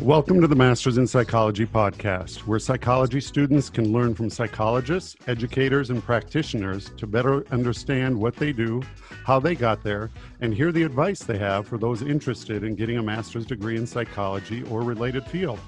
Welcome 0.00 0.40
to 0.40 0.46
the 0.46 0.56
Masters 0.56 0.96
in 0.96 1.06
Psychology 1.06 1.66
podcast, 1.66 2.46
where 2.46 2.58
psychology 2.58 3.20
students 3.20 3.68
can 3.68 3.92
learn 3.92 4.14
from 4.14 4.30
psychologists, 4.30 5.16
educators, 5.26 5.90
and 5.90 6.02
practitioners 6.02 6.90
to 6.96 7.06
better 7.06 7.46
understand 7.52 8.16
what 8.16 8.34
they 8.36 8.52
do, 8.52 8.80
how 9.26 9.38
they 9.38 9.54
got 9.54 9.82
there, 9.82 10.10
and 10.40 10.54
hear 10.54 10.72
the 10.72 10.84
advice 10.84 11.18
they 11.20 11.36
have 11.36 11.68
for 11.68 11.76
those 11.76 12.00
interested 12.00 12.64
in 12.64 12.74
getting 12.74 12.96
a 12.96 13.02
master's 13.02 13.44
degree 13.44 13.76
in 13.76 13.86
psychology 13.86 14.62
or 14.70 14.80
related 14.80 15.26
field. 15.26 15.58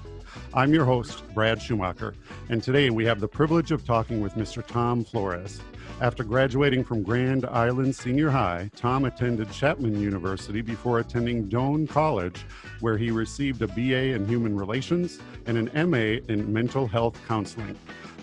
I'm 0.53 0.73
your 0.73 0.85
host, 0.85 1.23
Brad 1.33 1.61
Schumacher, 1.61 2.13
and 2.49 2.61
today 2.61 2.89
we 2.89 3.05
have 3.05 3.19
the 3.19 3.27
privilege 3.27 3.71
of 3.71 3.85
talking 3.85 4.21
with 4.21 4.35
Mr. 4.35 4.65
Tom 4.65 5.03
Flores. 5.03 5.61
After 6.01 6.23
graduating 6.23 6.83
from 6.83 7.03
Grand 7.03 7.45
Island 7.45 7.95
Senior 7.95 8.29
High, 8.29 8.69
Tom 8.75 9.05
attended 9.05 9.51
Chapman 9.51 9.99
University 9.99 10.61
before 10.61 10.99
attending 10.99 11.47
Doane 11.47 11.87
College, 11.87 12.45
where 12.79 12.97
he 12.97 13.11
received 13.11 13.61
a 13.61 13.67
BA 13.67 14.13
in 14.15 14.27
Human 14.27 14.55
Relations 14.55 15.19
and 15.45 15.57
an 15.57 15.89
MA 15.89 16.23
in 16.27 16.51
Mental 16.51 16.87
Health 16.87 17.19
Counseling. 17.27 17.77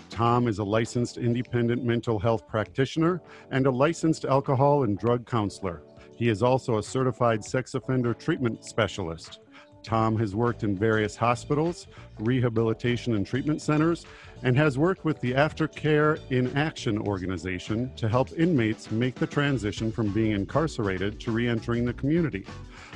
Tom 0.09 0.47
is 0.47 0.59
a 0.59 0.63
licensed 0.63 1.17
independent 1.17 1.83
mental 1.83 2.19
health 2.19 2.47
practitioner 2.47 3.21
and 3.51 3.65
a 3.65 3.71
licensed 3.71 4.25
alcohol 4.25 4.83
and 4.83 4.99
drug 4.99 5.25
counselor. 5.25 5.83
He 6.17 6.27
is 6.27 6.43
also 6.43 6.77
a 6.77 6.83
certified 6.83 7.45
sex 7.45 7.75
offender 7.75 8.13
treatment 8.13 8.65
specialist. 8.65 9.39
Tom 9.83 10.17
has 10.17 10.35
worked 10.35 10.63
in 10.63 10.75
various 10.75 11.15
hospitals, 11.15 11.87
rehabilitation 12.19 13.15
and 13.15 13.25
treatment 13.25 13.61
centers, 13.61 14.05
and 14.43 14.55
has 14.57 14.77
worked 14.77 15.05
with 15.05 15.19
the 15.21 15.33
Aftercare 15.33 16.19
in 16.29 16.55
Action 16.57 16.97
organization 16.97 17.91
to 17.95 18.07
help 18.07 18.31
inmates 18.37 18.91
make 18.91 19.15
the 19.15 19.27
transition 19.27 19.91
from 19.91 20.11
being 20.11 20.31
incarcerated 20.31 21.19
to 21.21 21.31
reentering 21.31 21.85
the 21.85 21.93
community. 21.93 22.45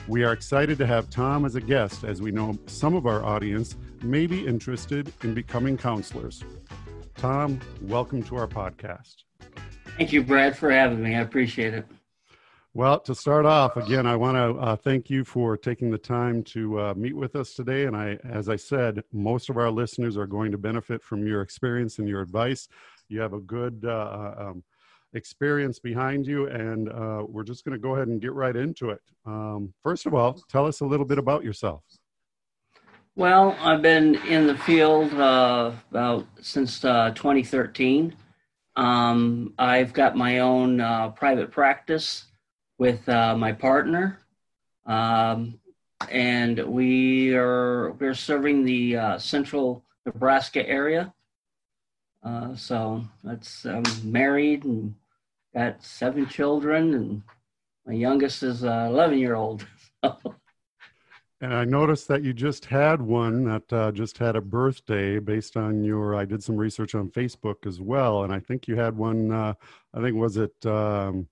We 0.08 0.24
are 0.24 0.34
excited 0.34 0.78
to 0.80 0.88
have 0.88 1.10
Tom 1.10 1.46
as 1.46 1.56
a 1.56 1.62
guest 1.62 2.04
as 2.04 2.22
we 2.22 2.32
know 2.32 2.58
some 2.66 2.96
of 2.96 3.06
our 3.06 3.24
audience 3.24 3.76
may 4.02 4.28
be 4.28 4.46
interested 4.46 5.12
in 5.24 5.34
becoming 5.34 5.78
counselors. 5.78 6.44
Tom, 7.16 7.60
welcome 7.82 8.22
to 8.24 8.36
our 8.36 8.48
podcast. 8.48 9.24
Thank 9.98 10.12
you, 10.12 10.24
Brad, 10.24 10.58
for 10.58 10.72
having 10.72 11.02
me. 11.02 11.16
I 11.16 11.22
appreciate 11.22 11.74
it. 11.74 11.86
Well, 12.76 13.00
to 13.02 13.14
start 13.14 13.46
off, 13.46 13.78
again, 13.78 14.08
I 14.08 14.16
want 14.16 14.36
to 14.36 14.60
uh, 14.60 14.76
thank 14.76 15.08
you 15.08 15.24
for 15.24 15.56
taking 15.56 15.92
the 15.92 15.98
time 16.00 16.42
to 16.46 16.80
uh, 16.80 16.94
meet 16.96 17.16
with 17.16 17.36
us 17.36 17.54
today. 17.54 17.86
And 17.86 17.96
I, 17.96 18.18
as 18.24 18.50
I 18.50 18.56
said, 18.56 19.04
most 19.12 19.52
of 19.52 19.58
our 19.58 19.70
listeners 19.70 20.18
are 20.18 20.26
going 20.26 20.52
to 20.52 20.58
benefit 20.58 21.04
from 21.04 21.28
your 21.28 21.44
experience 21.44 22.00
and 22.00 22.10
your 22.10 22.22
advice. 22.22 22.68
You 23.10 23.22
have 23.22 23.34
a 23.34 23.40
good 23.40 23.84
uh, 23.86 23.90
uh 23.90 24.36
um, 24.40 24.64
experience 25.14 25.78
behind 25.78 26.26
you, 26.26 26.48
and 26.48 26.90
uh, 26.90 27.24
we're 27.30 27.44
just 27.44 27.64
going 27.64 27.74
to 27.74 27.80
go 27.80 27.94
ahead 27.94 28.08
and 28.08 28.20
get 28.20 28.34
right 28.34 28.56
into 28.56 28.90
it. 28.90 29.02
Um, 29.24 29.72
first 29.84 30.08
of 30.08 30.16
all, 30.16 30.42
tell 30.50 30.66
us 30.66 30.80
a 30.80 30.86
little 30.86 31.06
bit 31.06 31.20
about 31.20 31.44
yourself. 31.44 31.84
Well, 33.16 33.56
I've 33.60 33.84
been 33.84 34.16
in 34.26 34.48
the 34.48 34.58
field 34.58 35.14
uh, 35.14 35.74
about 35.92 36.26
since 36.42 36.80
2013. 36.80 38.16
Um, 38.76 39.54
I've 39.60 39.94
got 39.94 40.18
my 40.18 40.40
own 40.40 40.80
private 41.14 41.52
practice 41.52 42.26
with 42.78 43.08
uh, 43.08 43.36
my 43.36 43.52
partner, 43.52 44.20
um, 44.86 45.60
and 46.10 46.60
we 46.66 47.34
are 47.36 47.92
we're 47.94 48.14
serving 48.14 48.66
the 48.66 48.98
uh, 48.98 49.18
central 49.18 49.84
Nebraska 50.06 50.68
area. 50.68 51.14
Uh, 52.24 52.56
so 52.56 53.04
that's 53.24 53.66
I'm 53.66 53.84
married 54.04 54.64
and 54.64 54.96
got 55.54 55.84
seven 55.84 56.28
children, 56.28 56.94
and 56.94 57.22
my 57.86 57.94
youngest 57.94 58.44
is 58.44 58.64
an 58.64 58.88
11 58.88 59.18
year 59.20 59.36
old. 59.36 59.66
And 61.44 61.54
I 61.54 61.66
noticed 61.66 62.08
that 62.08 62.24
you 62.24 62.32
just 62.32 62.64
had 62.64 63.02
one 63.02 63.44
that 63.44 63.74
uh, 63.74 63.92
just 63.92 64.18
had 64.18 64.38
a 64.38 64.42
birthday 64.42 65.20
based 65.20 65.58
on 65.58 65.84
your. 65.84 66.16
I 66.16 66.24
did 66.24 66.42
some 66.42 66.56
research 66.56 66.96
on 66.96 67.10
Facebook 67.10 67.68
as 67.68 67.82
well, 67.82 68.24
and 68.24 68.32
I 68.32 68.40
think 68.40 68.66
you 68.66 68.78
had 68.78 68.96
one. 68.96 69.30
Uh, 69.30 69.54
I 69.94 70.00
think 70.00 70.16
was 70.16 70.38
it 70.38 70.54
um, 70.66 71.28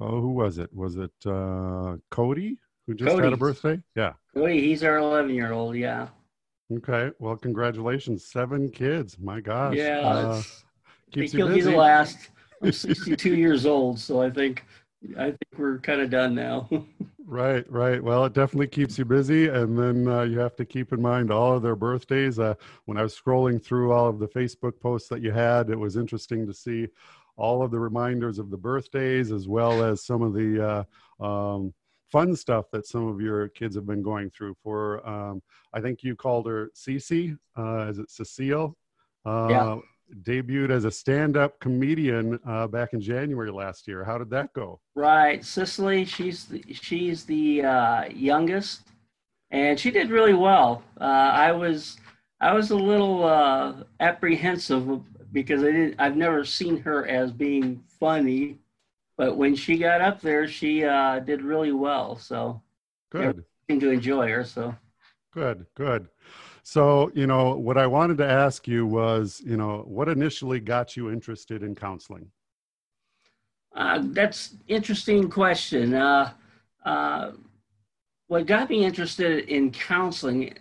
Oh, 0.00 0.20
who 0.20 0.32
was 0.32 0.58
it? 0.58 0.72
Was 0.74 0.96
it 0.96 1.12
uh, 1.26 1.96
Cody 2.10 2.58
who 2.86 2.94
just 2.94 3.10
Cody. 3.10 3.24
had 3.24 3.32
a 3.32 3.36
birthday? 3.36 3.80
Yeah. 3.94 4.12
Cody, 4.34 4.60
he's 4.60 4.82
our 4.82 4.98
11 4.98 5.34
year 5.34 5.52
old. 5.52 5.76
Yeah. 5.76 6.08
Okay. 6.72 7.10
Well, 7.18 7.36
congratulations. 7.36 8.24
Seven 8.24 8.70
kids. 8.70 9.18
My 9.18 9.40
gosh. 9.40 9.76
Yeah. 9.76 10.00
Uh, 10.00 10.42
keeps 11.12 11.34
you 11.34 11.46
busy. 11.46 11.70
the 11.70 11.76
last. 11.76 12.18
I'm 12.62 12.72
62 12.72 13.36
years 13.36 13.66
old, 13.66 14.00
so 14.00 14.20
I 14.20 14.30
think 14.30 14.64
I 15.16 15.26
think 15.26 15.38
we're 15.56 15.78
kind 15.78 16.00
of 16.00 16.10
done 16.10 16.34
now. 16.34 16.68
right, 17.24 17.70
right. 17.70 18.02
Well, 18.02 18.24
it 18.24 18.32
definitely 18.32 18.66
keeps 18.66 18.98
you 18.98 19.04
busy, 19.04 19.48
and 19.48 19.78
then 19.78 20.08
uh, 20.08 20.22
you 20.22 20.40
have 20.40 20.56
to 20.56 20.64
keep 20.64 20.92
in 20.92 21.00
mind 21.00 21.30
all 21.30 21.54
of 21.54 21.62
their 21.62 21.76
birthdays. 21.76 22.38
Uh, 22.38 22.54
when 22.86 22.98
I 22.98 23.02
was 23.02 23.18
scrolling 23.18 23.62
through 23.62 23.92
all 23.92 24.08
of 24.08 24.18
the 24.18 24.26
Facebook 24.26 24.80
posts 24.80 25.08
that 25.10 25.22
you 25.22 25.30
had, 25.30 25.70
it 25.70 25.78
was 25.78 25.96
interesting 25.96 26.46
to 26.46 26.52
see 26.52 26.88
all 27.38 27.62
of 27.62 27.70
the 27.70 27.78
reminders 27.78 28.38
of 28.38 28.50
the 28.50 28.56
birthdays 28.56 29.32
as 29.32 29.48
well 29.48 29.82
as 29.82 30.04
some 30.04 30.22
of 30.22 30.34
the 30.34 30.84
uh, 31.20 31.24
um, 31.24 31.72
fun 32.10 32.34
stuff 32.34 32.66
that 32.72 32.86
some 32.86 33.06
of 33.06 33.20
your 33.20 33.48
kids 33.48 33.74
have 33.76 33.86
been 33.86 34.02
going 34.02 34.30
through. 34.30 34.54
For 34.62 35.08
um, 35.08 35.40
I 35.72 35.80
think 35.80 36.02
you 36.02 36.16
called 36.16 36.46
her 36.46 36.70
Cece. 36.74 37.38
Uh, 37.56 37.86
is 37.88 37.98
it 37.98 38.10
Cecile? 38.10 38.76
Uh, 39.24 39.48
yeah. 39.50 39.78
Debuted 40.22 40.70
as 40.70 40.86
a 40.86 40.90
stand-up 40.90 41.60
comedian 41.60 42.40
uh, 42.46 42.66
back 42.66 42.94
in 42.94 43.00
January 43.00 43.50
last 43.50 43.86
year. 43.86 44.02
How 44.04 44.16
did 44.16 44.30
that 44.30 44.50
go? 44.54 44.80
Right, 44.94 45.44
Cicely. 45.44 46.06
She's 46.06 46.46
the, 46.46 46.64
she's 46.72 47.24
the 47.24 47.62
uh, 47.62 48.04
youngest, 48.06 48.88
and 49.50 49.78
she 49.78 49.90
did 49.90 50.08
really 50.08 50.32
well. 50.32 50.82
Uh, 50.98 51.04
I 51.04 51.52
was 51.52 51.98
I 52.40 52.54
was 52.54 52.70
a 52.70 52.76
little 52.76 53.22
uh, 53.24 53.74
apprehensive 54.00 54.88
because 55.32 55.62
I 55.62 55.66
didn't. 55.66 55.96
I've 55.98 56.16
never 56.16 56.44
seen 56.44 56.78
her 56.82 57.06
as 57.06 57.32
being 57.32 57.82
funny, 58.00 58.58
but 59.16 59.36
when 59.36 59.54
she 59.54 59.78
got 59.78 60.00
up 60.00 60.20
there, 60.20 60.48
she 60.48 60.84
uh, 60.84 61.20
did 61.20 61.42
really 61.42 61.72
well. 61.72 62.16
So 62.16 62.60
good. 63.10 63.44
Seemed 63.68 63.82
to 63.82 63.90
enjoy 63.90 64.28
her. 64.28 64.44
So 64.44 64.74
good, 65.32 65.66
good. 65.74 66.08
So 66.62 67.10
you 67.14 67.26
know 67.26 67.54
what 67.54 67.78
I 67.78 67.86
wanted 67.86 68.18
to 68.18 68.26
ask 68.26 68.68
you 68.68 68.86
was, 68.86 69.42
you 69.44 69.56
know, 69.56 69.84
what 69.86 70.08
initially 70.08 70.60
got 70.60 70.96
you 70.96 71.10
interested 71.10 71.62
in 71.62 71.74
counseling? 71.74 72.30
Uh, 73.74 74.00
that's 74.02 74.56
interesting 74.66 75.30
question. 75.30 75.94
Uh, 75.94 76.32
uh, 76.84 77.32
what 78.26 78.46
got 78.46 78.68
me 78.70 78.84
interested 78.84 79.48
in 79.48 79.70
counseling 79.70 80.54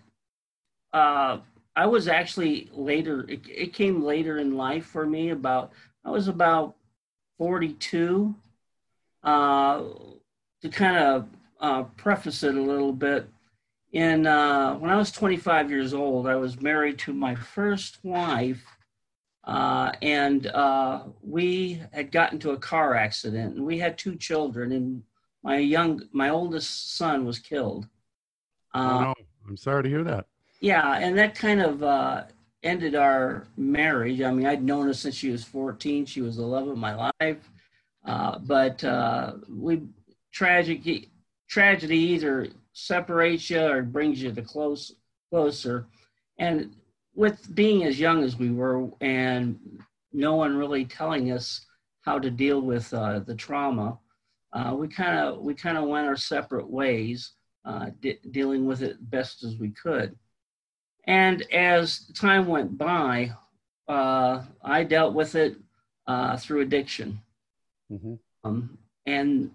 uh, 0.94 1.40
I 1.78 1.86
was 1.86 2.08
actually 2.08 2.70
later, 2.74 3.24
it, 3.30 3.42
it, 3.48 3.72
came 3.72 4.04
later 4.04 4.40
in 4.40 4.58
life 4.58 4.88
for 4.88 5.06
me. 5.06 5.30
About, 5.30 5.72
I 6.04 6.10
was 6.10 6.28
about 6.28 6.76
42. 7.38 8.34
Uh, 9.24 9.84
to 10.64 10.70
kind 10.70 10.98
of 10.98 11.28
uh, 11.62 11.84
preface 11.84 12.42
it 12.42 12.56
a 12.56 12.62
little 12.62 12.94
bit, 12.94 13.28
in 13.92 14.26
uh, 14.26 14.74
when 14.76 14.90
I 14.90 14.96
was 14.96 15.12
25 15.12 15.70
years 15.70 15.94
old, 15.94 16.28
I 16.28 16.36
was 16.36 16.60
married 16.60 16.98
to 17.00 17.14
my 17.14 17.36
first 17.36 18.00
wife, 18.04 18.66
uh, 19.44 19.92
and 20.02 20.48
uh, 20.48 21.04
we 21.22 21.84
had 21.94 22.12
gotten 22.12 22.40
to 22.40 22.52
a 22.52 22.58
car 22.58 22.96
accident, 22.96 23.56
and 23.56 23.66
we 23.66 23.78
had 23.78 24.00
two 24.00 24.16
children, 24.16 24.72
and 24.72 25.04
my 25.44 25.58
young, 25.58 26.02
my 26.12 26.30
oldest 26.30 26.96
son 26.98 27.24
was 27.24 27.38
killed. 27.38 27.88
oh, 28.74 29.02
no. 29.02 29.14
I'm 29.48 29.58
sorry 29.58 29.84
to 29.84 29.90
hear 29.90 30.04
that 30.04 30.26
yeah, 30.60 30.98
and 30.98 31.18
that 31.18 31.36
kind 31.36 31.62
of 31.62 31.84
uh, 31.84 32.24
ended 32.64 32.96
our 32.96 33.48
marriage. 33.58 34.22
I 34.22 34.32
mean, 34.32 34.46
I'd 34.46 34.64
known 34.64 34.88
her 34.88 34.94
since 34.94 35.16
she 35.16 35.30
was 35.30 35.44
14. 35.44 36.06
She 36.06 36.22
was 36.22 36.38
the 36.38 36.46
love 36.46 36.68
of 36.68 36.78
my 36.78 37.12
life. 37.20 37.50
Uh, 38.06 38.40
but 38.40 38.84
uh, 38.84 39.34
we 39.50 39.82
tragedy 40.32 41.10
tragedy 41.50 41.98
either 41.98 42.48
separates 42.74 43.50
you 43.50 43.62
or 43.62 43.82
brings 43.82 44.22
you 44.22 44.32
to 44.32 44.42
close 44.42 44.94
closer. 45.30 45.88
And 46.38 46.74
with 47.16 47.54
being 47.54 47.84
as 47.84 48.00
young 48.00 48.24
as 48.24 48.38
we 48.38 48.52
were, 48.52 48.90
and 49.02 49.60
no 50.14 50.36
one 50.36 50.56
really 50.56 50.86
telling 50.86 51.32
us 51.32 51.66
how 52.02 52.20
to 52.20 52.30
deal 52.30 52.62
with 52.62 52.94
uh, 52.94 53.20
the 53.20 53.36
trauma, 53.36 53.98
uh, 54.54 54.74
we 54.74 54.88
kind 54.88 55.20
of 55.20 55.40
we 55.42 55.54
kind 55.54 55.78
of 55.78 55.86
went 55.86 56.08
our 56.08 56.16
separate 56.16 56.70
ways, 56.70 57.34
uh, 57.66 57.88
de- 58.02 58.20
dealing 58.32 58.66
with 58.66 58.82
it 58.82 59.10
best 59.10 59.44
as 59.44 59.58
we 59.58 59.70
could. 59.70 60.16
And 61.08 61.42
as 61.54 62.00
time 62.14 62.48
went 62.48 62.78
by, 62.78 63.32
uh, 63.88 64.44
I 64.62 64.84
dealt 64.84 65.14
with 65.14 65.36
it 65.36 65.56
uh, 66.06 66.38
through 66.38 66.62
addiction. 66.62 67.22
Mm-hmm. 67.92 68.16
Um, 68.44 68.78
and 69.06 69.52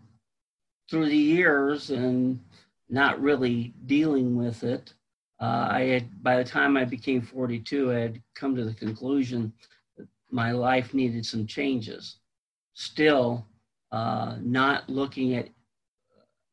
through 0.91 1.07
the 1.07 1.17
years 1.17 1.91
and 1.91 2.41
not 2.89 3.21
really 3.21 3.75
dealing 3.87 4.37
with 4.37 4.65
it, 4.65 4.95
uh, 5.41 5.69
I 5.71 5.81
had, 5.83 6.23
by 6.23 6.37
the 6.37 6.45
time 6.45 6.77
I 6.77 6.85
became 6.85 7.21
42, 7.21 7.93
I 7.93 7.99
had 7.99 8.23
come 8.35 8.57
to 8.57 8.65
the 8.65 8.75
conclusion 8.75 9.53
that 9.97 10.07
my 10.31 10.53
life 10.53 10.95
needed 10.95 11.27
some 11.27 11.47
changes. 11.47 12.17
Still, 12.75 13.47
uh, 13.91 14.37
not 14.41 14.89
looking 14.89 15.35
at 15.35 15.49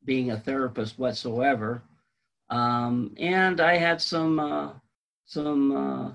being 0.03 0.31
a 0.31 0.39
therapist 0.39 0.99
whatsoever. 0.99 1.83
Um, 2.49 3.13
and 3.17 3.61
I 3.61 3.77
had 3.77 4.01
some 4.01 4.39
uh, 4.39 4.71
some 5.29 5.71
uh, 5.71 6.11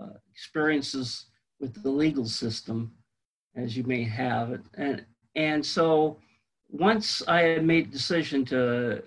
uh, 0.00 0.14
experiences 0.32 1.26
with 1.60 1.80
the 1.80 1.88
legal 1.88 2.26
system, 2.26 2.92
as 3.54 3.76
you 3.76 3.84
may 3.84 4.02
have, 4.02 4.60
and 4.74 5.04
and 5.36 5.64
so 5.64 6.16
once 6.68 7.22
I 7.28 7.42
had 7.42 7.64
made 7.64 7.86
a 7.86 7.90
decision 7.90 8.44
to 8.46 9.04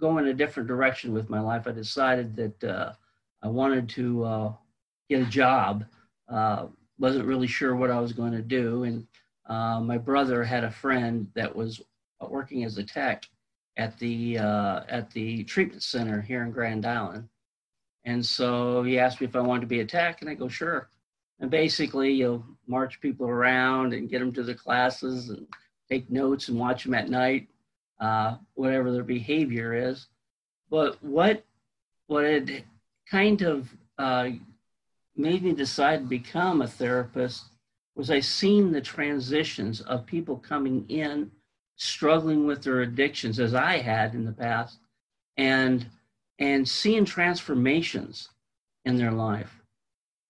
go 0.00 0.18
in 0.18 0.28
a 0.28 0.34
different 0.34 0.68
direction 0.68 1.12
with 1.12 1.28
my 1.28 1.40
life, 1.40 1.66
I 1.66 1.72
decided 1.72 2.36
that 2.36 2.64
uh, 2.64 2.92
I 3.42 3.48
wanted 3.48 3.88
to 3.90 4.24
uh, 4.24 4.52
get 5.10 5.22
a 5.22 5.30
job. 5.30 5.84
Uh, 6.28 6.66
wasn't 6.98 7.26
really 7.26 7.48
sure 7.48 7.74
what 7.74 7.90
I 7.90 7.98
was 7.98 8.12
going 8.12 8.32
to 8.32 8.42
do, 8.42 8.84
and 8.84 9.04
uh, 9.46 9.80
my 9.80 9.98
brother 9.98 10.44
had 10.44 10.62
a 10.62 10.70
friend 10.70 11.26
that 11.34 11.54
was 11.54 11.82
working 12.20 12.62
as 12.62 12.78
a 12.78 12.84
tech 12.84 13.24
at 13.76 13.98
the 13.98 14.38
at 14.38 15.10
the 15.10 15.42
treatment 15.42 15.82
center 15.82 16.20
here 16.20 16.44
in 16.44 16.52
Grand 16.52 16.86
Island, 16.86 17.28
and 18.06 18.24
so 18.24 18.84
he 18.84 18.98
asked 18.98 19.20
me 19.20 19.26
if 19.26 19.36
I 19.36 19.40
wanted 19.40 19.62
to 19.62 19.66
be 19.66 19.80
a 19.80 19.84
tech, 19.84 20.20
and 20.20 20.30
I 20.30 20.34
go 20.34 20.48
sure. 20.48 20.88
And 21.40 21.50
basically, 21.50 22.12
you'll 22.12 22.46
march 22.66 23.00
people 23.00 23.26
around 23.26 23.92
and 23.92 24.08
get 24.08 24.20
them 24.20 24.32
to 24.32 24.44
the 24.44 24.54
classes 24.54 25.28
and 25.28 25.46
take 25.90 26.08
notes 26.08 26.48
and 26.48 26.58
watch 26.58 26.84
them 26.84 26.94
at 26.94 27.10
night, 27.10 27.48
uh, 28.00 28.36
whatever 28.54 28.92
their 28.92 29.02
behavior 29.02 29.74
is. 29.74 30.06
But 30.70 31.02
what 31.02 31.44
what 32.06 32.24
had 32.24 32.64
kind 33.10 33.42
of 33.42 33.68
uh, 33.98 34.30
made 35.16 35.42
me 35.42 35.52
decide 35.52 36.00
to 36.00 36.06
become 36.06 36.62
a 36.62 36.68
therapist 36.68 37.44
was 37.96 38.10
I 38.10 38.20
seen 38.20 38.70
the 38.70 38.80
transitions 38.80 39.80
of 39.80 40.06
people 40.06 40.36
coming 40.36 40.84
in 40.88 41.30
struggling 41.74 42.46
with 42.46 42.62
their 42.62 42.82
addictions 42.82 43.40
as 43.40 43.52
I 43.52 43.78
had 43.78 44.14
in 44.14 44.24
the 44.24 44.32
past 44.32 44.78
and 45.36 45.86
and 46.38 46.68
seeing 46.68 47.04
transformations 47.04 48.28
in 48.84 48.96
their 48.96 49.12
life. 49.12 49.62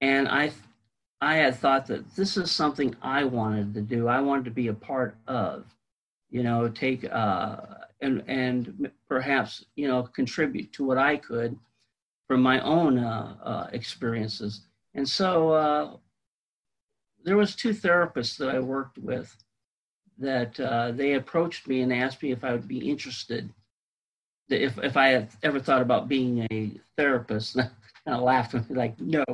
And 0.00 0.28
I 0.28 0.52
I 1.20 1.36
had 1.36 1.56
thought 1.56 1.86
that 1.86 2.14
this 2.14 2.36
is 2.36 2.50
something 2.50 2.94
I 3.00 3.24
wanted 3.24 3.74
to 3.74 3.80
do. 3.80 4.06
I 4.06 4.20
wanted 4.20 4.44
to 4.44 4.50
be 4.50 4.68
a 4.68 4.74
part 4.74 5.16
of, 5.26 5.64
you 6.30 6.42
know, 6.42 6.68
take 6.68 7.10
uh, 7.10 7.56
and 8.00 8.22
and 8.26 8.90
perhaps 9.08 9.64
you 9.76 9.88
know 9.88 10.02
contribute 10.02 10.72
to 10.74 10.84
what 10.84 10.98
I 10.98 11.16
could 11.16 11.58
from 12.26 12.42
my 12.42 12.60
own 12.60 12.98
uh, 12.98 13.36
uh, 13.42 13.66
experiences. 13.72 14.62
And 14.94 15.08
so 15.08 15.50
uh, 15.50 15.96
there 17.24 17.36
was 17.36 17.54
two 17.54 17.70
therapists 17.70 18.36
that 18.38 18.48
I 18.48 18.58
worked 18.58 18.98
with 18.98 19.36
that 20.18 20.58
uh, 20.58 20.92
they 20.92 21.14
approached 21.14 21.68
me 21.68 21.82
and 21.82 21.92
asked 21.92 22.22
me 22.22 22.32
if 22.32 22.42
I 22.44 22.52
would 22.52 22.68
be 22.68 22.90
interested, 22.90 23.52
if 24.48 24.78
if 24.78 24.96
I 24.96 25.08
had 25.08 25.28
ever 25.42 25.60
thought 25.60 25.82
about 25.82 26.08
being 26.08 26.46
a 26.50 26.72
therapist. 26.96 27.56
And 28.06 28.14
I 28.14 28.18
laughed 28.18 28.54
and 28.54 28.70
like, 28.70 29.00
no, 29.00 29.24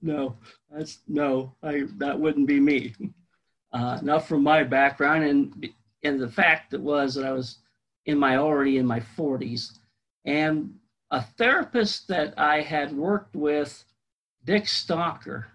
no, 0.00 0.36
that's 0.70 1.00
no, 1.06 1.54
I 1.62 1.84
that 1.98 2.18
wouldn't 2.18 2.46
be 2.46 2.60
me. 2.60 2.94
Uh, 3.74 3.98
not 4.02 4.26
from 4.26 4.42
my 4.42 4.64
background, 4.64 5.24
and 5.24 5.68
and 6.02 6.18
the 6.18 6.30
fact 6.30 6.70
that 6.70 6.80
was 6.80 7.14
that 7.14 7.26
I 7.26 7.32
was 7.32 7.58
in 8.06 8.18
my 8.18 8.36
already 8.36 8.78
in 8.78 8.86
my 8.86 9.00
40s, 9.00 9.78
and 10.24 10.74
a 11.10 11.22
therapist 11.22 12.08
that 12.08 12.32
I 12.38 12.62
had 12.62 12.96
worked 12.96 13.36
with, 13.36 13.84
Dick 14.44 14.66
Stalker. 14.66 15.46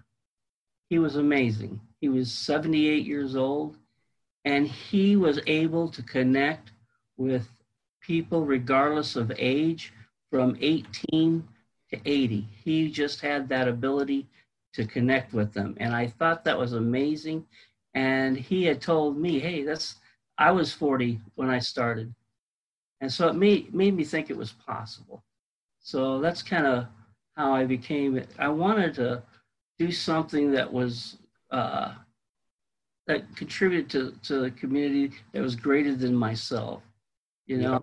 He 0.90 1.00
was 1.00 1.16
amazing. 1.16 1.82
He 2.00 2.08
was 2.08 2.32
78 2.32 3.06
years 3.06 3.36
old, 3.36 3.76
and 4.46 4.68
he 4.68 5.16
was 5.16 5.40
able 5.48 5.90
to 5.90 6.04
connect 6.04 6.72
with 7.18 7.50
people 8.08 8.46
regardless 8.46 9.18
of 9.18 9.34
age 9.38 9.92
from 10.32 10.58
18 10.62 11.46
to 11.92 12.00
80. 12.06 12.48
He 12.64 12.90
just 12.90 13.20
had 13.20 13.50
that 13.50 13.68
ability 13.68 14.26
to 14.74 14.86
connect 14.86 15.34
with 15.34 15.54
them. 15.54 15.76
And 15.80 15.94
I 15.94 16.08
thought 16.08 16.46
that 16.46 16.58
was 16.58 16.74
amazing. 16.74 17.46
And 17.94 18.38
he 18.38 18.64
had 18.64 18.82
told 18.82 19.18
me, 19.18 19.40
hey, 19.40 19.64
that's, 19.64 19.96
I 20.38 20.52
was 20.52 20.72
40 20.72 21.20
when 21.36 21.50
I 21.50 21.60
started. 21.60 22.14
And 23.02 23.12
so 23.12 23.28
it 23.28 23.36
made, 23.36 23.76
made 23.76 23.96
me 23.96 24.06
think 24.06 24.30
it 24.30 24.38
was 24.38 24.54
possible. 24.54 25.24
So 25.80 26.20
that's 26.20 26.42
kind 26.42 26.66
of 26.66 26.86
how 27.36 27.54
I 27.54 27.66
became, 27.66 28.24
I 28.40 28.48
wanted 28.48 28.94
to 28.96 29.22
do 29.78 29.92
something 29.92 30.52
that 30.54 30.72
was, 30.72 31.18
uh, 31.52 31.94
that 33.06 33.36
contributed 33.36 33.90
to, 33.92 34.28
to 34.28 34.42
the 34.42 34.52
community 34.52 35.12
that 35.34 35.42
was 35.42 35.56
greater 35.56 35.96
than 35.96 36.14
myself. 36.14 36.84
You 37.46 37.58
know, 37.58 37.72
yeah. 37.74 37.80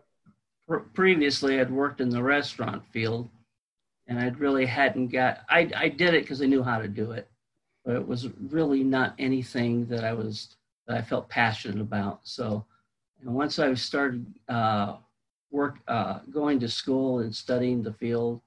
Previously 0.94 1.60
I'd 1.60 1.70
worked 1.70 2.00
in 2.00 2.08
the 2.08 2.22
restaurant 2.22 2.84
field 2.92 3.28
and 4.06 4.18
I'd 4.18 4.38
really 4.38 4.66
hadn't 4.66 5.08
got. 5.08 5.40
I 5.48 5.70
I 5.76 5.88
did 5.88 6.14
it 6.14 6.22
because 6.22 6.42
I 6.42 6.46
knew 6.46 6.62
how 6.62 6.78
to 6.78 6.88
do 6.88 7.12
it, 7.12 7.28
but 7.84 7.96
it 7.96 8.06
was 8.06 8.28
really 8.50 8.82
not 8.84 9.14
anything 9.18 9.86
that 9.86 10.04
I 10.04 10.12
was 10.12 10.56
that 10.86 10.96
I 10.98 11.02
felt 11.02 11.28
passionate 11.28 11.80
about. 11.80 12.20
So, 12.24 12.64
and 13.20 13.34
once 13.34 13.58
I 13.58 13.72
started 13.74 14.26
uh, 14.48 14.96
work 15.50 15.78
uh, 15.88 16.20
going 16.30 16.60
to 16.60 16.68
school 16.68 17.20
and 17.20 17.34
studying 17.34 17.82
the 17.82 17.92
field, 17.92 18.40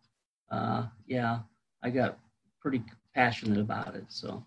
uh, 0.51 0.87
yeah, 1.07 1.39
I 1.83 1.89
got 1.89 2.19
pretty 2.59 2.83
passionate 3.15 3.59
about 3.59 3.95
it. 3.95 4.05
So. 4.09 4.43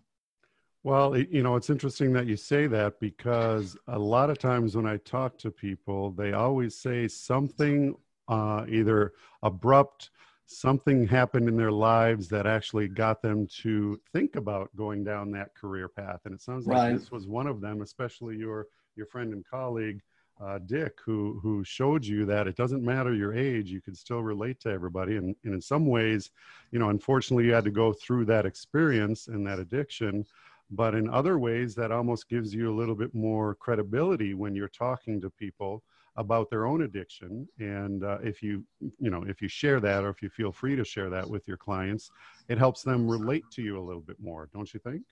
Well, 0.83 1.17
you 1.17 1.43
know, 1.43 1.57
it's 1.57 1.69
interesting 1.69 2.13
that 2.15 2.27
you 2.27 2.37
say 2.37 2.67
that 2.69 3.01
because 3.01 3.77
a 3.87 3.99
lot 3.99 4.31
of 4.31 4.39
times 4.39 4.77
when 4.77 4.87
I 4.87 4.97
talk 4.99 5.37
to 5.39 5.51
people, 5.51 6.11
they 6.13 6.33
always 6.33 6.75
say 6.75 7.07
something 7.07 7.95
uh, 8.29 8.65
either 8.69 9.13
abrupt 9.43 10.11
something 10.53 11.07
happened 11.07 11.49
in 11.49 11.57
their 11.57 11.71
lives 11.71 12.29
that 12.29 12.45
actually 12.45 12.89
got 12.89 13.23
them 13.23 13.47
to 13.47 14.01
think 14.13 14.35
about 14.35 14.75
going 14.75 15.05
down 15.05 15.31
that 15.31 15.55
career 15.55 15.89
path. 15.89 16.21
And 16.25 16.35
it 16.35 16.43
sounds 16.43 16.67
like 16.67 16.77
right. 16.77 16.93
this 16.93 17.13
was 17.13 17.29
one 17.29 17.47
of 17.47 17.61
them 17.61 17.83
especially 17.83 18.37
your 18.37 18.67
your 18.97 19.07
friend 19.07 19.33
and 19.33 19.45
colleague 19.47 20.01
uh, 20.41 20.59
dick 20.67 20.99
who 21.05 21.39
who 21.41 21.63
showed 21.63 22.05
you 22.05 22.25
that 22.25 22.49
it 22.49 22.57
doesn't 22.57 22.83
matter 22.83 23.15
your 23.15 23.33
age 23.33 23.71
you 23.71 23.81
can 23.81 23.95
still 23.95 24.23
relate 24.23 24.59
to 24.61 24.71
everybody. 24.71 25.17
And, 25.17 25.37
and 25.45 25.55
in 25.55 25.61
some 25.61 25.87
ways 25.87 26.31
you 26.73 26.81
know 26.81 26.89
unfortunately 26.89 27.45
you 27.45 27.53
had 27.53 27.65
to 27.65 27.71
go 27.71 27.93
through 27.93 28.25
that 28.25 28.45
experience 28.45 29.29
and 29.29 29.47
that 29.47 29.61
addiction 29.61 30.27
but 30.71 30.95
in 30.95 31.11
other 31.11 31.39
ways 31.39 31.75
that 31.75 31.91
almost 31.91 32.29
gives 32.29 32.55
you 32.55 32.71
a 32.71 32.77
little 32.77 32.95
bit 32.95 33.15
more 33.15 33.55
credibility 33.57 34.35
when 34.35 34.55
you're 34.55 34.69
talking 34.69 35.21
to 35.21 35.31
people 35.31 35.83
about 36.17 36.51
their 36.51 36.67
own 36.67 36.83
addiction. 36.83 37.49
And 37.59 38.05
uh, 38.05 38.19
if 38.23 38.43
you 38.43 38.65
you 38.99 39.11
know 39.11 39.25
if 39.27 39.41
you 39.41 39.49
share 39.49 39.81
that 39.81 40.05
or 40.05 40.11
if 40.11 40.23
you 40.23 40.29
feel 40.29 40.53
free 40.53 40.77
to 40.77 40.85
share 40.85 41.11
that 41.11 41.29
with 41.29 41.47
your 41.47 41.57
clients 41.57 42.11
it 42.49 42.59
helps 42.59 42.83
them 42.83 43.09
relate 43.09 43.45
to 43.53 43.63
you 43.63 43.79
a 43.79 43.85
little 43.85 44.03
bit 44.03 44.17
more 44.21 44.49
don't 44.53 44.73
you 44.73 44.81
think? 44.81 45.03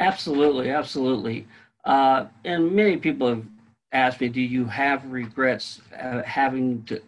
Absolutely 0.00 0.70
absolutely. 0.70 1.46
Uh, 1.84 2.26
and 2.44 2.72
many 2.72 2.96
people 2.96 3.28
have 3.28 3.44
asked 3.92 4.20
me 4.20 4.28
do 4.28 4.40
you 4.40 4.64
have 4.64 5.04
regrets 5.10 5.80
uh, 6.00 6.22
having 6.22 6.82
to 6.84 7.00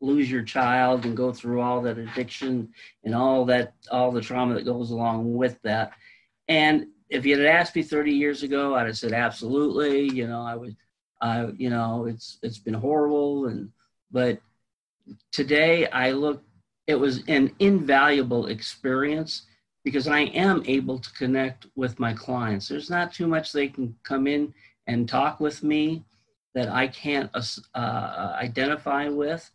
lose 0.00 0.30
your 0.30 0.42
child 0.42 1.04
and 1.04 1.16
go 1.16 1.32
through 1.32 1.60
all 1.60 1.80
that 1.80 1.98
addiction 1.98 2.68
and 3.04 3.14
all 3.14 3.44
that 3.44 3.74
all 3.90 4.10
the 4.10 4.20
trauma 4.20 4.54
that 4.54 4.64
goes 4.64 4.90
along 4.90 5.34
with 5.34 5.58
that? 5.62 5.92
And 6.48 6.86
if 7.10 7.26
you 7.26 7.36
had 7.36 7.46
asked 7.46 7.76
me 7.76 7.82
30 7.82 8.12
years 8.12 8.42
ago 8.42 8.74
i'd 8.74 8.86
have 8.86 8.98
said 8.98 9.12
absolutely 9.12 10.08
you 10.10 10.26
know 10.26 10.42
i 10.42 10.54
would 10.54 10.76
I, 11.24 11.46
you 11.56 11.70
know, 11.70 12.04
it's 12.04 12.38
it's 12.42 12.58
been 12.58 12.74
horrible, 12.74 13.46
and 13.46 13.70
but 14.10 14.40
today 15.32 15.86
I 15.86 16.10
look. 16.12 16.42
It 16.86 16.96
was 16.96 17.22
an 17.28 17.50
invaluable 17.60 18.48
experience 18.48 19.46
because 19.84 20.06
I 20.06 20.20
am 20.20 20.62
able 20.66 20.98
to 20.98 21.12
connect 21.14 21.66
with 21.76 21.98
my 21.98 22.12
clients. 22.12 22.68
There's 22.68 22.90
not 22.90 23.14
too 23.14 23.26
much 23.26 23.52
they 23.52 23.68
can 23.68 23.96
come 24.02 24.26
in 24.26 24.52
and 24.86 25.08
talk 25.08 25.40
with 25.40 25.62
me 25.62 26.04
that 26.54 26.68
I 26.68 26.88
can't 26.88 27.30
uh, 27.74 28.36
identify 28.38 29.08
with, 29.08 29.50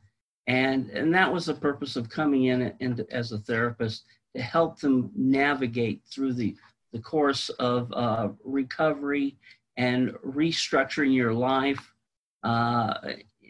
and 0.48 0.90
and 0.90 1.14
that 1.14 1.32
was 1.32 1.46
the 1.46 1.54
purpose 1.54 1.96
of 1.96 2.10
coming 2.10 2.46
in, 2.46 2.74
and 2.80 3.06
as 3.12 3.32
a 3.32 3.38
therapist 3.38 4.06
to 4.36 4.42
help 4.42 4.80
them 4.80 5.12
navigate 5.16 6.02
through 6.12 6.34
the 6.34 6.56
the 6.92 7.00
course 7.00 7.50
of 7.50 7.92
uh, 7.94 8.30
recovery 8.44 9.38
and 9.78 10.10
restructuring 10.26 11.14
your 11.14 11.34
life 11.34 11.94
uh, 12.44 12.94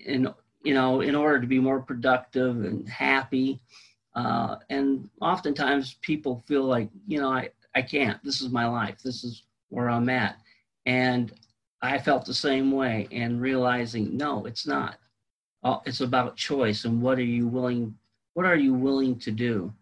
in 0.05 0.27
you 0.63 0.73
know 0.73 1.01
in 1.01 1.15
order 1.15 1.39
to 1.39 1.47
be 1.47 1.59
more 1.59 1.81
productive 1.81 2.63
and 2.63 2.87
happy. 2.87 3.59
Uh, 4.15 4.57
and 4.69 5.09
oftentimes 5.21 5.95
people 6.01 6.43
feel 6.47 6.63
like 6.63 6.89
you 7.07 7.19
know 7.19 7.31
I, 7.31 7.49
I 7.75 7.81
can't. 7.81 8.23
This 8.23 8.41
is 8.41 8.49
my 8.49 8.67
life. 8.67 8.99
This 9.03 9.23
is 9.23 9.43
where 9.69 9.89
i'm 9.89 10.09
at. 10.09 10.39
And 10.85 11.31
i 11.81 11.97
felt 11.97 12.25
the 12.25 12.33
same 12.33 12.71
way 12.71 13.07
and 13.11 13.41
realizing 13.41 14.17
no 14.17 14.45
it's 14.45 14.67
not. 14.67 14.97
Uh, 15.63 15.79
it's 15.85 16.01
about 16.01 16.37
choice 16.37 16.85
and 16.85 17.01
what 17.01 17.17
are 17.17 17.23
you 17.23 17.47
willing 17.47 17.95
what 18.33 18.45
are 18.45 18.55
you 18.55 18.73
willing 18.73 19.17
to 19.19 19.31
do, 19.31 19.73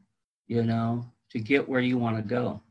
you 0.48 0.64
know, 0.64 1.06
to 1.30 1.40
get 1.40 1.68
where 1.68 1.82
you 1.82 1.98
want 1.98 2.18
to 2.18 2.24
go. 2.24 2.62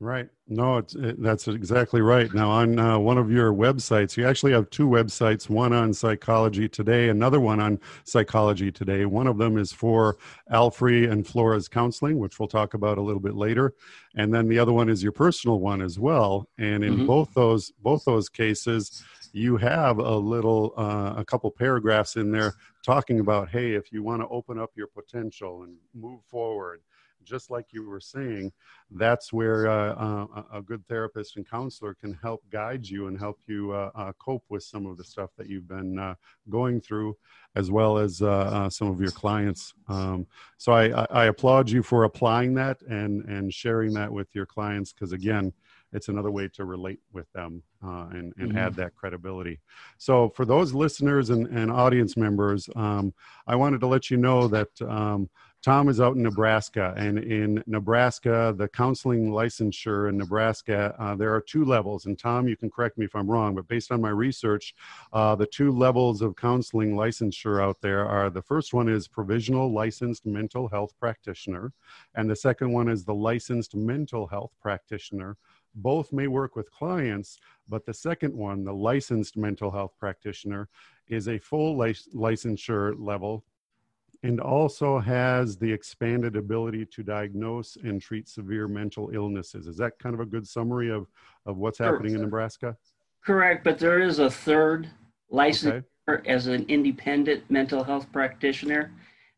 Right. 0.00 0.28
No, 0.48 0.78
it's 0.78 0.96
it, 0.96 1.22
that's 1.22 1.46
exactly 1.46 2.00
right. 2.00 2.32
Now, 2.34 2.50
on 2.50 2.78
uh, 2.78 2.98
one 2.98 3.16
of 3.16 3.30
your 3.30 3.52
websites, 3.52 4.16
you 4.16 4.26
actually 4.26 4.52
have 4.52 4.68
two 4.70 4.88
websites. 4.88 5.48
One 5.48 5.72
on 5.72 5.94
Psychology 5.94 6.68
Today, 6.68 7.10
another 7.10 7.38
one 7.38 7.60
on 7.60 7.78
Psychology 8.02 8.72
Today. 8.72 9.06
One 9.06 9.28
of 9.28 9.38
them 9.38 9.56
is 9.56 9.72
for 9.72 10.18
Alfre 10.52 11.10
and 11.10 11.26
Flores 11.26 11.68
counseling, 11.68 12.18
which 12.18 12.38
we'll 12.40 12.48
talk 12.48 12.74
about 12.74 12.98
a 12.98 13.00
little 13.00 13.20
bit 13.20 13.34
later, 13.34 13.72
and 14.16 14.34
then 14.34 14.48
the 14.48 14.58
other 14.58 14.72
one 14.72 14.88
is 14.88 15.02
your 15.02 15.12
personal 15.12 15.60
one 15.60 15.80
as 15.80 15.98
well. 15.98 16.48
And 16.58 16.82
in 16.82 16.96
mm-hmm. 16.96 17.06
both 17.06 17.32
those 17.32 17.72
both 17.80 18.04
those 18.04 18.28
cases, 18.28 19.04
you 19.32 19.56
have 19.56 19.98
a 19.98 20.16
little 20.16 20.74
uh, 20.76 21.14
a 21.16 21.24
couple 21.24 21.50
paragraphs 21.52 22.16
in 22.16 22.32
there 22.32 22.54
talking 22.84 23.20
about, 23.20 23.48
hey, 23.48 23.72
if 23.72 23.92
you 23.92 24.02
want 24.02 24.22
to 24.22 24.28
open 24.28 24.58
up 24.58 24.72
your 24.74 24.88
potential 24.88 25.62
and 25.62 25.76
move 25.94 26.20
forward 26.26 26.80
just 27.24 27.50
like 27.50 27.66
you 27.72 27.88
were 27.88 28.00
saying, 28.00 28.52
that's 28.90 29.32
where 29.32 29.68
uh, 29.68 29.94
uh, 29.94 30.42
a 30.52 30.62
good 30.62 30.86
therapist 30.86 31.36
and 31.36 31.48
counselor 31.48 31.94
can 31.94 32.18
help 32.22 32.42
guide 32.50 32.86
you 32.86 33.06
and 33.06 33.18
help 33.18 33.38
you 33.46 33.72
uh, 33.72 33.90
uh 33.94 34.12
cope 34.18 34.44
with 34.48 34.62
some 34.62 34.86
of 34.86 34.96
the 34.96 35.04
stuff 35.04 35.30
that 35.36 35.48
you've 35.48 35.68
been 35.68 35.98
uh, 35.98 36.14
going 36.48 36.80
through, 36.80 37.16
as 37.56 37.70
well 37.70 37.98
as 37.98 38.22
uh, 38.22 38.68
some 38.70 38.88
of 38.88 39.00
your 39.00 39.10
clients. 39.10 39.74
Um, 39.88 40.26
so 40.58 40.72
I, 40.72 41.06
I, 41.10 41.26
applaud 41.26 41.68
you 41.68 41.82
for 41.82 42.04
applying 42.04 42.54
that 42.54 42.80
and, 42.82 43.24
and 43.24 43.52
sharing 43.52 43.92
that 43.94 44.10
with 44.10 44.34
your 44.34 44.46
clients 44.46 44.92
because, 44.92 45.12
again, 45.12 45.52
it's 45.94 46.08
another 46.08 46.30
way 46.30 46.48
to 46.48 46.64
relate 46.64 46.98
with 47.12 47.30
them 47.32 47.62
uh, 47.82 48.08
and, 48.10 48.32
and 48.36 48.50
mm-hmm. 48.50 48.58
add 48.58 48.74
that 48.74 48.94
credibility. 48.96 49.60
So, 49.96 50.28
for 50.30 50.44
those 50.44 50.74
listeners 50.74 51.30
and, 51.30 51.46
and 51.46 51.70
audience 51.70 52.16
members, 52.16 52.68
um, 52.74 53.14
I 53.46 53.54
wanted 53.54 53.80
to 53.80 53.86
let 53.86 54.10
you 54.10 54.16
know 54.16 54.48
that 54.48 54.68
um, 54.82 55.30
Tom 55.64 55.88
is 55.88 55.98
out 55.98 56.14
in 56.14 56.22
Nebraska, 56.22 56.92
and 56.94 57.18
in 57.18 57.64
Nebraska, 57.66 58.54
the 58.54 58.68
counseling 58.68 59.30
licensure 59.30 60.10
in 60.10 60.18
Nebraska, 60.18 60.94
uh, 60.98 61.14
there 61.14 61.34
are 61.34 61.40
two 61.40 61.64
levels. 61.64 62.04
And 62.04 62.18
Tom, 62.18 62.46
you 62.46 62.54
can 62.54 62.68
correct 62.68 62.98
me 62.98 63.06
if 63.06 63.16
I'm 63.16 63.30
wrong, 63.30 63.54
but 63.54 63.66
based 63.66 63.90
on 63.90 64.02
my 64.02 64.10
research, 64.10 64.74
uh, 65.14 65.34
the 65.34 65.46
two 65.46 65.72
levels 65.72 66.20
of 66.20 66.36
counseling 66.36 66.94
licensure 66.94 67.62
out 67.62 67.80
there 67.80 68.06
are 68.06 68.28
the 68.28 68.42
first 68.42 68.74
one 68.74 68.90
is 68.90 69.08
provisional 69.08 69.72
licensed 69.72 70.26
mental 70.26 70.68
health 70.68 70.92
practitioner, 71.00 71.72
and 72.14 72.28
the 72.28 72.36
second 72.36 72.70
one 72.70 72.90
is 72.90 73.06
the 73.06 73.14
licensed 73.14 73.74
mental 73.74 74.26
health 74.26 74.52
practitioner. 74.60 75.38
Both 75.74 76.12
may 76.12 76.26
work 76.26 76.56
with 76.56 76.70
clients, 76.70 77.38
but 77.70 77.86
the 77.86 77.94
second 77.94 78.36
one, 78.36 78.64
the 78.64 78.74
licensed 78.74 79.38
mental 79.38 79.70
health 79.70 79.94
practitioner, 79.98 80.68
is 81.08 81.26
a 81.26 81.38
full 81.38 81.78
lic- 81.78 82.12
licensure 82.14 82.94
level 82.98 83.44
and 84.24 84.40
also 84.40 84.98
has 84.98 85.58
the 85.58 85.70
expanded 85.70 86.34
ability 86.34 86.86
to 86.86 87.02
diagnose 87.02 87.76
and 87.76 88.00
treat 88.00 88.26
severe 88.26 88.66
mental 88.66 89.10
illnesses. 89.12 89.66
Is 89.66 89.76
that 89.76 89.98
kind 89.98 90.14
of 90.14 90.20
a 90.20 90.24
good 90.24 90.48
summary 90.48 90.90
of, 90.90 91.06
of 91.44 91.58
what's 91.58 91.78
happening 91.78 92.14
in 92.14 92.22
Nebraska? 92.22 92.74
Correct, 93.22 93.62
but 93.62 93.78
there 93.78 94.00
is 94.00 94.20
a 94.20 94.30
third 94.30 94.88
license 95.28 95.84
okay. 96.08 96.26
as 96.26 96.46
an 96.46 96.64
independent 96.68 97.50
mental 97.50 97.84
health 97.84 98.10
practitioner. 98.12 98.92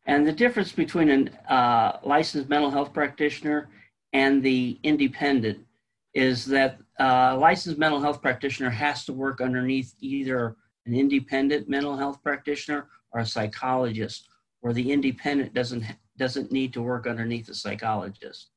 And 0.06 0.24
the 0.24 0.32
difference 0.32 0.70
between 0.70 1.30
a 1.48 1.52
uh, 1.52 2.00
licensed 2.04 2.48
mental 2.48 2.70
health 2.70 2.92
practitioner 2.92 3.68
and 4.12 4.40
the 4.40 4.78
independent 4.84 5.66
is 6.14 6.44
that 6.44 6.78
uh, 7.00 7.36
licensed 7.36 7.76
mental 7.76 8.00
health 8.00 8.22
practitioner 8.22 8.70
has 8.70 9.04
to 9.06 9.12
work 9.12 9.40
underneath 9.40 9.94
either 9.98 10.54
an 10.86 10.94
independent 10.94 11.68
mental 11.68 11.96
health 11.96 12.22
practitioner 12.22 12.86
or 13.10 13.22
a 13.22 13.26
psychologist 13.26 14.28
where 14.66 14.74
the 14.74 14.90
independent 14.90 15.54
doesn't 15.54 15.84
doesn't 16.18 16.50
need 16.50 16.72
to 16.72 16.82
work 16.82 17.06
underneath 17.06 17.48
a 17.48 17.54
psychologist. 17.54 18.48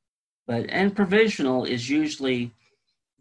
But 0.48 0.66
and 0.70 0.96
provisional 0.96 1.66
is 1.66 1.88
usually 1.88 2.52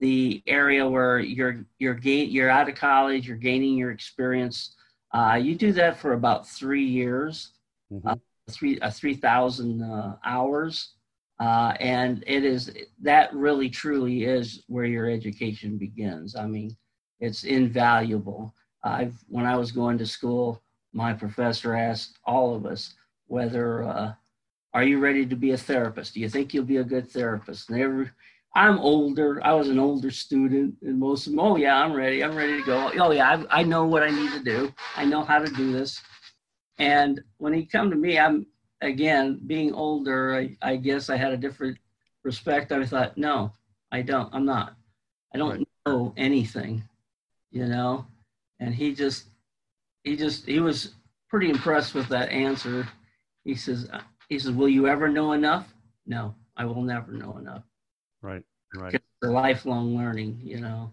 the 0.00 0.42
area 0.46 0.88
where 0.88 1.18
you're 1.18 1.66
you're 1.78 1.92
gain 1.92 2.30
you're 2.30 2.48
out 2.48 2.66
of 2.66 2.76
college, 2.76 3.28
you're 3.28 3.36
gaining 3.36 3.76
your 3.76 3.90
experience. 3.90 4.74
Uh, 5.12 5.38
you 5.38 5.54
do 5.54 5.70
that 5.72 5.98
for 5.98 6.14
about 6.14 6.48
three 6.48 6.86
years, 6.86 7.52
mm-hmm. 7.92 8.08
uh, 8.08 8.14
three 8.50 8.80
uh, 8.80 8.90
three 8.90 9.16
thousand 9.16 9.82
uh, 9.82 10.16
hours, 10.24 10.94
uh, 11.40 11.74
and 11.80 12.24
it 12.26 12.42
is 12.42 12.72
that 13.02 13.34
really 13.34 13.68
truly 13.68 14.24
is 14.24 14.64
where 14.66 14.86
your 14.86 15.10
education 15.10 15.76
begins. 15.76 16.36
I 16.36 16.46
mean, 16.46 16.74
it's 17.20 17.44
invaluable. 17.44 18.54
I've 18.82 19.22
when 19.28 19.44
I 19.44 19.56
was 19.56 19.72
going 19.72 19.98
to 19.98 20.06
school, 20.06 20.62
my 20.98 21.12
professor 21.12 21.76
asked 21.76 22.18
all 22.24 22.56
of 22.56 22.66
us 22.66 22.94
whether 23.28 23.84
uh, 23.84 24.12
are 24.74 24.82
you 24.82 24.98
ready 24.98 25.24
to 25.24 25.36
be 25.36 25.52
a 25.52 25.56
therapist? 25.56 26.12
Do 26.12 26.20
you 26.20 26.28
think 26.28 26.52
you'll 26.52 26.64
be 26.64 26.78
a 26.78 26.84
good 26.84 27.08
therapist? 27.08 27.70
And 27.70 27.80
every, 27.80 28.10
I'm 28.56 28.80
older. 28.80 29.40
I 29.44 29.52
was 29.52 29.68
an 29.68 29.78
older 29.78 30.10
student, 30.10 30.74
and 30.82 30.98
most 30.98 31.28
of 31.28 31.32
them, 31.32 31.40
oh 31.40 31.54
yeah, 31.54 31.76
I'm 31.76 31.92
ready. 31.92 32.24
I'm 32.24 32.34
ready 32.34 32.58
to 32.58 32.66
go. 32.66 32.90
Oh 32.98 33.12
yeah, 33.12 33.44
I, 33.50 33.60
I 33.60 33.62
know 33.62 33.86
what 33.86 34.02
I 34.02 34.10
need 34.10 34.32
to 34.32 34.42
do. 34.42 34.74
I 34.96 35.04
know 35.04 35.22
how 35.22 35.38
to 35.38 35.50
do 35.52 35.72
this. 35.72 36.02
And 36.78 37.20
when 37.36 37.54
he 37.54 37.64
come 37.64 37.90
to 37.90 37.96
me, 37.96 38.18
I'm 38.18 38.46
again 38.80 39.40
being 39.46 39.72
older. 39.72 40.34
I, 40.34 40.56
I 40.60 40.76
guess 40.76 41.10
I 41.10 41.16
had 41.16 41.32
a 41.32 41.36
different 41.36 41.78
respect 42.24 42.72
I 42.72 42.84
thought, 42.84 43.16
no, 43.16 43.52
I 43.92 44.02
don't. 44.02 44.34
I'm 44.34 44.44
not. 44.44 44.74
I 45.32 45.38
don't 45.38 45.58
right. 45.58 45.68
know 45.86 46.12
anything, 46.16 46.82
you 47.52 47.66
know. 47.66 48.06
And 48.58 48.74
he 48.74 48.94
just 48.94 49.26
he 50.04 50.16
just 50.16 50.46
he 50.46 50.60
was 50.60 50.94
pretty 51.28 51.50
impressed 51.50 51.94
with 51.94 52.08
that 52.08 52.30
answer. 52.30 52.88
He 53.44 53.54
says 53.54 53.88
he 54.28 54.38
says, 54.38 54.52
"Will 54.52 54.68
you 54.68 54.86
ever 54.88 55.08
know 55.08 55.32
enough?" 55.32 55.72
No, 56.06 56.34
I 56.56 56.64
will 56.64 56.82
never 56.82 57.12
know 57.12 57.36
enough. 57.36 57.62
Right, 58.22 58.42
right. 58.74 58.94
It's 58.94 59.04
lifelong 59.22 59.96
learning, 59.96 60.40
you 60.42 60.60
know. 60.60 60.92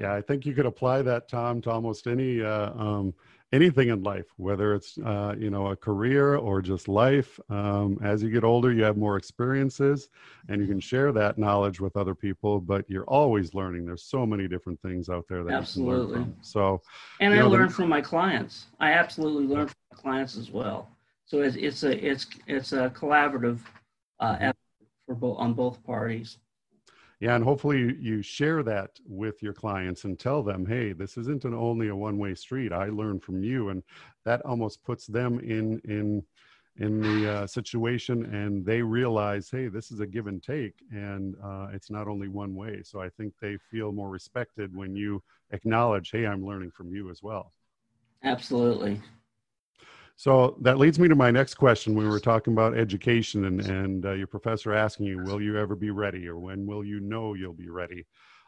Yeah, 0.00 0.14
I 0.14 0.20
think 0.20 0.44
you 0.44 0.54
could 0.54 0.66
apply 0.66 1.02
that, 1.02 1.28
Tom, 1.28 1.60
to 1.62 1.70
almost 1.70 2.06
any 2.06 2.42
uh, 2.42 2.72
um, 2.72 3.14
anything 3.52 3.88
in 3.88 4.02
life, 4.02 4.26
whether 4.36 4.74
it's 4.74 4.98
uh, 4.98 5.34
you 5.38 5.50
know 5.50 5.68
a 5.68 5.76
career 5.76 6.36
or 6.36 6.60
just 6.60 6.88
life. 6.88 7.38
Um, 7.48 7.98
as 8.02 8.22
you 8.22 8.30
get 8.30 8.44
older, 8.44 8.72
you 8.72 8.82
have 8.82 8.96
more 8.96 9.16
experiences, 9.16 10.08
and 10.48 10.60
you 10.60 10.66
can 10.66 10.80
share 10.80 11.12
that 11.12 11.38
knowledge 11.38 11.80
with 11.80 11.96
other 11.96 12.14
people. 12.14 12.60
But 12.60 12.88
you're 12.88 13.04
always 13.04 13.54
learning. 13.54 13.86
There's 13.86 14.04
so 14.04 14.26
many 14.26 14.48
different 14.48 14.80
things 14.82 15.08
out 15.08 15.26
there 15.28 15.44
that 15.44 15.52
absolutely. 15.52 15.94
you 15.94 16.06
can 16.06 16.14
learn 16.14 16.24
from. 16.32 16.42
So, 16.42 16.82
and 17.20 17.34
I 17.34 17.38
know, 17.38 17.48
learn 17.48 17.68
the, 17.68 17.74
from 17.74 17.88
my 17.88 18.00
clients. 18.00 18.66
I 18.80 18.92
absolutely 18.92 19.46
learn 19.46 19.68
from 19.68 19.76
my 19.92 19.98
clients 19.98 20.36
as 20.36 20.50
well. 20.50 20.88
So 21.24 21.42
it's 21.42 21.56
it's 21.56 21.82
a 21.82 22.06
it's 22.06 22.26
it's 22.46 22.72
a 22.72 22.90
collaborative 22.90 23.60
uh, 24.20 24.36
effort 24.40 24.56
for 25.06 25.14
both 25.14 25.38
on 25.38 25.54
both 25.54 25.82
parties 25.84 26.38
yeah 27.20 27.34
and 27.34 27.44
hopefully 27.44 27.96
you 27.98 28.22
share 28.22 28.62
that 28.62 28.90
with 29.06 29.42
your 29.42 29.52
clients 29.52 30.04
and 30.04 30.18
tell 30.18 30.42
them 30.42 30.66
hey 30.66 30.92
this 30.92 31.16
isn't 31.16 31.44
an 31.44 31.54
only 31.54 31.88
a 31.88 31.96
one 31.96 32.18
way 32.18 32.34
street. 32.34 32.72
I 32.72 32.86
learned 32.86 33.22
from 33.22 33.42
you 33.42 33.70
and 33.70 33.82
that 34.24 34.44
almost 34.44 34.82
puts 34.84 35.06
them 35.06 35.40
in 35.40 35.80
in 35.84 36.22
in 36.78 37.00
the 37.00 37.32
uh, 37.32 37.46
situation 37.46 38.26
and 38.34 38.64
they 38.64 38.82
realize 38.82 39.50
hey 39.50 39.68
this 39.68 39.90
is 39.90 40.00
a 40.00 40.06
give 40.06 40.26
and 40.26 40.42
take 40.42 40.74
and 40.90 41.34
uh, 41.42 41.68
it's 41.72 41.90
not 41.90 42.08
only 42.08 42.28
one 42.28 42.54
way. 42.54 42.82
So 42.82 43.00
i 43.00 43.08
think 43.08 43.34
they 43.40 43.56
feel 43.56 43.92
more 43.92 44.10
respected 44.10 44.74
when 44.74 44.94
you 44.94 45.22
acknowledge 45.52 46.10
hey 46.10 46.26
i'm 46.26 46.44
learning 46.44 46.70
from 46.70 46.90
you 46.94 47.10
as 47.10 47.22
well. 47.22 47.52
Absolutely 48.22 49.00
so 50.16 50.56
that 50.62 50.78
leads 50.78 50.98
me 50.98 51.08
to 51.08 51.14
my 51.14 51.30
next 51.30 51.54
question. 51.54 51.94
We 51.94 52.08
were 52.08 52.18
talking 52.18 52.54
about 52.54 52.76
education 52.76 53.44
and, 53.44 53.60
and 53.60 54.06
uh, 54.06 54.12
your 54.12 54.26
professor 54.26 54.72
asking 54.72 55.06
you, 55.06 55.22
will 55.22 55.42
you 55.42 55.58
ever 55.58 55.76
be 55.76 55.90
ready 55.90 56.26
or 56.26 56.38
when 56.38 56.66
will 56.66 56.82
you 56.82 57.00
know 57.00 57.34
you'll 57.34 57.52
be 57.52 57.68
ready? 57.68 58.06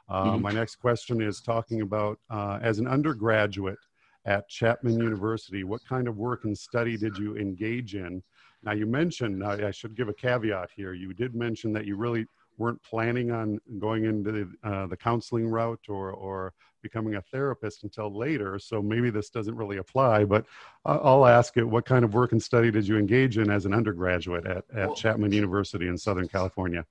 Uh, 0.09 0.25
mm-hmm. 0.25 0.43
My 0.43 0.51
next 0.51 0.77
question 0.77 1.21
is 1.21 1.43
talking 1.43 1.83
about 1.83 2.19
uh, 2.31 2.59
as 2.63 2.79
an 2.79 2.89
undergraduate 2.89 3.79
at 4.25 4.49
Chapman 4.49 4.99
University, 4.99 5.63
what 5.63 5.85
kind 5.87 6.09
of 6.09 6.17
work 6.17 6.45
and 6.45 6.57
study 6.57 6.97
did 6.97 7.17
you 7.19 7.37
engage 7.37 7.95
in? 7.95 8.23
Now, 8.63 8.73
you 8.73 8.87
mentioned, 8.87 9.45
I 9.45 9.71
should 9.71 9.95
give 9.95 10.09
a 10.09 10.15
caveat 10.15 10.71
here, 10.75 10.93
you 10.95 11.13
did 11.13 11.35
mention 11.35 11.73
that 11.75 11.87
you 11.87 11.97
really 11.97 12.27
weren't 12.59 12.83
planning 12.83 13.31
on 13.31 13.61
going 13.79 14.05
into 14.05 14.33
the, 14.33 14.69
uh, 14.69 14.87
the 14.87 14.97
counseling 14.97 15.49
route 15.49 15.81
or, 15.89 16.11
or 16.11 16.53
becoming 16.83 17.17
a 17.17 17.23
therapist 17.23 17.83
until 17.83 18.17
later. 18.17 18.59
So 18.59 18.83
maybe 18.83 19.11
this 19.11 19.31
doesn't 19.31 19.55
really 19.55 19.79
apply, 19.79 20.25
but 20.25 20.45
I'll 20.85 21.27
ask 21.27 21.57
it 21.57 21.65
what 21.65 21.85
kind 21.85 22.05
of 22.05 22.15
work 22.15 22.33
and 22.33 22.43
study 22.43 22.71
did 22.71 22.87
you 22.87 22.97
engage 22.99 23.39
in 23.39 23.51
as 23.51 23.67
an 23.67 23.75
undergraduate 23.75 24.47
at, 24.47 24.65
at 24.75 24.95
Chapman 24.97 25.33
University 25.33 25.89
in 25.89 25.99
Southern 25.99 26.29
California? 26.29 26.85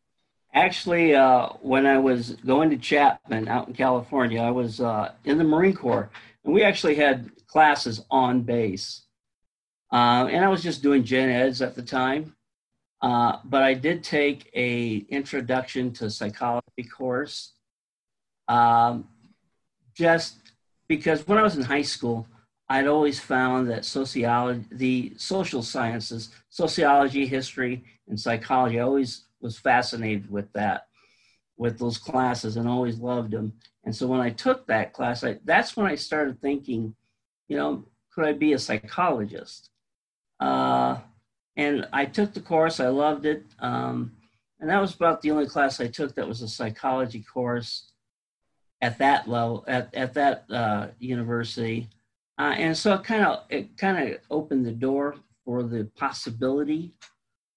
Actually, 0.53 1.13
uh, 1.13 1.49
when 1.61 1.85
I 1.85 1.97
was 1.97 2.31
going 2.45 2.69
to 2.71 2.77
Chapman 2.77 3.47
out 3.47 3.67
in 3.67 3.73
California, 3.73 4.41
I 4.41 4.49
was 4.49 4.81
uh, 4.81 5.11
in 5.25 5.37
the 5.37 5.43
Marine 5.43 5.75
Corps, 5.75 6.09
and 6.43 6.53
we 6.53 6.63
actually 6.63 6.95
had 6.95 7.29
classes 7.47 8.03
on 8.09 8.41
base. 8.41 9.03
Uh, 9.91 10.27
and 10.29 10.43
I 10.43 10.49
was 10.49 10.63
just 10.63 10.81
doing 10.81 11.03
gen 11.03 11.29
eds 11.29 11.61
at 11.61 11.75
the 11.75 11.81
time. 11.81 12.35
Uh, 13.07 13.39
but 13.45 13.63
I 13.63 13.73
did 13.73 14.03
take 14.03 14.49
a 14.53 14.97
introduction 15.07 15.93
to 15.93 16.09
psychology 16.09 16.83
course. 16.93 17.53
Um, 18.49 19.07
just 19.95 20.35
because 20.89 21.25
when 21.25 21.37
I 21.37 21.41
was 21.41 21.55
in 21.55 21.63
high 21.63 21.87
school, 21.95 22.27
I'd 22.67 22.85
always 22.87 23.17
found 23.17 23.69
that 23.69 23.85
sociology, 23.85 24.65
the 24.71 25.13
social 25.15 25.63
sciences, 25.63 26.31
sociology, 26.49 27.25
history, 27.25 27.85
and 28.09 28.19
psychology, 28.19 28.77
I 28.77 28.83
always 28.83 29.23
was 29.39 29.57
fascinated 29.57 30.29
with 30.29 30.51
that, 30.51 30.87
with 31.55 31.79
those 31.79 31.97
classes, 31.97 32.57
and 32.57 32.67
always 32.67 32.99
loved 32.99 33.31
them. 33.31 33.53
And 33.85 33.95
so 33.95 34.05
when 34.05 34.19
I 34.19 34.31
took 34.31 34.67
that 34.67 34.91
class, 34.91 35.23
I, 35.23 35.39
that's 35.45 35.77
when 35.77 35.85
I 35.85 35.95
started 35.95 36.41
thinking, 36.41 36.93
you 37.47 37.55
know, 37.55 37.85
could 38.11 38.25
I 38.25 38.33
be 38.33 38.51
a 38.51 38.59
psychologist? 38.59 39.69
Uh, 40.41 40.97
and 41.57 41.87
I 41.91 42.05
took 42.05 42.33
the 42.33 42.39
course, 42.39 42.79
I 42.79 42.87
loved 42.87 43.25
it. 43.25 43.43
Um, 43.59 44.13
and 44.59 44.69
that 44.69 44.79
was 44.79 44.95
about 44.95 45.21
the 45.21 45.31
only 45.31 45.47
class 45.47 45.81
I 45.81 45.87
took 45.87 46.15
that 46.15 46.27
was 46.27 46.41
a 46.41 46.47
psychology 46.47 47.23
course 47.23 47.91
at 48.81 48.99
that 48.99 49.27
level, 49.27 49.65
at, 49.67 49.93
at 49.93 50.13
that 50.13 50.45
uh, 50.51 50.87
university. 50.99 51.89
Uh, 52.39 52.53
and 52.55 52.77
so 52.77 52.93
it 52.93 53.03
kind 53.03 53.25
of 53.25 53.43
it 53.49 53.75
kind 53.77 54.09
of 54.09 54.19
opened 54.29 54.65
the 54.65 54.71
door 54.71 55.15
for 55.43 55.63
the 55.63 55.85
possibility. 55.95 56.93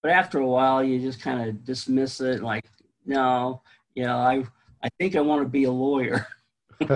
But 0.03 0.13
after 0.13 0.39
a 0.39 0.47
while, 0.47 0.83
you 0.83 0.99
just 0.99 1.21
kind 1.21 1.47
of 1.47 1.63
dismiss 1.65 2.23
it, 2.23 2.43
like, 2.43 2.65
no, 3.05 3.61
you 3.95 4.05
know, 4.05 4.17
I 4.17 4.45
I 4.83 4.89
think 4.99 5.15
I 5.15 5.21
want 5.21 5.43
to 5.43 5.49
be 5.49 5.65
a 5.65 5.71
lawyer. 5.71 6.27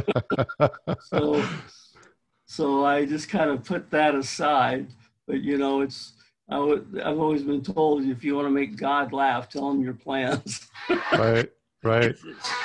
so 1.01 1.45
so 2.47 2.87
I 2.87 3.05
just 3.05 3.29
kind 3.29 3.51
of 3.51 3.65
put 3.65 3.91
that 3.91 4.15
aside. 4.15 4.87
But 5.27 5.43
you 5.43 5.59
know, 5.59 5.83
it's 5.83 6.14
I 6.49 6.57
w- 6.57 6.87
I've 7.03 7.19
always 7.19 7.43
been 7.43 7.63
told 7.63 8.05
if 8.05 8.23
you 8.23 8.35
want 8.35 8.47
to 8.47 8.51
make 8.51 8.77
God 8.77 9.13
laugh, 9.13 9.49
tell 9.49 9.71
him 9.71 9.83
your 9.83 9.95
plans. 9.95 10.69
right, 11.13 11.51
right. 11.83 12.17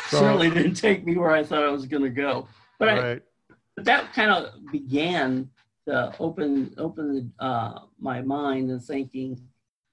so, 0.09 0.19
certainly 0.19 0.49
didn't 0.49 0.75
take 0.75 1.05
me 1.05 1.15
where 1.15 1.31
I 1.31 1.43
thought 1.43 1.63
I 1.63 1.71
was 1.71 1.85
going 1.85 2.03
to 2.03 2.09
go. 2.09 2.47
But 2.77 2.87
right. 2.87 3.21
I, 3.49 3.53
but 3.75 3.85
that 3.85 4.13
kind 4.13 4.31
of 4.31 4.71
began 4.71 5.49
to 5.87 6.13
open 6.19 6.73
open 6.77 7.33
the, 7.39 7.43
uh, 7.43 7.79
my 7.99 8.21
mind 8.21 8.69
and 8.71 8.83
thinking, 8.83 9.41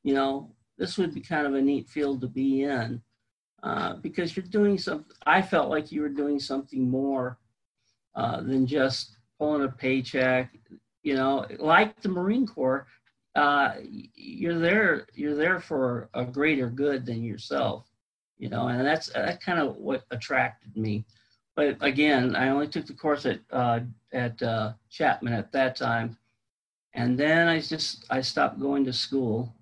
you 0.02 0.14
know, 0.14 0.50
this 0.78 0.98
would 0.98 1.14
be 1.14 1.20
kind 1.20 1.46
of 1.46 1.54
a 1.54 1.62
neat 1.62 1.88
field 1.88 2.20
to 2.20 2.26
be 2.26 2.64
in 2.64 3.00
uh, 3.62 3.94
because 3.94 4.36
you're 4.36 4.46
doing 4.46 4.78
something. 4.78 5.16
I 5.24 5.42
felt 5.42 5.70
like 5.70 5.92
you 5.92 6.02
were 6.02 6.08
doing 6.08 6.38
something 6.38 6.88
more 6.88 7.38
uh, 8.14 8.40
than 8.42 8.66
just 8.66 9.16
pulling 9.38 9.64
a 9.64 9.68
paycheck. 9.68 10.52
You 11.02 11.14
know, 11.14 11.46
like 11.58 12.00
the 12.00 12.08
Marine 12.08 12.46
Corps, 12.46 12.86
uh, 13.36 13.74
you're 14.14 14.58
there. 14.58 15.06
You're 15.14 15.36
there 15.36 15.60
for 15.60 16.08
a 16.14 16.24
greater 16.24 16.68
good 16.68 17.06
than 17.06 17.22
yourself. 17.22 17.86
You 18.38 18.48
know, 18.50 18.68
and 18.68 18.84
that's 18.84 19.08
that 19.12 19.40
kind 19.40 19.58
of 19.60 19.76
what 19.76 20.04
attracted 20.10 20.76
me 20.76 21.04
but 21.56 21.78
again, 21.80 22.36
I 22.36 22.50
only 22.50 22.68
took 22.68 22.86
the 22.86 22.92
course 22.92 23.24
at 23.24 23.40
uh, 23.50 23.80
at 24.12 24.40
uh, 24.42 24.74
Chapman 24.90 25.32
at 25.32 25.50
that 25.52 25.74
time, 25.74 26.18
and 26.92 27.18
then 27.18 27.48
I 27.48 27.60
just 27.60 28.04
I 28.10 28.20
stopped 28.20 28.60
going 28.60 28.84
to 28.84 28.92
school. 28.92 29.54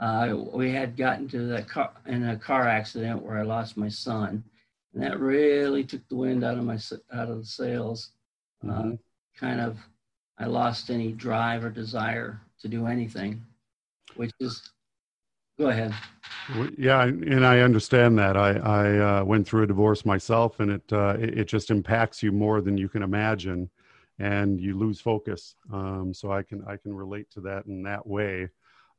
Uh, 0.00 0.34
we 0.52 0.72
had 0.72 0.96
gotten 0.96 1.28
to 1.28 1.46
that 1.46 1.68
car 1.68 1.92
in 2.06 2.28
a 2.28 2.36
car 2.36 2.66
accident 2.68 3.22
where 3.22 3.38
I 3.38 3.42
lost 3.42 3.76
my 3.76 3.88
son, 3.88 4.42
and 4.92 5.02
that 5.02 5.20
really 5.20 5.84
took 5.84 6.06
the 6.08 6.16
wind 6.16 6.42
out 6.42 6.58
of 6.58 6.64
my 6.64 6.78
out 7.14 7.30
of 7.30 7.38
the 7.38 7.46
sails. 7.46 8.10
Uh, 8.64 8.72
mm-hmm. 8.72 8.94
kind 9.38 9.60
of, 9.60 9.78
I 10.38 10.46
lost 10.46 10.90
any 10.90 11.12
drive 11.12 11.64
or 11.64 11.70
desire 11.70 12.40
to 12.60 12.68
do 12.68 12.86
anything, 12.86 13.42
which 14.16 14.32
is 14.40 14.70
Go 15.58 15.68
ahead. 15.68 15.94
Yeah, 16.76 17.02
and 17.02 17.44
I 17.44 17.60
understand 17.60 18.18
that. 18.18 18.36
I, 18.36 18.50
I 18.58 19.20
uh, 19.20 19.24
went 19.24 19.48
through 19.48 19.62
a 19.62 19.66
divorce 19.66 20.04
myself, 20.04 20.60
and 20.60 20.72
it, 20.72 20.92
uh, 20.92 21.16
it, 21.18 21.46
just 21.46 21.70
impacts 21.70 22.22
you 22.22 22.30
more 22.30 22.60
than 22.60 22.76
you 22.76 22.88
can 22.88 23.02
imagine, 23.02 23.70
and 24.18 24.60
you 24.60 24.76
lose 24.76 25.00
focus. 25.00 25.56
Um, 25.72 26.12
so 26.12 26.30
I 26.30 26.42
can 26.42 26.62
I 26.68 26.76
can 26.76 26.94
relate 26.94 27.30
to 27.32 27.40
that 27.42 27.64
in 27.66 27.82
that 27.84 28.06
way. 28.06 28.50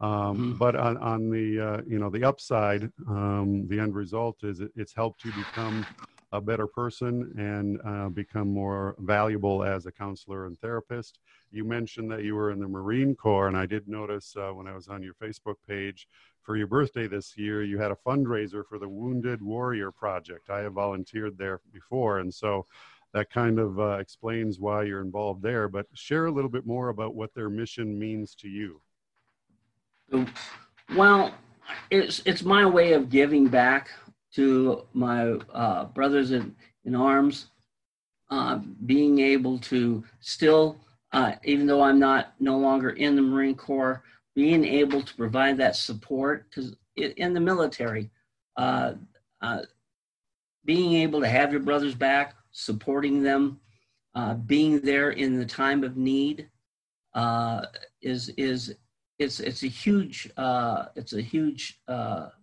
Um, 0.02 0.10
mm-hmm. 0.10 0.52
But 0.54 0.76
on, 0.76 0.98
on 0.98 1.30
the 1.30 1.60
uh, 1.60 1.82
you 1.88 2.00
know 2.00 2.10
the 2.10 2.24
upside, 2.24 2.92
um, 3.08 3.68
the 3.68 3.80
end 3.80 3.94
result 3.94 4.44
is 4.44 4.60
it, 4.60 4.72
it's 4.76 4.94
helped 4.94 5.24
you 5.24 5.32
become 5.34 5.86
a 6.32 6.42
better 6.42 6.68
person 6.68 7.34
and 7.38 7.80
uh, 7.86 8.10
become 8.10 8.50
more 8.50 8.96
valuable 9.00 9.64
as 9.64 9.86
a 9.86 9.92
counselor 9.92 10.46
and 10.46 10.60
therapist. 10.60 11.20
You 11.52 11.64
mentioned 11.64 12.12
that 12.12 12.24
you 12.24 12.36
were 12.36 12.52
in 12.52 12.60
the 12.60 12.68
Marine 12.68 13.16
Corps, 13.16 13.48
and 13.48 13.58
I 13.58 13.66
did 13.66 13.88
notice 13.88 14.36
uh, 14.36 14.52
when 14.52 14.68
I 14.68 14.76
was 14.76 14.90
on 14.90 15.02
your 15.02 15.14
Facebook 15.14 15.56
page 15.68 16.08
for 16.42 16.58
your 16.58 16.68
birthday 16.68 17.08
this 17.08 17.38
year, 17.38 17.64
you 17.64 17.78
had 17.78 17.92
a 17.92 17.98
fundraiser 18.06 18.66
for 18.68 18.78
the 18.78 18.88
Wounded 18.90 19.42
Warrior 19.42 19.92
Project. 19.92 20.50
I 20.50 20.60
have 20.60 20.74
volunteered 20.74 21.38
there 21.38 21.62
before, 21.72 22.20
and 22.20 22.34
so 22.34 22.66
that 23.14 23.30
kind 23.30 23.58
of 23.60 23.80
uh, 23.80 23.98
explains 23.98 24.60
why 24.60 24.84
you're 24.84 25.02
involved 25.02 25.42
there. 25.42 25.68
But 25.68 25.88
share 25.94 26.26
a 26.26 26.32
little 26.32 26.50
bit 26.50 26.66
more 26.66 26.90
about 26.90 27.16
what 27.16 27.34
their 27.34 27.50
mission 27.50 27.98
means 27.98 28.36
to 28.36 28.50
you. 28.50 28.82
Well, 30.96 31.34
it's 31.90 32.22
it's 32.26 32.44
my 32.44 32.66
way 32.66 32.94
of 32.94 33.10
giving 33.10 33.48
back 33.48 33.90
to 34.38 34.86
my 34.94 35.32
uh, 35.52 35.86
brothers 35.86 36.30
in, 36.30 36.56
in 36.86 36.94
arms, 36.94 37.48
uh, 38.30 38.60
being 38.86 39.18
able 39.18 39.58
to 39.58 40.04
still, 40.20 40.78
uh, 41.12 41.32
even 41.44 41.66
though 41.66 41.82
I'm 41.82 41.98
not 41.98 42.34
no 42.40 42.56
longer 42.56 42.92
in 42.92 43.16
the 43.16 43.22
Marine 43.24 43.56
Corps, 43.56 44.04
being 44.36 44.64
able 44.64 45.02
to 45.02 45.16
provide 45.16 45.58
that 45.58 45.76
support 45.76 46.46
because 46.50 46.76
in 46.96 47.34
the 47.34 47.40
military 47.40 48.12
uh, 48.58 48.94
uh, 49.42 49.62
being 50.66 50.94
able 50.94 51.20
to 51.20 51.28
have 51.28 51.52
your 51.52 51.62
brothers 51.62 51.96
back 51.96 52.36
supporting 52.52 53.24
them 53.24 53.60
uh, 54.14 54.36
being 54.36 54.80
there 54.82 55.12
in 55.12 55.40
the 55.40 55.46
time 55.46 55.84
of 55.84 55.98
need 55.98 56.48
is 58.02 58.30
is 58.38 58.76
it's 59.18 59.40
it's 59.40 59.64
a 59.64 59.68
huge 59.68 60.30
it's 60.96 61.14
a 61.14 61.22
huge 61.22 61.80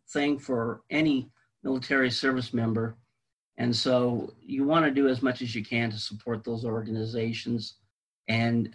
thing 0.08 0.36
for 0.36 0.82
any 0.90 1.30
military 1.64 2.10
service 2.10 2.54
member 2.54 2.96
and 3.56 3.74
so 3.74 4.32
you 4.44 4.64
want 4.64 4.84
to 4.84 4.90
do 4.90 5.08
as 5.08 5.22
much 5.22 5.40
as 5.42 5.54
you 5.54 5.64
can 5.64 5.90
to 5.90 5.98
support 5.98 6.44
those 6.44 6.64
organizations 6.64 7.74
and 8.28 8.74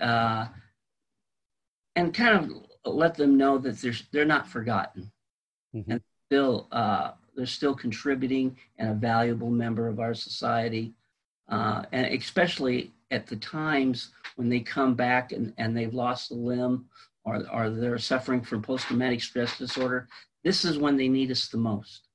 and 1.95 2.13
kind 2.13 2.38
of 2.86 2.93
let 2.93 3.15
them 3.15 3.38
know 3.38 3.58
that 3.58 3.80
they're 3.82 3.93
they're 4.12 4.25
not 4.25 4.47
forgotten, 4.47 5.12
mm-hmm. 5.75 5.91
and 5.91 6.02
still 6.28 6.67
uh, 6.71 7.12
they're 7.36 7.45
still 7.45 7.75
contributing 7.75 8.58
and 8.78 8.89
a 8.89 8.93
valuable 8.93 9.49
member 9.49 9.88
of 9.88 9.99
our 9.99 10.13
society, 10.13 10.93
uh, 11.49 11.84
and 11.91 12.08
especially 12.08 12.91
at 13.12 13.28
the 13.28 13.36
times 13.38 14.12
when 14.36 14.49
they 14.49 14.60
come 14.60 14.93
back 14.93 15.32
and, 15.32 15.54
and 15.58 15.75
they've 15.75 15.93
lost 15.95 16.32
a 16.32 16.36
limb 16.36 16.86
or, 17.25 17.43
or 17.52 17.69
they're 17.69 17.97
suffering 17.97 18.41
from 18.41 18.62
post-traumatic 18.62 19.19
stress 19.19 19.58
disorder. 19.58 20.08
This 20.43 20.63
is 20.63 20.78
when 20.78 20.95
they 20.95 21.10
need 21.10 21.32
us 21.32 21.47
the 21.47 21.58
most. 21.58 22.09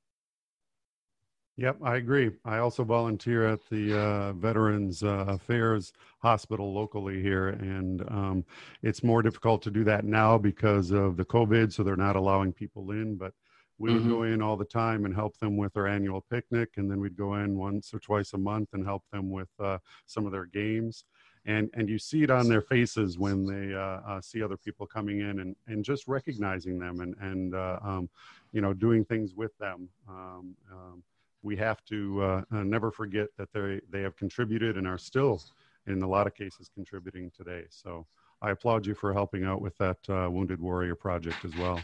Yep, 1.56 1.78
I 1.84 1.96
agree. 1.96 2.32
I 2.44 2.58
also 2.58 2.82
volunteer 2.82 3.46
at 3.46 3.60
the 3.70 3.96
uh, 3.96 4.32
Veterans 4.32 5.04
uh, 5.04 5.24
Affairs 5.28 5.92
Hospital 6.18 6.74
locally 6.74 7.22
here, 7.22 7.50
and 7.50 8.02
um, 8.08 8.44
it's 8.82 9.04
more 9.04 9.22
difficult 9.22 9.62
to 9.62 9.70
do 9.70 9.84
that 9.84 10.04
now 10.04 10.36
because 10.36 10.90
of 10.90 11.16
the 11.16 11.24
COVID, 11.24 11.72
so 11.72 11.84
they're 11.84 11.94
not 11.94 12.16
allowing 12.16 12.52
people 12.52 12.90
in. 12.90 13.14
But 13.14 13.34
we 13.78 13.90
mm-hmm. 13.90 13.98
would 13.98 14.08
go 14.08 14.22
in 14.24 14.42
all 14.42 14.56
the 14.56 14.64
time 14.64 15.04
and 15.04 15.14
help 15.14 15.38
them 15.38 15.56
with 15.56 15.72
their 15.74 15.86
annual 15.86 16.22
picnic, 16.22 16.70
and 16.76 16.90
then 16.90 16.98
we'd 16.98 17.16
go 17.16 17.36
in 17.36 17.56
once 17.56 17.94
or 17.94 18.00
twice 18.00 18.32
a 18.32 18.38
month 18.38 18.70
and 18.72 18.84
help 18.84 19.04
them 19.12 19.30
with 19.30 19.50
uh, 19.60 19.78
some 20.06 20.26
of 20.26 20.32
their 20.32 20.46
games. 20.46 21.04
And 21.46 21.70
and 21.74 21.88
you 21.88 22.00
see 22.00 22.24
it 22.24 22.30
on 22.30 22.48
their 22.48 22.62
faces 22.62 23.16
when 23.16 23.46
they 23.46 23.72
uh, 23.72 24.00
uh, 24.14 24.20
see 24.20 24.42
other 24.42 24.56
people 24.56 24.88
coming 24.88 25.20
in 25.20 25.38
and, 25.38 25.54
and 25.68 25.84
just 25.84 26.08
recognizing 26.08 26.80
them 26.80 26.98
and 26.98 27.14
and 27.20 27.54
uh, 27.54 27.78
um, 27.80 28.08
you 28.50 28.60
know 28.60 28.72
doing 28.72 29.04
things 29.04 29.34
with 29.34 29.56
them. 29.58 29.88
Um, 30.08 30.56
um 30.72 31.04
we 31.44 31.56
have 31.56 31.84
to 31.84 32.22
uh, 32.22 32.42
uh, 32.50 32.62
never 32.64 32.90
forget 32.90 33.28
that 33.36 33.52
they 33.52 33.80
they 33.90 34.02
have 34.02 34.16
contributed 34.16 34.76
and 34.76 34.86
are 34.86 34.98
still, 34.98 35.40
in 35.86 36.02
a 36.02 36.08
lot 36.08 36.26
of 36.26 36.34
cases, 36.34 36.70
contributing 36.74 37.30
today. 37.36 37.64
So 37.68 38.06
I 38.42 38.50
applaud 38.50 38.86
you 38.86 38.94
for 38.94 39.12
helping 39.12 39.44
out 39.44 39.60
with 39.60 39.76
that 39.78 39.98
uh, 40.08 40.28
Wounded 40.30 40.60
Warrior 40.60 40.94
project 40.96 41.44
as 41.44 41.54
well. 41.56 41.80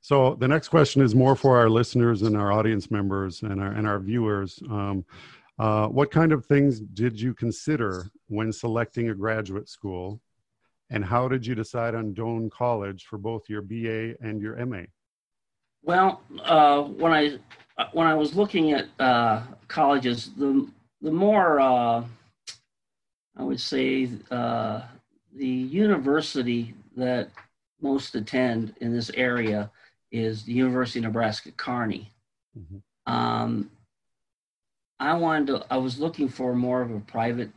So 0.00 0.34
the 0.34 0.48
next 0.48 0.68
question 0.68 1.02
is 1.02 1.14
more 1.14 1.36
for 1.36 1.58
our 1.58 1.68
listeners 1.68 2.22
and 2.22 2.36
our 2.36 2.50
audience 2.50 2.90
members 2.90 3.42
and 3.42 3.60
our 3.60 3.72
and 3.72 3.86
our 3.86 3.98
viewers. 3.98 4.60
Um, 4.70 5.04
uh, 5.58 5.86
what 5.88 6.10
kind 6.10 6.32
of 6.32 6.44
things 6.44 6.80
did 6.80 7.20
you 7.20 7.34
consider 7.34 8.10
when 8.28 8.52
selecting 8.52 9.10
a 9.10 9.14
graduate 9.14 9.68
school, 9.68 10.20
and 10.90 11.04
how 11.04 11.28
did 11.28 11.46
you 11.46 11.54
decide 11.54 11.94
on 11.94 12.14
Doane 12.14 12.50
College 12.50 13.04
for 13.04 13.18
both 13.18 13.48
your 13.48 13.62
BA 13.62 14.14
and 14.20 14.40
your 14.40 14.64
MA? 14.64 14.82
Well, 15.86 16.20
uh, 16.44 16.82
when 16.82 17.12
I 17.12 17.38
when 17.92 18.06
I 18.06 18.14
was 18.14 18.34
looking 18.34 18.72
at 18.72 18.86
uh, 18.98 19.42
colleges, 19.68 20.30
the 20.36 20.68
the 21.02 21.10
more 21.10 21.60
uh, 21.60 22.04
I 23.36 23.42
would 23.42 23.60
say 23.60 24.08
uh, 24.30 24.82
the 25.34 25.46
university 25.46 26.74
that 26.96 27.30
most 27.80 28.14
attend 28.14 28.74
in 28.80 28.92
this 28.92 29.10
area 29.10 29.70
is 30.10 30.44
the 30.44 30.52
University 30.52 31.00
of 31.00 31.04
Nebraska 31.04 31.50
Kearney. 31.52 32.10
Mm-hmm. 32.58 33.12
Um, 33.12 33.70
I 34.98 35.14
wanted 35.14 35.46
to. 35.48 35.66
I 35.70 35.76
was 35.76 35.98
looking 35.98 36.28
for 36.28 36.54
more 36.54 36.80
of 36.80 36.90
a 36.90 37.00
private 37.00 37.50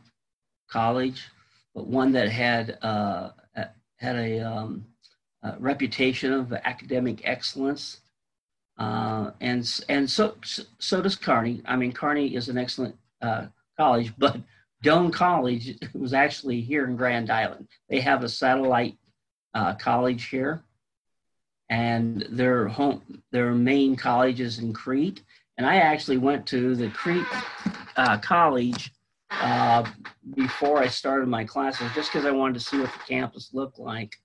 college, 0.68 1.28
but 1.74 1.86
one 1.86 2.12
that 2.12 2.28
had 2.28 2.78
uh, 2.82 3.30
had 4.00 4.16
a, 4.16 4.40
um, 4.40 4.84
a, 5.42 5.54
reputation 5.58 6.32
of 6.32 6.52
academic 6.52 7.22
excellence. 7.24 8.00
Uh, 8.80 9.32
and 9.42 9.82
and 9.90 10.10
so 10.10 10.34
so 10.78 11.02
does 11.02 11.14
Kearney. 11.14 11.60
I 11.66 11.76
mean, 11.76 11.92
Kearney 11.92 12.34
is 12.34 12.48
an 12.48 12.56
excellent 12.56 12.96
uh, 13.20 13.46
college, 13.78 14.14
but 14.16 14.38
Doane 14.82 15.12
College 15.12 15.76
was 15.92 16.14
actually 16.14 16.62
here 16.62 16.86
in 16.86 16.96
Grand 16.96 17.30
Island. 17.30 17.68
They 17.90 18.00
have 18.00 18.24
a 18.24 18.28
satellite 18.28 18.96
uh, 19.52 19.74
college 19.74 20.28
here, 20.28 20.62
and 21.68 22.26
their 22.30 22.68
home 22.68 23.22
their 23.32 23.52
main 23.52 23.96
college 23.96 24.40
is 24.40 24.58
in 24.58 24.72
Crete. 24.72 25.22
And 25.58 25.66
I 25.66 25.76
actually 25.76 26.16
went 26.16 26.46
to 26.46 26.74
the 26.74 26.88
Crete 26.88 27.26
uh, 27.96 28.16
College 28.16 28.94
uh, 29.30 29.84
before 30.34 30.78
I 30.78 30.86
started 30.86 31.28
my 31.28 31.44
classes, 31.44 31.90
just 31.94 32.10
because 32.10 32.24
I 32.24 32.30
wanted 32.30 32.54
to 32.54 32.60
see 32.60 32.78
what 32.78 32.90
the 32.90 32.98
campus 33.06 33.50
looked 33.52 33.78
like. 33.78 34.16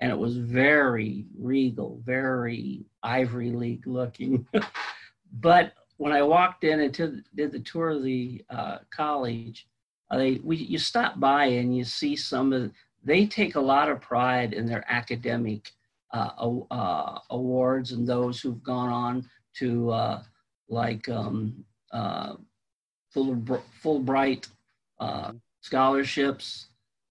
And 0.00 0.12
it 0.12 0.18
was 0.18 0.36
very 0.36 1.24
regal, 1.36 2.00
very 2.04 2.84
Ivory 3.02 3.50
League 3.50 3.86
looking. 3.86 4.46
but 5.40 5.72
when 5.96 6.12
I 6.12 6.22
walked 6.22 6.64
in 6.64 6.80
and 6.80 6.94
t- 6.94 7.22
did 7.34 7.52
the 7.52 7.60
tour 7.60 7.90
of 7.90 8.04
the 8.04 8.44
uh, 8.50 8.78
college, 8.90 9.66
uh, 10.10 10.16
they 10.16 10.40
we 10.42 10.56
you 10.56 10.78
stop 10.78 11.18
by 11.20 11.46
and 11.46 11.76
you 11.76 11.84
see 11.84 12.16
some 12.16 12.52
of 12.52 12.70
they 13.04 13.26
take 13.26 13.56
a 13.56 13.60
lot 13.60 13.90
of 13.90 14.00
pride 14.00 14.52
in 14.52 14.66
their 14.66 14.84
academic 14.88 15.72
uh, 16.12 16.30
uh, 16.70 17.18
awards 17.30 17.92
and 17.92 18.06
those 18.06 18.40
who've 18.40 18.62
gone 18.62 18.90
on 18.90 19.28
to 19.56 19.90
uh, 19.90 20.22
like 20.68 21.08
um, 21.08 21.64
uh, 21.92 22.34
Fulbright 23.14 24.48
uh, 25.00 25.32
scholarships. 25.60 26.67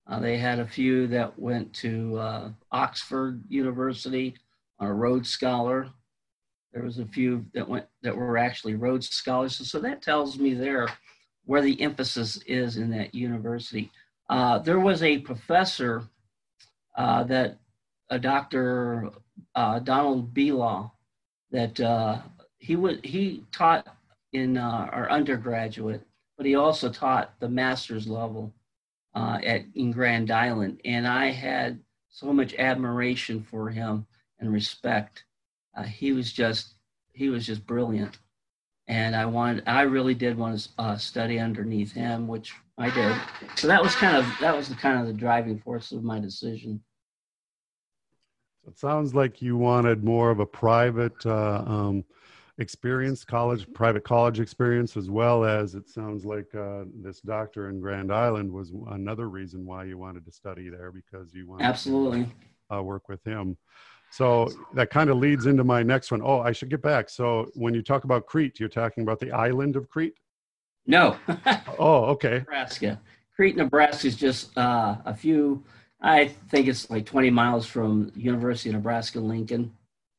Uh, 0.09 0.19
they 0.19 0.37
had 0.37 0.59
a 0.59 0.67
few 0.67 1.07
that 1.07 1.37
went 1.37 1.73
to 1.73 2.17
uh, 2.17 2.49
Oxford 2.71 3.43
University 3.49 4.35
on 4.79 4.87
a 4.87 4.93
Rhodes 4.93 5.29
Scholar. 5.29 5.89
There 6.73 6.83
was 6.83 6.99
a 6.99 7.05
few 7.05 7.45
that 7.53 7.67
went 7.67 7.85
that 8.03 8.15
were 8.15 8.37
actually 8.37 8.75
Rhodes 8.75 9.09
Scholars. 9.09 9.69
So 9.69 9.79
that 9.79 10.01
tells 10.01 10.37
me 10.37 10.53
there 10.53 10.87
where 11.45 11.61
the 11.61 11.81
emphasis 11.81 12.37
is 12.45 12.77
in 12.77 12.89
that 12.91 13.15
university. 13.15 13.91
Uh, 14.29 14.59
there 14.59 14.79
was 14.79 15.01
a 15.03 15.19
professor 15.19 16.03
uh, 16.97 17.23
that 17.23 17.57
a 18.09 18.19
Dr. 18.19 19.09
Uh, 19.55 19.79
Donald 19.79 20.33
Belaw 20.33 20.91
that 21.51 21.79
he 22.59 22.75
would 22.75 23.05
he 23.05 23.43
taught 23.51 23.87
in 24.33 24.57
uh, 24.57 24.89
our 24.91 25.09
undergraduate, 25.09 26.01
but 26.37 26.45
he 26.45 26.55
also 26.55 26.89
taught 26.89 27.39
the 27.39 27.49
master's 27.49 28.07
level 28.07 28.53
uh, 29.17 29.39
at 29.43 29.63
in 29.73 29.91
Grand 29.91 30.30
Island, 30.30 30.80
and 30.86 31.08
I 31.08 31.32
had 31.32 31.80
so 32.08 32.32
much 32.32 32.53
admiration 32.53 33.41
for 33.41 33.69
him 33.69 34.06
and 34.39 34.53
respect. 34.53 35.25
Uh, 35.75 35.84
he 35.84 36.12
was 36.12 36.32
just 36.32 36.75
he 37.13 37.30
was 37.30 37.43
just 37.43 37.65
brilliant, 37.65 38.19
and 38.88 39.15
I 39.15 39.25
wanted 39.25 39.63
I 39.65 39.82
really 39.82 40.13
did 40.13 40.38
want 40.38 40.60
to 40.60 40.69
uh, 40.77 40.97
study 40.97 41.39
underneath 41.39 41.91
him, 41.91 42.27
which 42.27 42.53
I 42.77 42.91
did. 42.91 43.15
So 43.56 43.67
that 43.67 43.82
was 43.82 43.95
kind 43.95 44.17
of 44.17 44.32
that 44.39 44.56
was 44.56 44.69
the 44.69 44.75
kind 44.75 44.99
of 45.01 45.08
the 45.08 45.13
driving 45.13 45.58
force 45.58 45.91
of 45.91 46.03
my 46.03 46.19
decision. 46.19 46.84
It 48.67 48.77
sounds 48.77 49.15
like 49.15 49.41
you 49.41 49.58
wanted 49.58 50.03
more 50.03 50.30
of 50.30 50.39
a 50.39 50.45
private. 50.45 51.25
Uh, 51.25 51.63
um 51.65 52.03
experience, 52.59 53.23
college, 53.23 53.71
private 53.73 54.03
college 54.03 54.39
experience, 54.39 54.97
as 54.97 55.09
well 55.09 55.45
as 55.45 55.75
it 55.75 55.89
sounds 55.89 56.25
like 56.25 56.53
uh, 56.55 56.85
this 57.03 57.21
doctor 57.21 57.69
in 57.69 57.79
Grand 57.79 58.11
Island 58.11 58.51
was 58.51 58.73
another 58.89 59.29
reason 59.29 59.65
why 59.65 59.83
you 59.83 59.97
wanted 59.97 60.25
to 60.25 60.31
study 60.31 60.69
there 60.69 60.91
because 60.91 61.33
you 61.33 61.47
wanted 61.47 61.65
absolutely 61.65 62.25
to, 62.69 62.77
uh, 62.77 62.81
work 62.81 63.07
with 63.09 63.23
him. 63.23 63.57
So 64.11 64.49
that 64.73 64.89
kind 64.89 65.09
of 65.09 65.17
leads 65.17 65.45
into 65.45 65.63
my 65.63 65.83
next 65.83 66.11
one. 66.11 66.21
Oh, 66.23 66.39
I 66.39 66.51
should 66.51 66.69
get 66.69 66.81
back. 66.81 67.09
So 67.09 67.49
when 67.55 67.73
you 67.73 67.81
talk 67.81 68.05
about 68.05 68.25
Crete, 68.25 68.59
you're 68.59 68.69
talking 68.69 69.03
about 69.03 69.19
the 69.19 69.31
island 69.31 69.75
of 69.75 69.89
Crete? 69.89 70.17
No. 70.85 71.17
oh, 71.79 72.05
okay. 72.05 72.39
Nebraska. 72.39 72.99
Crete, 73.35 73.57
Nebraska 73.57 74.07
is 74.07 74.15
just 74.15 74.57
uh, 74.57 74.95
a 75.05 75.13
few. 75.13 75.63
I 76.01 76.27
think 76.49 76.67
it's 76.67 76.89
like 76.89 77.05
20 77.05 77.29
miles 77.29 77.65
from 77.65 78.11
University 78.15 78.69
of 78.69 78.75
Nebraska 78.75 79.19
Lincoln. 79.19 79.73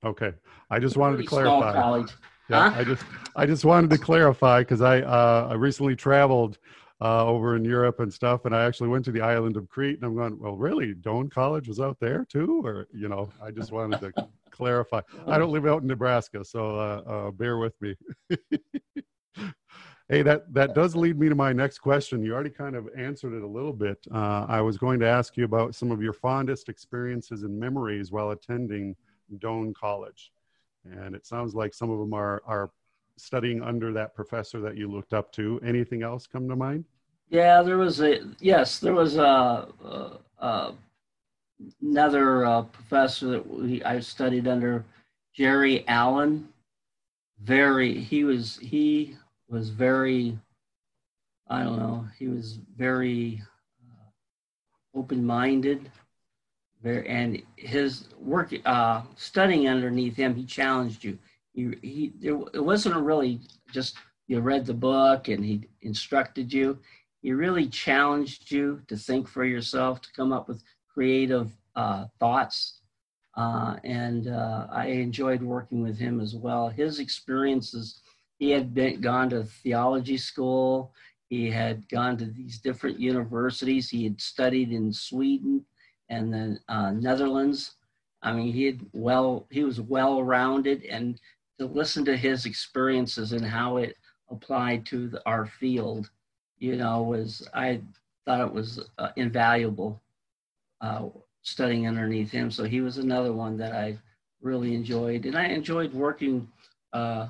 Okay, 0.05 0.33
I 0.71 0.79
just 0.79 0.97
wanted 0.97 1.19
to 1.19 1.25
clarify. 1.25 2.05
Yeah, 2.49 2.71
huh? 2.71 2.81
I 2.81 2.85
just 2.85 3.05
I 3.37 3.47
just 3.47 3.65
wanted 3.65 3.91
to 3.91 3.99
clarify 3.99 4.61
because 4.61 4.81
I 4.81 5.01
uh, 5.01 5.49
I 5.51 5.55
recently 5.55 5.97
traveled 5.97 6.59
uh, 7.01 7.25
over 7.27 7.57
in 7.57 7.65
Europe 7.65 8.01
and 8.01 8.13
stuff, 8.13 8.45
and 8.45 8.55
I 8.55 8.65
actually 8.65 8.89
went 8.89 9.05
to 9.07 9.13
the 9.13 9.21
island 9.21 9.57
of 9.57 9.69
Crete, 9.69 9.97
and 9.97 10.05
I'm 10.05 10.17
going, 10.17 10.39
well, 10.39 10.57
really, 10.57 10.95
Doane 10.95 11.31
College 11.31 11.69
was 11.69 11.81
out 11.81 11.99
there 12.01 12.27
too, 12.29 12.63
or 12.65 12.87
you 12.93 13.09
know, 13.09 13.31
I 13.43 13.51
just 13.51 13.73
wanted 13.73 14.01
to 14.01 14.29
clarify. 14.51 15.01
I 15.27 15.39
don't 15.39 15.53
live 15.53 15.67
out 15.67 15.83
in 15.83 15.89
Nebraska, 15.89 16.45
so 16.45 16.77
uh, 16.77 17.03
uh 17.07 17.31
bear 17.33 17.59
with 17.59 17.75
me. 17.81 17.97
hey, 20.09 20.23
that 20.23 20.53
that 20.55 20.75
does 20.75 20.97
lead 20.97 21.19
me 21.19 21.29
to 21.29 21.35
my 21.35 21.53
next 21.53 21.79
question. 21.79 22.25
You 22.25 22.35
already 22.35 22.51
kind 22.51 22.77
of 22.77 22.89
answered 22.97 23.35
it 23.35 23.43
a 23.43 23.49
little 23.49 23.73
bit. 23.73 23.99
Uh, 24.13 24.47
I 24.49 24.61
was 24.61 24.79
going 24.79 25.01
to 25.01 25.07
ask 25.07 25.37
you 25.37 25.45
about 25.45 25.75
some 25.75 25.91
of 25.91 26.03
your 26.03 26.13
fondest 26.13 26.69
experiences 26.69 27.43
and 27.43 27.59
memories 27.59 28.11
while 28.11 28.31
attending 28.31 28.97
Doane 29.39 29.75
College. 29.75 30.33
And 30.85 31.15
it 31.15 31.27
sounds 31.27 31.55
like 31.55 31.75
some 31.75 31.91
of 31.91 31.99
them 31.99 32.15
are, 32.15 32.43
are 32.47 32.71
studying 33.17 33.63
under 33.63 33.93
that 33.93 34.15
professor 34.15 34.61
that 34.61 34.77
you 34.77 34.89
looked 34.91 35.13
up 35.13 35.33
to. 35.33 35.61
Anything 35.65 36.03
else 36.03 36.27
come 36.27 36.49
to 36.49 36.57
mind? 36.57 36.85
Yeah, 37.29 37.63
there 37.63 37.77
was 37.77 38.01
a, 38.01 38.21
yes, 38.41 38.79
there 38.79 38.95
was 38.95 39.17
a, 39.17 39.69
a, 39.85 40.19
a 40.39 40.73
another 41.83 42.47
uh, 42.47 42.63
professor 42.63 43.27
that 43.27 43.47
we, 43.47 43.83
I 43.83 44.01
studied 44.01 44.47
under, 44.47 44.85
Jerry 45.35 45.87
Allen. 45.89 46.49
Very, 47.43 47.99
he 47.99 48.25
was, 48.25 48.59
he 48.63 49.17
was 49.49 49.71
very, 49.71 50.39
I 51.49 51.63
don't 51.63 51.79
know, 51.79 52.07
he 52.19 52.29
was 52.29 52.59
very 52.77 53.43
uh, 53.85 54.99
open 54.99 55.25
minded 55.25 55.91
and 56.85 57.43
his 57.57 58.09
work, 58.19 58.55
uh, 58.65 59.03
studying 59.17 59.69
underneath 59.69 60.17
him, 60.17 60.35
he 60.35 60.45
challenged 60.45 61.05
you. 61.05 61.19
He, 61.53 61.75
he, 61.83 62.13
it 62.23 62.63
wasn't 62.65 62.97
really 62.97 63.41
just 63.73 63.97
you 64.29 64.41
read 64.41 64.67
the 64.67 64.75
book 64.75 65.29
and 65.29 65.45
he 65.45 65.69
instructed 65.81 66.53
you. 66.53 66.79
He 67.23 67.33
really 67.33 67.67
challenged 67.67 68.51
you 68.51 68.83
to 68.87 68.97
think 68.97 69.27
for 69.27 69.45
yourself, 69.45 70.01
to 70.03 70.13
come 70.13 70.33
up 70.33 70.47
with 70.47 70.63
creative 70.93 71.51
uh, 71.75 72.07
thoughts. 72.21 72.81
Uh, 73.37 73.77
and 73.85 74.29
uh, 74.29 74.67
I 74.71 74.87
enjoyed 74.87 75.43
working 75.43 75.83
with 75.83 75.99
him 75.99 76.21
as 76.21 76.35
well. 76.35 76.69
His 76.69 76.99
experiences, 76.99 78.01
he 78.39 78.51
had 78.51 78.75
been, 78.75 79.01
gone 79.01 79.31
to 79.31 79.45
theology 79.45 80.17
school, 80.17 80.93
he 81.29 81.51
had 81.51 81.89
gone 81.89 82.17
to 82.19 82.27
these 82.27 82.59
different 82.59 82.99
universities, 83.01 83.91
he 83.91 84.05
had 84.05 84.21
studied 84.21 84.73
in 84.73 84.93
Sweden 84.93 85.65
and 86.09 86.33
the 86.33 86.59
uh, 86.69 86.91
Netherlands. 86.93 87.73
I 88.23 88.33
mean, 88.33 88.53
he 88.53 88.65
had 88.65 88.81
well, 88.93 89.47
he 89.51 89.65
was 89.65 89.81
well 89.81 90.23
rounded, 90.23 90.85
and 90.85 91.21
to 91.59 91.67
listen 91.67 92.05
to 92.07 92.17
his 92.17 92.47
experiences 92.47 93.33
and 93.33 93.45
how 93.45 93.79
it 93.79 93.97
applied 94.31 94.87
to 94.87 95.09
the, 95.09 95.23
our 95.27 95.47
field, 95.47 96.11
you 96.59 96.77
know, 96.77 97.03
was 97.03 97.49
I 97.55 97.81
thought 98.27 98.41
it 98.41 98.53
was 98.53 98.81
uh, 98.99 99.11
invaluable 99.17 100.01
uh, 100.81 101.07
studying 101.43 101.87
underneath 101.87 102.31
him. 102.31 102.51
So 102.51 102.65
he 102.65 102.81
was 102.81 102.99
another 102.99 103.33
one 103.33 103.57
that 103.59 103.73
I 103.73 103.99
really 104.41 104.75
enjoyed, 104.75 105.27
and 105.27 105.37
I 105.37 105.47
enjoyed 105.47 105.93
working 105.93 106.49
uh, 106.93 107.29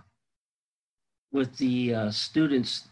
with 1.32 1.56
the 1.58 1.94
uh, 1.94 2.10
students, 2.10 2.88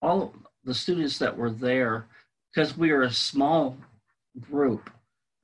all 0.00 0.34
the 0.64 0.74
students 0.74 1.18
that 1.18 1.36
were 1.36 1.50
there, 1.50 2.06
because 2.52 2.76
we 2.76 2.92
were 2.92 3.02
a 3.02 3.12
small 3.12 3.76
group 4.40 4.90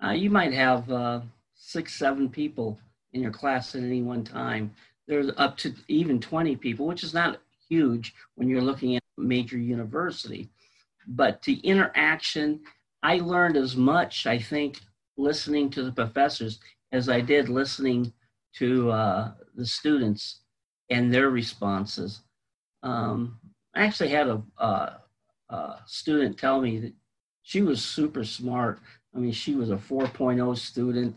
uh, 0.05 0.13
you 0.13 0.31
might 0.31 0.53
have 0.53 0.91
uh, 0.91 1.21
six, 1.55 1.95
seven 1.95 2.29
people 2.29 2.79
in 3.13 3.23
your 3.23 3.33
class 3.33 3.75
at 3.75 3.83
any 3.83 4.03
one 4.03 4.25
time. 4.25 4.73
There's 5.07 5.31
up 5.37 5.57
to 5.59 5.75
even 5.89 6.21
20 6.21 6.57
people, 6.57 6.87
which 6.87 7.03
is 7.03 7.15
not 7.15 7.41
huge 7.69 8.15
when 8.37 8.49
you're 8.49 8.63
looking 8.63 8.97
at 8.97 9.03
a 9.19 9.21
major 9.21 9.59
university. 9.59 10.49
But 11.07 11.43
the 11.43 11.55
interaction, 11.57 12.61
I 13.03 13.17
learned 13.17 13.57
as 13.57 13.77
much, 13.77 14.27
I 14.27 14.39
think, 14.39 14.81
listening 15.17 15.71
to 15.71 15.83
the 15.83 15.93
professors 15.93 16.61
as 16.93 17.09
I 17.09 17.21
did 17.21 17.49
listening 17.49 18.13
to 18.55 18.91
uh, 18.91 19.33
the 19.55 19.67
students 19.67 20.41
and 20.89 21.13
their 21.13 21.31
responses. 21.31 22.23
Um, 22.83 23.39
I 23.75 23.85
actually 23.85 24.09
had 24.09 24.29
a, 24.29 24.43
a, 24.59 25.01
a 25.51 25.79
student 25.87 26.39
tell 26.39 26.61
me 26.61 26.79
that 26.79 26.93
she 27.43 27.63
was 27.63 27.85
super 27.85 28.25
smart 28.25 28.81
I 29.14 29.18
mean, 29.18 29.33
she 29.33 29.55
was 29.55 29.70
a 29.70 29.77
4.0 29.77 30.57
student. 30.57 31.16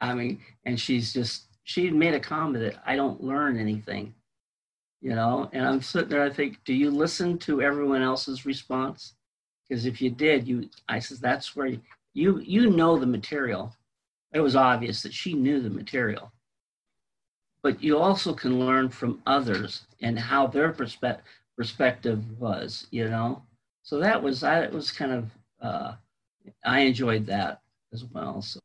I 0.00 0.14
mean, 0.14 0.40
and 0.64 0.78
she's 0.78 1.12
just, 1.12 1.46
she 1.64 1.90
made 1.90 2.14
a 2.14 2.20
comment 2.20 2.64
that 2.64 2.82
I 2.84 2.96
don't 2.96 3.22
learn 3.22 3.58
anything, 3.58 4.14
you 5.00 5.14
know? 5.14 5.48
And 5.52 5.66
I'm 5.66 5.82
sitting 5.82 6.10
there, 6.10 6.22
I 6.22 6.30
think, 6.30 6.64
do 6.64 6.74
you 6.74 6.90
listen 6.90 7.38
to 7.38 7.62
everyone 7.62 8.02
else's 8.02 8.44
response? 8.44 9.14
because 9.68 9.86
if 9.86 10.00
you 10.00 10.10
did, 10.10 10.46
you 10.46 10.68
I 10.88 10.98
says 10.98 11.20
that's 11.20 11.56
where 11.56 11.66
you 11.66 11.80
you 12.14 12.38
you 12.40 12.70
know 12.70 12.98
the 12.98 13.06
material. 13.06 13.74
It 14.32 14.40
was 14.40 14.56
obvious 14.56 15.02
that 15.02 15.14
she 15.14 15.34
knew 15.34 15.60
the 15.60 15.70
material, 15.70 16.32
but 17.62 17.82
you 17.82 17.98
also 17.98 18.34
can 18.34 18.58
learn 18.58 18.88
from 18.88 19.22
others 19.26 19.86
and 20.02 20.18
how 20.18 20.46
their 20.46 20.72
perspe- 20.72 21.20
perspective 21.56 22.38
was. 22.40 22.86
You 22.90 23.08
know, 23.08 23.42
so 23.82 23.98
that 23.98 24.22
was 24.22 24.40
that 24.40 24.72
was 24.72 24.92
kind 24.92 25.12
of 25.12 25.30
uh, 25.60 25.94
I 26.64 26.80
enjoyed 26.80 27.26
that 27.26 27.60
as 27.92 28.04
well. 28.04 28.42
So. 28.42 28.60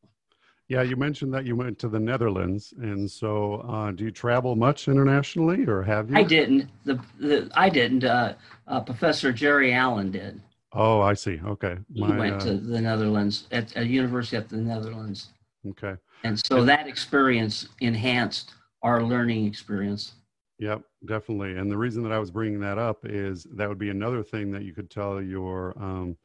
Yeah, 0.71 0.83
you 0.83 0.95
mentioned 0.95 1.33
that 1.33 1.45
you 1.45 1.57
went 1.57 1.77
to 1.79 1.89
the 1.89 1.99
Netherlands, 1.99 2.73
and 2.77 3.11
so 3.11 3.55
uh, 3.67 3.91
do 3.91 4.05
you 4.05 4.11
travel 4.11 4.55
much 4.55 4.87
internationally, 4.87 5.65
or 5.65 5.83
have 5.83 6.09
you? 6.09 6.15
I 6.15 6.23
didn't. 6.23 6.69
The, 6.85 6.97
the 7.19 7.51
I 7.55 7.67
didn't. 7.69 8.05
Uh, 8.05 8.35
uh, 8.67 8.79
Professor 8.79 9.33
Jerry 9.33 9.73
Allen 9.73 10.11
did. 10.11 10.41
Oh, 10.71 11.01
I 11.01 11.13
see. 11.13 11.41
Okay, 11.45 11.77
he 11.93 12.03
went 12.03 12.39
to 12.43 12.53
uh, 12.53 12.59
the 12.61 12.79
Netherlands 12.79 13.47
at 13.51 13.75
a 13.75 13.85
university 13.85 14.37
at 14.37 14.47
the 14.47 14.55
Netherlands. 14.55 15.33
Okay, 15.67 15.95
and 16.23 16.41
so 16.45 16.63
that 16.63 16.87
experience 16.87 17.67
enhanced 17.81 18.53
our 18.81 19.03
learning 19.03 19.45
experience. 19.45 20.13
Yep, 20.59 20.83
definitely. 21.05 21.57
And 21.57 21.69
the 21.69 21.77
reason 21.77 22.01
that 22.03 22.13
I 22.13 22.19
was 22.19 22.31
bringing 22.31 22.59
that 22.61 22.77
up 22.77 22.99
is 23.03 23.45
that 23.55 23.67
would 23.67 23.79
be 23.79 23.89
another 23.89 24.23
thing 24.23 24.51
that 24.51 24.63
you 24.63 24.73
could 24.73 24.89
tell 24.89 25.21
your 25.21 25.73
um, 25.77 26.15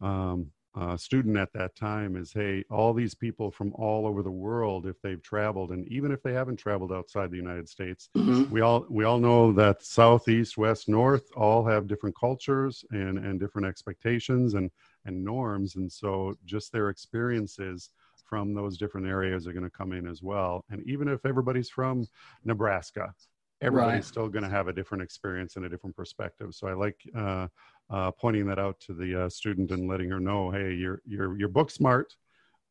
um, 0.00 0.50
uh, 0.78 0.96
student 0.96 1.36
at 1.36 1.52
that 1.52 1.74
time 1.74 2.14
is 2.14 2.32
hey 2.32 2.64
all 2.70 2.94
these 2.94 3.14
people 3.14 3.50
from 3.50 3.72
all 3.74 4.06
over 4.06 4.22
the 4.22 4.30
world 4.30 4.86
if 4.86 5.00
they've 5.02 5.22
traveled 5.22 5.70
and 5.72 5.86
even 5.88 6.12
if 6.12 6.22
they 6.22 6.32
haven't 6.32 6.56
traveled 6.56 6.92
outside 6.92 7.30
the 7.30 7.36
united 7.36 7.68
states 7.68 8.10
mm-hmm. 8.16 8.48
we 8.52 8.60
all 8.60 8.86
we 8.88 9.04
all 9.04 9.18
know 9.18 9.52
that 9.52 9.82
south 9.82 10.28
east 10.28 10.56
west 10.56 10.88
north 10.88 11.28
all 11.36 11.64
have 11.64 11.88
different 11.88 12.14
cultures 12.18 12.84
and 12.92 13.18
and 13.18 13.40
different 13.40 13.66
expectations 13.66 14.54
and 14.54 14.70
and 15.04 15.24
norms 15.24 15.74
and 15.74 15.90
so 15.90 16.34
just 16.44 16.70
their 16.70 16.90
experiences 16.90 17.90
from 18.24 18.54
those 18.54 18.78
different 18.78 19.06
areas 19.06 19.46
are 19.46 19.52
going 19.52 19.64
to 19.64 19.70
come 19.70 19.92
in 19.92 20.06
as 20.06 20.22
well 20.22 20.64
and 20.70 20.80
even 20.86 21.08
if 21.08 21.26
everybody's 21.26 21.70
from 21.70 22.06
nebraska 22.44 23.12
everybody's 23.60 23.94
right. 23.94 24.04
still 24.04 24.28
going 24.28 24.44
to 24.44 24.50
have 24.50 24.68
a 24.68 24.72
different 24.72 25.02
experience 25.02 25.56
and 25.56 25.64
a 25.64 25.68
different 25.68 25.96
perspective 25.96 26.54
so 26.54 26.68
i 26.68 26.72
like 26.72 27.00
uh, 27.16 27.48
uh, 27.90 28.10
pointing 28.10 28.46
that 28.46 28.58
out 28.58 28.78
to 28.80 28.92
the 28.92 29.24
uh, 29.24 29.28
student 29.28 29.70
and 29.70 29.88
letting 29.88 30.10
her 30.10 30.20
know, 30.20 30.50
hey, 30.50 30.74
you're 30.74 31.00
you're 31.06 31.38
you're 31.38 31.48
book 31.48 31.70
smart, 31.70 32.14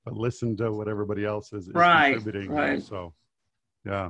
but 0.05 0.13
listen 0.13 0.55
to 0.57 0.71
what 0.71 0.87
everybody 0.87 1.25
else 1.25 1.53
is, 1.53 1.67
is 1.67 1.73
right, 1.73 2.13
contributing. 2.13 2.51
Right. 2.51 2.81
So, 2.81 3.13
yeah. 3.85 4.09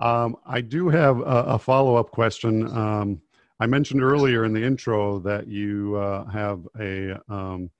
Um, 0.00 0.36
I 0.44 0.60
do 0.60 0.88
have 0.88 1.18
a, 1.20 1.44
a 1.54 1.58
follow 1.58 1.96
up 1.96 2.10
question. 2.10 2.66
Um, 2.76 3.22
I 3.60 3.66
mentioned 3.66 4.02
earlier 4.02 4.44
in 4.44 4.52
the 4.52 4.64
intro 4.64 5.20
that 5.20 5.46
you 5.46 5.94
uh, 5.96 6.24
have 6.30 6.66
a 6.78 7.20
um, 7.32 7.70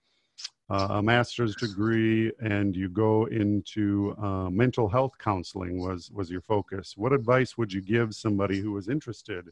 a 0.70 1.02
master's 1.02 1.54
degree 1.56 2.32
and 2.40 2.74
you 2.74 2.88
go 2.88 3.26
into 3.26 4.14
uh, 4.16 4.48
mental 4.48 4.88
health 4.88 5.12
counseling 5.18 5.78
was 5.78 6.10
was 6.10 6.30
your 6.30 6.40
focus. 6.40 6.94
What 6.96 7.12
advice 7.12 7.58
would 7.58 7.72
you 7.72 7.82
give 7.82 8.14
somebody 8.14 8.58
who 8.58 8.72
was 8.72 8.88
interested 8.88 9.48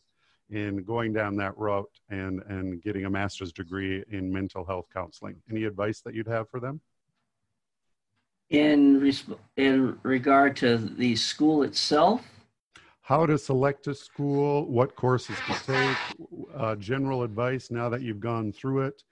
in 0.51 0.83
going 0.83 1.13
down 1.13 1.37
that 1.37 1.57
route 1.57 1.91
and 2.11 2.43
and 2.49 2.83
getting 2.83 3.05
a 3.05 3.11
master's 3.11 3.53
degree 3.53 4.05
in 4.11 4.33
mental 4.33 4.65
health 4.65 4.87
counseling. 4.93 5.37
Any 5.51 5.65
advice 5.65 6.01
that 6.03 6.15
you'd 6.15 6.27
have 6.29 6.49
for 6.49 6.61
them? 6.61 6.81
In 8.51 9.13
in 9.57 9.99
regard 10.03 10.57
to 10.57 10.77
the 10.77 11.15
school 11.17 11.63
itself? 11.63 12.27
How 13.03 13.27
to 13.27 13.39
select 13.39 13.87
a 13.87 13.95
school 13.95 14.67
what 14.67 14.95
courses 14.97 15.37
to 15.47 15.55
take 15.67 15.97
uh, 16.57 16.77
general 16.77 17.23
advice 17.23 17.71
now 17.71 17.89
that 17.89 18.03
you've 18.03 18.21
gone 18.21 18.53
through 18.53 18.83
it. 18.83 19.03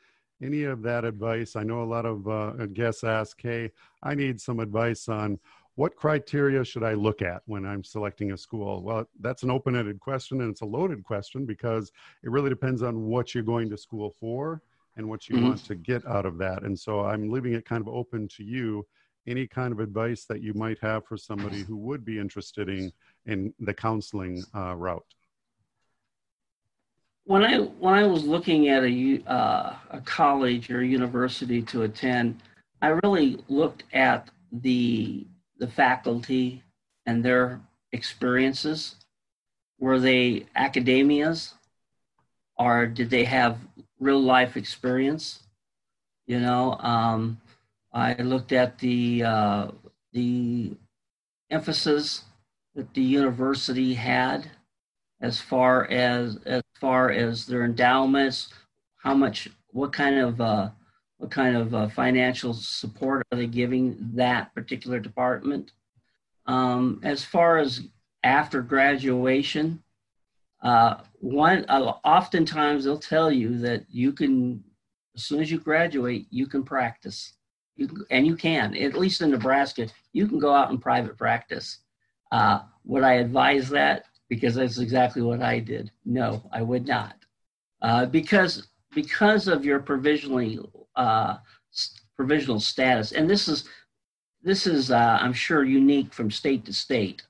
Any 0.40 0.64
of 0.64 0.82
that 0.82 1.04
advice 1.04 1.56
i 1.56 1.64
know 1.64 1.82
a 1.82 1.90
lot 1.96 2.06
of 2.06 2.28
uh, 2.28 2.66
guests 2.66 3.02
ask 3.02 3.40
hey 3.42 3.72
i 4.04 4.14
need 4.14 4.40
some 4.40 4.60
advice 4.60 5.08
on 5.08 5.38
what 5.78 5.94
criteria 5.94 6.64
should 6.64 6.82
I 6.82 6.94
look 6.94 7.22
at 7.22 7.40
when 7.46 7.64
I'm 7.64 7.84
selecting 7.84 8.32
a 8.32 8.36
school? 8.36 8.82
Well, 8.82 9.08
that's 9.20 9.44
an 9.44 9.50
open 9.52 9.76
ended 9.76 10.00
question 10.00 10.40
and 10.40 10.50
it's 10.50 10.62
a 10.62 10.66
loaded 10.66 11.04
question 11.04 11.46
because 11.46 11.92
it 12.24 12.32
really 12.32 12.50
depends 12.50 12.82
on 12.82 13.02
what 13.02 13.32
you're 13.32 13.44
going 13.44 13.70
to 13.70 13.76
school 13.76 14.10
for 14.18 14.60
and 14.96 15.08
what 15.08 15.28
you 15.28 15.36
mm-hmm. 15.36 15.50
want 15.50 15.64
to 15.66 15.76
get 15.76 16.04
out 16.04 16.26
of 16.26 16.36
that. 16.38 16.64
And 16.64 16.76
so 16.76 17.04
I'm 17.04 17.30
leaving 17.30 17.52
it 17.52 17.64
kind 17.64 17.80
of 17.80 17.86
open 17.86 18.26
to 18.26 18.42
you. 18.42 18.84
Any 19.28 19.46
kind 19.46 19.72
of 19.72 19.78
advice 19.78 20.24
that 20.24 20.42
you 20.42 20.52
might 20.52 20.80
have 20.80 21.06
for 21.06 21.16
somebody 21.16 21.62
who 21.62 21.76
would 21.76 22.04
be 22.04 22.18
interested 22.18 22.68
in, 22.68 22.90
in 23.26 23.54
the 23.60 23.72
counseling 23.72 24.42
uh, 24.56 24.74
route? 24.74 25.14
When 27.22 27.44
I 27.44 27.58
when 27.58 27.94
I 27.94 28.04
was 28.04 28.24
looking 28.24 28.68
at 28.68 28.82
a 28.82 29.22
uh, 29.28 29.74
a 29.90 30.00
college 30.00 30.70
or 30.70 30.80
a 30.80 30.86
university 30.86 31.62
to 31.62 31.82
attend, 31.82 32.42
I 32.80 32.98
really 33.04 33.44
looked 33.48 33.84
at 33.92 34.30
the 34.50 35.26
the 35.58 35.68
faculty 35.68 36.62
and 37.06 37.24
their 37.24 37.60
experiences? 37.92 38.96
Were 39.78 39.98
they 39.98 40.46
academias 40.56 41.54
or 42.56 42.86
did 42.86 43.10
they 43.10 43.24
have 43.24 43.58
real 44.00 44.20
life 44.20 44.56
experience? 44.56 45.40
You 46.26 46.40
know, 46.40 46.76
um, 46.80 47.40
I 47.92 48.14
looked 48.14 48.52
at 48.52 48.78
the 48.78 49.22
uh, 49.24 49.68
the 50.12 50.76
emphasis 51.50 52.24
that 52.74 52.92
the 52.94 53.02
university 53.02 53.94
had 53.94 54.50
as 55.20 55.40
far 55.40 55.86
as 55.86 56.38
as 56.44 56.62
far 56.80 57.10
as 57.10 57.46
their 57.46 57.64
endowments, 57.64 58.52
how 58.98 59.14
much, 59.14 59.48
what 59.70 59.92
kind 59.92 60.18
of 60.18 60.40
uh, 60.40 60.70
what 61.18 61.30
kind 61.30 61.56
of 61.56 61.74
uh, 61.74 61.88
financial 61.88 62.54
support 62.54 63.26
are 63.30 63.38
they 63.38 63.46
giving 63.46 63.96
that 64.14 64.54
particular 64.54 64.98
department? 65.00 65.72
Um, 66.46 67.00
as 67.02 67.24
far 67.24 67.58
as 67.58 67.82
after 68.22 68.62
graduation, 68.62 69.82
uh, 70.62 70.96
one 71.20 71.64
uh, 71.68 71.92
oftentimes 72.04 72.84
they'll 72.84 72.98
tell 72.98 73.30
you 73.30 73.58
that 73.58 73.84
you 73.90 74.12
can, 74.12 74.62
as 75.16 75.24
soon 75.24 75.40
as 75.40 75.50
you 75.50 75.58
graduate, 75.58 76.26
you 76.30 76.46
can 76.46 76.64
practice. 76.64 77.34
You 77.76 77.88
and 78.10 78.26
you 78.26 78.34
can, 78.34 78.76
at 78.76 78.94
least 78.94 79.20
in 79.20 79.30
Nebraska, 79.30 79.88
you 80.12 80.26
can 80.26 80.38
go 80.38 80.52
out 80.52 80.70
in 80.70 80.78
private 80.78 81.16
practice. 81.16 81.78
Uh, 82.32 82.60
would 82.84 83.04
I 83.04 83.14
advise 83.14 83.68
that? 83.70 84.06
Because 84.28 84.56
that's 84.56 84.78
exactly 84.78 85.22
what 85.22 85.42
I 85.42 85.60
did. 85.60 85.90
No, 86.04 86.48
I 86.52 86.62
would 86.62 86.86
not. 86.86 87.14
Uh, 87.80 88.06
because 88.06 88.68
because 88.94 89.46
of 89.46 89.64
your 89.64 89.78
provisionally 89.78 90.58
uh, 90.98 91.38
provisional 92.16 92.60
status. 92.60 93.12
And 93.12 93.30
this 93.30 93.48
is 93.48 93.64
this 94.42 94.66
is 94.66 94.90
uh, 94.90 95.18
I'm 95.20 95.32
sure 95.32 95.64
unique 95.64 96.12
from 96.12 96.30
state 96.30 96.64
to 96.66 96.72
state, 96.72 97.22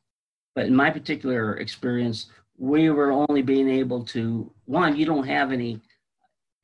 but 0.55 0.67
in 0.67 0.75
my 0.75 0.91
particular 0.91 1.57
experience, 1.59 2.27
we 2.57 2.91
were 2.91 3.13
only 3.13 3.43
being 3.43 3.69
able 3.69 4.05
to 4.07 4.51
one. 4.65 4.97
You 4.97 5.07
don't 5.07 5.27
have 5.27 5.53
any 5.53 5.81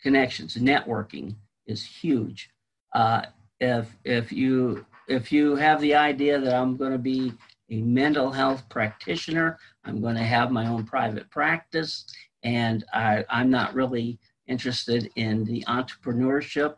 connections. 0.03 0.57
Networking 0.57 1.37
is 1.67 1.85
huge. 1.85 2.51
Uh, 2.95 3.23
if 3.61 3.89
if 4.05 4.33
you 4.33 4.85
if 5.07 5.31
you 5.31 5.57
have 5.57 5.81
the 5.81 5.95
idea 5.95 6.41
that 6.41 6.55
I'm 6.55 6.77
going 6.77 6.93
to 6.93 6.99
be 6.99 7.33
a 7.71 7.81
mental 7.81 8.31
health 8.31 8.69
practitioner, 8.69 9.59
I'm 9.85 10.01
going 10.01 10.17
to 10.17 10.25
have 10.25 10.51
my 10.51 10.67
own 10.67 10.85
private 10.85 11.31
practice, 11.31 12.07
and 12.43 12.85
I, 12.93 13.25
I'm 13.29 13.51
not 13.51 13.75
really 13.75 14.19
interested 14.47 15.11
in 15.17 15.45
the 15.45 15.65
entrepreneurship 15.67 16.77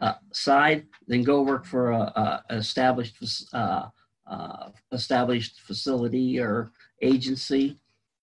uh, 0.00 0.14
side, 0.32 0.86
then 1.06 1.22
go 1.22 1.42
work 1.42 1.64
for 1.64 1.90
a, 1.90 2.42
a 2.50 2.56
established 2.56 3.16
uh, 3.52 3.88
uh, 4.26 4.70
established 4.92 5.60
facility 5.60 6.38
or 6.38 6.70
agency, 7.02 7.76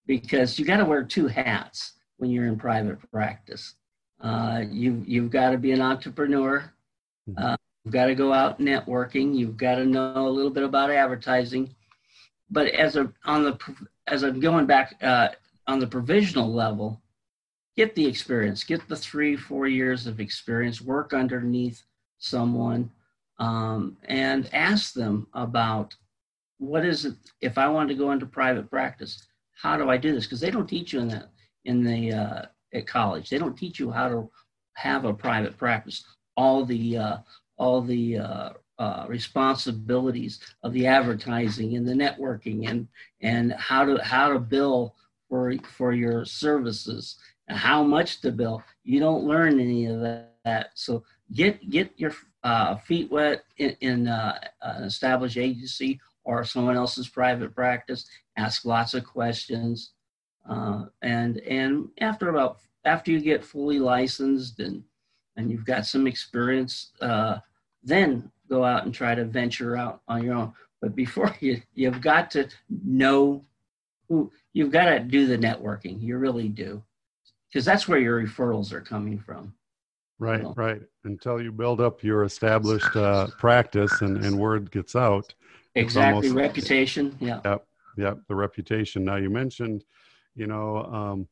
because 0.06 0.58
you 0.58 0.66
got 0.66 0.78
to 0.78 0.86
wear 0.86 1.04
two 1.04 1.28
hats 1.28 1.94
when 2.18 2.30
you're 2.32 2.48
in 2.48 2.58
private 2.58 3.00
practice. 3.12 3.76
Uh, 4.22 4.64
you 4.70 5.04
you've 5.06 5.30
got 5.30 5.52
to 5.52 5.58
be 5.58 5.72
an 5.72 5.82
entrepreneur. 5.82 6.74
Mm-hmm. 7.30 7.44
Uh, 7.44 7.58
you've 7.84 7.94
got 7.94 8.08
to 8.08 8.16
go 8.16 8.34
out 8.34 8.60
networking. 8.60 9.36
You've 9.36 9.58
got 9.58 9.76
to 9.76 9.86
know 9.86 10.28
a 10.28 10.30
little 10.30 10.52
bit 10.52 10.64
about 10.64 10.90
advertising. 10.90 11.76
But 12.50 12.68
as 12.68 12.96
a 12.96 13.12
on 13.26 13.44
the 13.44 13.58
as 14.08 14.24
I'm 14.24 14.40
going 14.40 14.66
back 14.66 14.96
uh, 15.04 15.30
on 15.68 15.80
the 15.80 15.88
provisional 15.88 16.52
level, 16.52 17.02
get 17.78 17.94
the 17.94 18.06
experience, 18.06 18.64
get 18.64 18.86
the 18.90 18.96
three, 18.96 19.38
four 19.38 19.68
years 19.68 20.08
of 20.08 20.20
experience, 20.20 20.82
work 20.82 21.14
underneath 21.14 21.84
someone, 22.18 22.90
um, 23.40 23.96
and 24.06 24.50
ask 24.54 24.94
them 24.94 25.28
about 25.34 25.96
what 26.58 26.84
is 26.84 27.06
it 27.06 27.14
if 27.40 27.60
I 27.60 27.70
want 27.70 27.88
to 27.90 27.96
go 27.96 28.12
into 28.12 28.26
private 28.26 28.68
practice, 28.70 29.28
how 29.54 29.78
do 29.78 29.92
I 29.92 29.98
do 29.98 30.12
this? 30.12 30.26
Because 30.26 30.40
they 30.40 30.50
don't 30.50 30.68
teach 30.68 30.92
you 30.92 31.02
in 31.02 31.08
that 31.10 31.30
in 31.66 31.84
the 31.84 32.12
uh, 32.14 32.42
at 32.74 32.88
college. 32.88 33.30
They 33.30 33.38
don't 33.38 33.56
teach 33.56 33.80
you 33.80 33.92
how 33.92 34.10
to 34.10 34.30
have 34.74 35.06
a 35.06 35.14
private 35.14 35.56
practice. 35.56 36.04
All 36.36 36.66
the 36.66 36.98
uh, 36.98 37.18
all 37.58 37.82
the 37.82 38.18
uh, 38.18 38.50
uh, 38.80 39.06
responsibilities 39.08 40.40
of 40.64 40.74
the 40.74 40.88
advertising 40.88 41.76
and 41.76 41.88
the 41.88 41.94
networking 41.94 42.68
and 42.70 42.88
and 43.22 43.54
how 43.54 43.86
to 43.86 44.04
how 44.04 44.34
to 44.34 44.40
bill 44.40 44.96
for 45.30 45.54
for 45.78 45.94
your 45.94 46.26
services 46.26 47.18
how 47.48 47.84
much 47.84 48.22
to 48.22 48.32
bill. 48.32 48.64
You 48.84 49.00
don't 49.00 49.26
learn 49.26 49.60
any 49.60 49.86
of 49.86 50.02
that. 50.02 50.72
So 50.76 51.04
get 51.34 51.70
get 51.70 51.92
your 51.98 52.14
uh, 52.44 52.76
feet 52.78 53.12
wet 53.12 53.44
in, 53.58 53.76
in 53.82 54.08
uh, 54.08 54.40
an 54.62 54.84
established 54.84 55.38
agency 55.38 56.00
or 56.24 56.44
someone 56.44 56.76
else's 56.76 57.08
private 57.08 57.56
practice. 57.56 58.08
Ask 58.38 58.66
lots 58.66 58.94
of 58.94 59.06
questions, 59.06 59.94
uh, 60.48 60.86
and 61.02 61.38
and 61.40 61.90
after 62.00 62.30
about 62.30 62.58
after 62.86 63.12
you 63.12 63.20
get 63.20 63.44
fully 63.44 63.80
licensed 63.80 64.60
and 64.60 64.84
and 65.36 65.52
you've 65.52 65.66
got 65.66 65.86
some 65.86 66.08
experience, 66.08 66.92
uh, 67.02 67.38
then 67.84 68.32
go 68.50 68.64
out 68.66 68.86
and 68.86 68.94
try 68.94 69.16
to 69.16 69.26
venture 69.26 69.78
out 69.78 70.02
on 70.08 70.24
your 70.24 70.36
own. 70.36 70.54
But 70.82 70.96
before 70.96 71.36
you, 71.40 71.62
you've 71.74 72.02
got 72.02 72.32
to 72.32 72.50
know 72.70 73.46
who 74.10 74.32
you've 74.54 74.72
got 74.72 74.86
to 74.86 75.00
do 75.00 75.28
the 75.28 75.38
networking. 75.38 76.02
You 76.02 76.18
really 76.18 76.50
do, 76.50 76.84
because 77.50 77.66
that's 77.66 77.88
where 77.88 78.00
your 78.00 78.22
referrals 78.24 78.72
are 78.72 78.82
coming 78.82 79.20
from. 79.20 79.54
Right, 80.20 80.44
right. 80.56 80.82
Until 81.04 81.42
you 81.42 81.52
build 81.52 81.80
up 81.80 82.04
your 82.04 82.24
established 82.24 82.96
uh, 82.96 83.28
practice 83.38 84.02
and, 84.02 84.24
and 84.26 84.38
word 84.38 84.72
gets 84.72 84.96
out. 84.96 85.34
Exactly, 85.76 86.30
almost, 86.30 86.36
reputation. 86.36 87.16
Yeah. 87.20 87.40
Yep, 87.46 87.68
yep. 87.98 88.18
The 88.28 88.36
reputation. 88.36 89.06
Now 89.06 89.18
you 89.18 89.30
mentioned, 89.30 89.84
you 90.36 90.48
know, 90.48 90.78
um, 90.78 91.28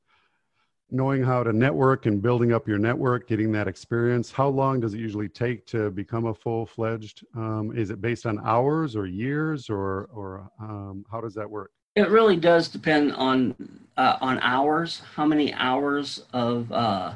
knowing 0.91 1.23
how 1.23 1.41
to 1.41 1.51
network 1.51 2.06
and 2.06 2.21
building 2.21 2.54
up 2.54 2.67
your 2.67 2.78
network, 2.78 3.28
getting 3.28 3.51
that 3.54 3.67
experience. 3.67 4.32
How 4.32 4.47
long 4.47 4.80
does 4.80 4.93
it 4.93 4.99
usually 4.99 5.30
take 5.30 5.65
to 5.67 5.89
become 5.89 6.28
a 6.28 6.34
full 6.34 6.67
fledged? 6.67 7.25
Um, 7.36 7.73
is 7.75 7.89
it 7.89 8.01
based 8.01 8.28
on 8.28 8.39
hours 8.45 8.95
or 8.95 9.08
years, 9.08 9.67
or 9.67 10.08
or 10.13 10.47
um, 10.62 11.06
how 11.12 11.21
does 11.21 11.34
that 11.34 11.49
work? 11.49 11.71
It 11.95 12.10
really 12.10 12.36
does 12.36 12.67
depend 12.67 13.13
on 13.13 13.55
uh, 13.97 14.17
on 14.19 14.39
hours. 14.39 15.01
How 15.15 15.25
many 15.25 15.53
hours 15.53 16.23
of 16.34 16.71
uh, 16.71 17.13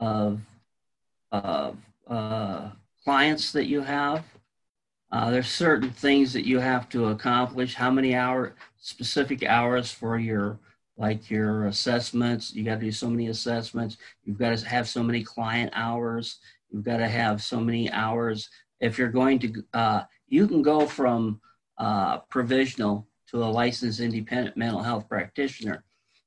of 0.00 0.40
uh, 1.32 2.70
clients 3.04 3.52
that 3.52 3.66
you 3.66 3.80
have. 3.80 4.24
Uh, 5.10 5.30
there's 5.30 5.48
certain 5.48 5.90
things 5.90 6.32
that 6.34 6.46
you 6.46 6.58
have 6.58 6.88
to 6.90 7.06
accomplish. 7.08 7.74
How 7.74 7.90
many 7.90 8.14
hour 8.14 8.54
specific 8.78 9.42
hours 9.42 9.90
for 9.90 10.18
your 10.18 10.58
like 10.98 11.30
your 11.30 11.66
assessments? 11.66 12.52
You 12.54 12.64
got 12.64 12.80
to 12.80 12.86
do 12.86 12.92
so 12.92 13.08
many 13.08 13.28
assessments. 13.28 13.96
You've 14.24 14.38
got 14.38 14.58
to 14.58 14.68
have 14.68 14.88
so 14.88 15.02
many 15.02 15.22
client 15.22 15.72
hours. 15.74 16.38
You've 16.70 16.84
got 16.84 16.98
to 16.98 17.08
have 17.08 17.42
so 17.42 17.60
many 17.60 17.90
hours. 17.90 18.50
If 18.80 18.98
you're 18.98 19.08
going 19.08 19.38
to, 19.38 19.64
uh, 19.72 20.02
you 20.28 20.46
can 20.46 20.60
go 20.60 20.86
from 20.86 21.40
uh, 21.78 22.18
provisional 22.28 23.07
to 23.30 23.42
a 23.42 23.46
licensed 23.46 24.00
independent 24.00 24.56
mental 24.56 24.82
health 24.82 25.08
practitioner, 25.08 25.84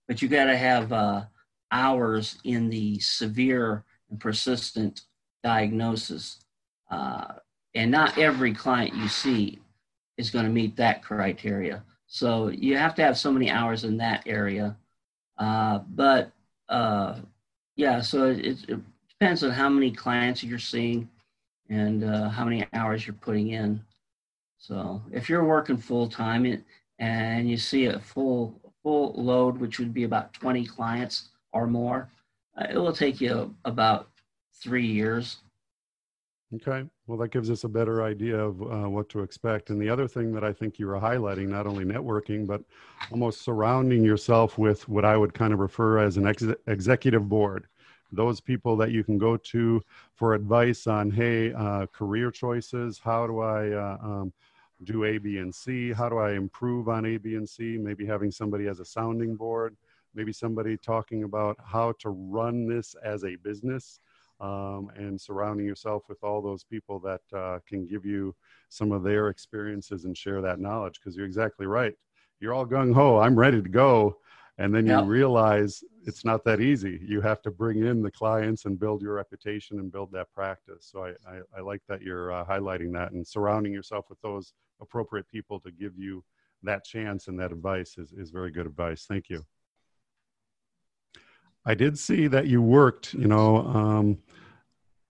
but 0.07 0.21
you 0.21 0.27
got 0.27 0.45
to 0.45 0.57
have 0.57 0.91
uh, 0.93 1.23
hours 1.71 2.37
in 2.43 2.69
the 2.69 2.99
severe 2.99 3.83
and 4.09 4.19
persistent 4.19 5.01
diagnosis. 5.43 6.39
Uh, 6.89 7.33
and 7.73 7.89
not 7.89 8.17
every 8.17 8.53
client 8.53 8.93
you 8.93 9.07
see 9.07 9.59
is 10.17 10.29
going 10.29 10.45
to 10.45 10.51
meet 10.51 10.75
that 10.75 11.01
criteria. 11.01 11.83
So 12.07 12.49
you 12.49 12.77
have 12.77 12.93
to 12.95 13.03
have 13.03 13.17
so 13.17 13.31
many 13.31 13.49
hours 13.49 13.85
in 13.85 13.97
that 13.97 14.23
area. 14.25 14.75
Uh, 15.37 15.79
but 15.89 16.31
uh, 16.67 17.19
yeah, 17.75 18.01
so 18.01 18.25
it, 18.25 18.69
it, 18.69 18.79
depends 19.09 19.43
on 19.43 19.51
how 19.51 19.69
many 19.69 19.91
clients 19.91 20.43
you're 20.43 20.57
seeing 20.57 21.07
and 21.69 22.03
uh, 22.03 22.27
how 22.27 22.43
many 22.43 22.65
hours 22.73 23.05
you're 23.05 23.13
putting 23.13 23.49
in. 23.49 23.79
So 24.57 25.01
if 25.11 25.29
you're 25.29 25.45
working 25.45 25.77
full 25.77 26.09
time 26.09 26.45
and 27.01 27.49
you 27.49 27.57
see 27.57 27.85
a 27.87 27.99
full 27.99 28.61
full 28.83 29.13
load, 29.17 29.57
which 29.57 29.79
would 29.79 29.93
be 29.93 30.03
about 30.03 30.33
20 30.33 30.65
clients 30.65 31.29
or 31.51 31.67
more, 31.67 32.09
uh, 32.57 32.67
it 32.69 32.77
will 32.77 32.93
take 32.93 33.19
you 33.19 33.53
about 33.65 34.09
three 34.53 34.85
years. 34.85 35.37
Okay. 36.55 36.87
Well, 37.07 37.17
that 37.19 37.31
gives 37.31 37.49
us 37.49 37.63
a 37.63 37.69
better 37.69 38.03
idea 38.03 38.37
of 38.37 38.61
uh, 38.61 38.89
what 38.89 39.07
to 39.09 39.21
expect. 39.21 39.69
And 39.69 39.81
the 39.81 39.89
other 39.89 40.07
thing 40.07 40.33
that 40.33 40.43
I 40.43 40.51
think 40.51 40.79
you 40.79 40.87
were 40.87 40.99
highlighting, 40.99 41.47
not 41.47 41.65
only 41.65 41.85
networking, 41.85 42.45
but 42.45 42.61
almost 43.09 43.41
surrounding 43.41 44.03
yourself 44.03 44.57
with 44.57 44.87
what 44.89 45.05
I 45.05 45.15
would 45.15 45.33
kind 45.33 45.53
of 45.53 45.59
refer 45.59 45.99
as 45.99 46.17
an 46.17 46.27
ex- 46.27 46.43
executive 46.67 47.29
board. 47.29 47.67
Those 48.11 48.41
people 48.41 48.75
that 48.77 48.91
you 48.91 49.03
can 49.03 49.17
go 49.17 49.37
to 49.37 49.81
for 50.15 50.33
advice 50.33 50.87
on, 50.87 51.09
hey, 51.09 51.53
uh, 51.53 51.85
career 51.87 52.29
choices. 52.31 52.99
How 52.99 53.25
do 53.27 53.39
I 53.39 53.71
uh, 53.71 53.97
um, 54.01 54.33
do 54.83 55.05
A, 55.05 55.17
B, 55.17 55.37
and 55.37 55.53
C? 55.53 55.91
How 55.91 56.09
do 56.09 56.17
I 56.17 56.33
improve 56.33 56.89
on 56.89 57.05
A, 57.05 57.17
B, 57.17 57.35
and 57.35 57.47
C? 57.47 57.77
Maybe 57.77 58.05
having 58.05 58.31
somebody 58.31 58.67
as 58.67 58.79
a 58.79 58.85
sounding 58.85 59.35
board 59.35 59.75
maybe 60.13 60.33
somebody 60.33 60.77
talking 60.77 61.23
about 61.23 61.57
how 61.63 61.93
to 61.99 62.09
run 62.09 62.67
this 62.67 62.95
as 63.03 63.23
a 63.23 63.35
business 63.37 63.99
um, 64.39 64.89
and 64.95 65.19
surrounding 65.19 65.65
yourself 65.65 66.03
with 66.09 66.23
all 66.23 66.41
those 66.41 66.63
people 66.63 66.99
that 66.99 67.21
uh, 67.37 67.59
can 67.67 67.85
give 67.85 68.05
you 68.05 68.35
some 68.69 68.91
of 68.91 69.03
their 69.03 69.29
experiences 69.29 70.05
and 70.05 70.17
share 70.17 70.41
that 70.41 70.59
knowledge 70.59 70.99
because 70.99 71.15
you're 71.15 71.25
exactly 71.25 71.65
right 71.65 71.93
you're 72.39 72.53
all 72.53 72.65
gung-ho 72.65 73.17
i'm 73.19 73.37
ready 73.37 73.61
to 73.61 73.69
go 73.69 74.17
and 74.57 74.73
then 74.73 74.85
you 74.85 74.93
yep. 74.93 75.05
realize 75.05 75.83
it's 76.05 76.25
not 76.25 76.43
that 76.43 76.59
easy 76.59 76.99
you 77.03 77.21
have 77.21 77.41
to 77.41 77.51
bring 77.51 77.85
in 77.85 78.01
the 78.01 78.11
clients 78.11 78.65
and 78.65 78.79
build 78.79 79.01
your 79.01 79.13
reputation 79.13 79.79
and 79.79 79.91
build 79.91 80.11
that 80.11 80.31
practice 80.33 80.89
so 80.91 81.03
i, 81.05 81.09
I, 81.29 81.39
I 81.57 81.61
like 81.61 81.81
that 81.87 82.01
you're 82.01 82.33
uh, 82.33 82.43
highlighting 82.45 82.91
that 82.93 83.11
and 83.11 83.25
surrounding 83.25 83.71
yourself 83.71 84.05
with 84.09 84.19
those 84.21 84.53
appropriate 84.81 85.27
people 85.29 85.59
to 85.59 85.71
give 85.71 85.97
you 85.97 86.23
that 86.63 86.83
chance 86.83 87.27
and 87.27 87.39
that 87.39 87.51
advice 87.51 87.97
is, 87.97 88.11
is 88.13 88.29
very 88.31 88.51
good 88.51 88.65
advice 88.65 89.05
thank 89.07 89.29
you 89.29 89.45
I 91.65 91.75
did 91.75 91.97
see 91.97 92.27
that 92.27 92.47
you 92.47 92.61
worked, 92.61 93.13
you 93.13 93.27
know, 93.27 93.57
um, 93.57 94.17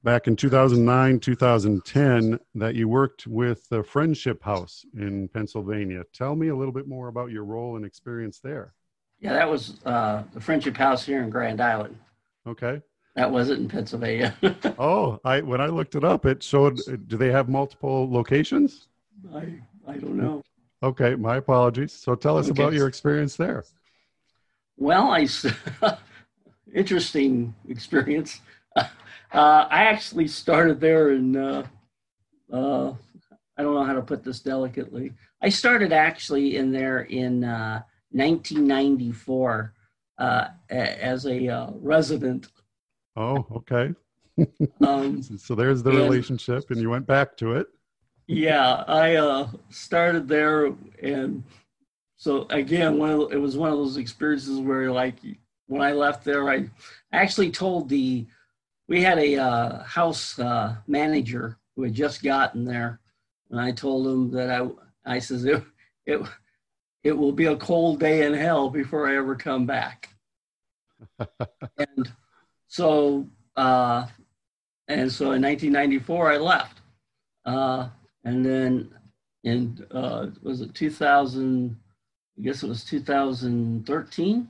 back 0.04 0.28
in 0.28 0.36
2009, 0.36 1.20
2010, 1.20 2.40
that 2.56 2.76
you 2.76 2.90
worked 2.90 3.26
with 3.26 3.70
the 3.70 3.84
Friendship 3.84 4.44
House 4.44 4.86
in 4.98 5.30
Pennsylvania. 5.30 6.04
Tell 6.14 6.36
me 6.36 6.50
a 6.50 6.56
little 6.56 6.74
bit 6.74 6.88
more 6.88 7.08
about 7.08 7.32
your 7.32 7.46
role 7.46 7.78
and 7.78 7.86
experience 7.86 8.40
there. 8.40 8.74
Yeah, 9.20 9.34
that 9.34 9.50
was 9.50 9.80
uh, 9.86 10.24
the 10.34 10.42
Friendship 10.42 10.76
House 10.76 11.06
here 11.06 11.24
in 11.24 11.30
Grand 11.30 11.62
Island. 11.62 11.98
Okay. 12.46 12.82
That 13.16 13.32
wasn't 13.32 13.60
in 13.60 13.68
Pennsylvania. 13.70 14.36
oh, 14.80 15.20
I 15.24 15.42
when 15.42 15.60
I 15.62 15.68
looked 15.68 15.96
it 15.96 16.04
up, 16.04 16.26
it 16.26 16.42
showed. 16.42 16.80
Do 17.08 17.18
they 17.18 17.30
have 17.30 17.50
multiple 17.50 18.10
locations? 18.10 18.88
I 19.34 19.62
I 19.88 19.98
don't 19.98 20.18
know. 20.18 20.44
Okay, 20.84 21.16
my 21.16 21.38
apologies. 21.38 21.94
So 21.94 22.14
tell 22.16 22.38
us 22.38 22.50
okay. 22.50 22.62
about 22.62 22.74
your 22.74 22.88
experience 22.88 23.36
there. 23.36 23.64
Well, 24.78 25.12
I 25.12 25.28
interesting 26.74 27.54
experience. 27.68 28.40
Uh, 29.34 29.66
I 29.70 29.86
actually 29.86 30.28
started 30.28 30.82
there 30.82 31.12
in, 31.12 31.38
uh, 31.38 31.66
uh, 32.52 32.94
I 33.58 33.64
don't 33.64 33.74
know 33.74 33.86
how 33.86 33.94
to 33.94 34.02
put 34.02 34.26
this 34.26 34.42
delicately. 34.42 35.14
I 35.42 35.48
started 35.48 35.94
actually 35.94 36.58
in 36.58 36.74
there 36.74 37.04
in 37.04 37.40
1994 37.40 39.74
uh, 40.18 40.24
uh, 40.24 40.48
as 40.70 41.26
a 41.26 41.48
uh, 41.48 41.70
resident. 41.76 42.50
Oh, 43.16 43.48
okay. 43.56 43.94
um, 44.82 45.24
so 45.38 45.56
there's 45.56 45.82
the 45.82 45.92
and, 45.92 46.00
relationship, 46.00 46.70
and 46.70 46.80
you 46.80 46.90
went 46.90 47.08
back 47.08 47.38
to 47.38 47.54
it. 47.54 47.68
Yeah, 48.32 48.86
I 48.88 49.16
uh, 49.16 49.50
started 49.72 50.30
there, 50.30 50.74
and 51.04 51.44
so 52.16 52.48
again, 52.50 52.98
one 52.98 53.10
of, 53.10 53.34
it 53.34 53.38
was 53.38 53.58
one 53.58 53.74
of 53.74 53.78
those 53.78 53.98
experiences 53.98 54.58
where 54.58 54.90
like 54.90 55.18
when 55.68 55.82
I 55.82 55.92
left 55.92 56.24
there, 56.24 56.50
I 56.50 56.70
actually 57.12 57.52
told 57.52 57.90
the 57.90 58.26
we 58.88 59.02
had 59.02 59.20
a 59.20 59.36
uh, 59.36 59.84
house 59.84 60.40
uh, 60.40 60.78
manager 60.88 61.58
who 61.76 61.84
had 61.84 61.94
just 61.94 62.24
gotten 62.24 62.64
there, 62.64 63.02
and 63.50 63.60
I 63.60 63.74
told 63.74 64.08
him 64.08 64.32
that 64.32 64.50
I 64.50 65.16
I 65.16 65.20
says 65.20 65.44
it 65.44 65.62
it 66.06 66.26
it 67.04 67.12
will 67.12 67.34
be 67.34 67.48
a 67.48 67.58
cold 67.58 68.00
day 68.00 68.26
in 68.26 68.34
hell 68.34 68.70
before 68.70 69.10
I 69.10 69.18
ever 69.18 69.36
come 69.36 69.66
back. 69.66 70.08
and 71.78 72.10
so 72.70 73.28
uh, 73.58 74.08
and 74.88 75.12
so 75.12 75.34
in 75.34 75.42
1994 75.42 76.32
I 76.32 76.38
left, 76.38 76.80
uh, 77.44 77.90
and 78.24 78.46
then 78.46 78.90
in 79.44 79.86
uh, 79.92 80.28
was 80.42 80.62
it 80.62 80.74
2000? 80.74 81.76
I 82.38 82.42
guess 82.42 82.64
it 82.64 82.70
was 82.70 82.84
2013. 82.84 84.50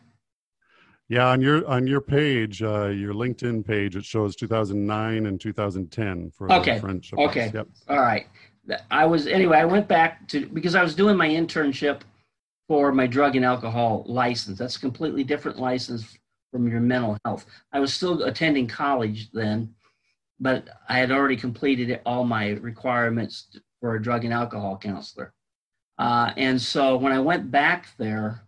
Yeah, 1.09 1.27
on 1.27 1.41
your 1.41 1.67
on 1.67 1.87
your 1.87 1.99
page, 1.99 2.63
uh, 2.63 2.87
your 2.87 3.13
LinkedIn 3.13 3.65
page, 3.65 3.97
it 3.97 4.05
shows 4.05 4.35
2009 4.37 5.25
and 5.25 5.41
2010 5.41 6.31
for 6.31 6.51
okay. 6.53 6.79
French. 6.79 7.11
Okay. 7.13 7.51
Yep. 7.53 7.67
All 7.89 7.99
right. 7.99 8.27
I 8.89 9.05
was 9.05 9.27
anyway. 9.27 9.57
I 9.57 9.65
went 9.65 9.87
back 9.87 10.27
to 10.29 10.45
because 10.45 10.73
I 10.75 10.83
was 10.83 10.95
doing 10.95 11.17
my 11.17 11.27
internship 11.27 12.01
for 12.69 12.93
my 12.93 13.07
drug 13.07 13.35
and 13.35 13.43
alcohol 13.43 14.05
license. 14.07 14.59
That's 14.59 14.77
a 14.77 14.79
completely 14.79 15.25
different 15.25 15.59
license 15.59 16.17
from 16.51 16.69
your 16.69 16.79
mental 16.79 17.17
health. 17.25 17.45
I 17.73 17.81
was 17.81 17.93
still 17.93 18.23
attending 18.23 18.67
college 18.67 19.31
then, 19.31 19.73
but 20.41 20.67
I 20.89 20.97
had 20.97 21.11
already 21.11 21.37
completed 21.37 22.01
all 22.03 22.23
my 22.25 22.49
requirements 22.49 23.47
for 23.79 23.95
a 23.95 24.01
drug 24.01 24.25
and 24.25 24.33
alcohol 24.33 24.77
counselor. 24.77 25.33
Uh, 25.99 26.31
and 26.35 26.59
so 26.59 26.97
when 26.97 27.13
I 27.13 27.19
went 27.19 27.51
back 27.51 27.89
there, 27.97 28.41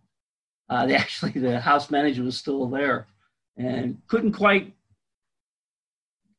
uh, 0.70 0.86
they 0.88 0.96
actually 0.96 1.34
the 1.34 1.60
house 1.60 1.92
manager 1.92 2.24
was 2.24 2.38
still 2.38 2.68
there, 2.68 3.08
and 3.56 4.02
couldn't 4.08 4.34
quite 4.34 4.74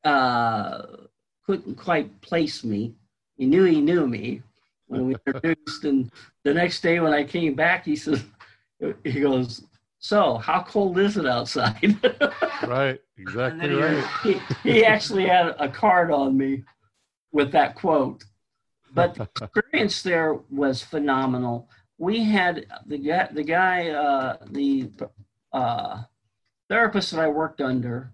uh, 0.02 0.82
couldn't 1.46 1.76
quite 1.76 2.20
place 2.20 2.64
me. 2.64 2.94
He 3.36 3.46
knew 3.46 3.64
he 3.64 3.80
knew 3.80 4.08
me 4.08 4.42
when 4.88 5.06
we 5.06 5.14
introduced, 5.26 5.84
and 5.84 6.10
the 6.42 6.52
next 6.52 6.80
day 6.80 6.98
when 6.98 7.14
I 7.14 7.22
came 7.22 7.54
back, 7.54 7.84
he 7.84 7.94
says, 7.94 8.24
he 9.04 9.20
goes, 9.20 9.62
"So, 10.04 10.36
how 10.36 10.62
cold 10.62 10.98
is 10.98 11.16
it 11.16 11.24
outside?" 11.24 11.96
right, 12.66 13.00
exactly 13.16 13.70
he, 13.70 13.74
right. 13.74 14.04
He, 14.22 14.40
he 14.62 14.84
actually 14.84 15.24
had 15.24 15.54
a 15.58 15.66
card 15.66 16.10
on 16.10 16.36
me 16.36 16.62
with 17.32 17.52
that 17.52 17.74
quote. 17.74 18.22
But 18.92 19.14
the 19.14 19.22
experience 19.42 20.02
there 20.02 20.34
was 20.50 20.82
phenomenal. 20.82 21.70
We 21.96 22.22
had 22.22 22.66
the 22.84 22.98
guy, 22.98 23.28
the 23.32 23.44
guy, 23.44 23.88
uh, 23.88 24.36
the 24.50 24.90
uh, 25.54 26.02
therapist 26.68 27.12
that 27.12 27.20
I 27.20 27.28
worked 27.28 27.62
under 27.62 28.12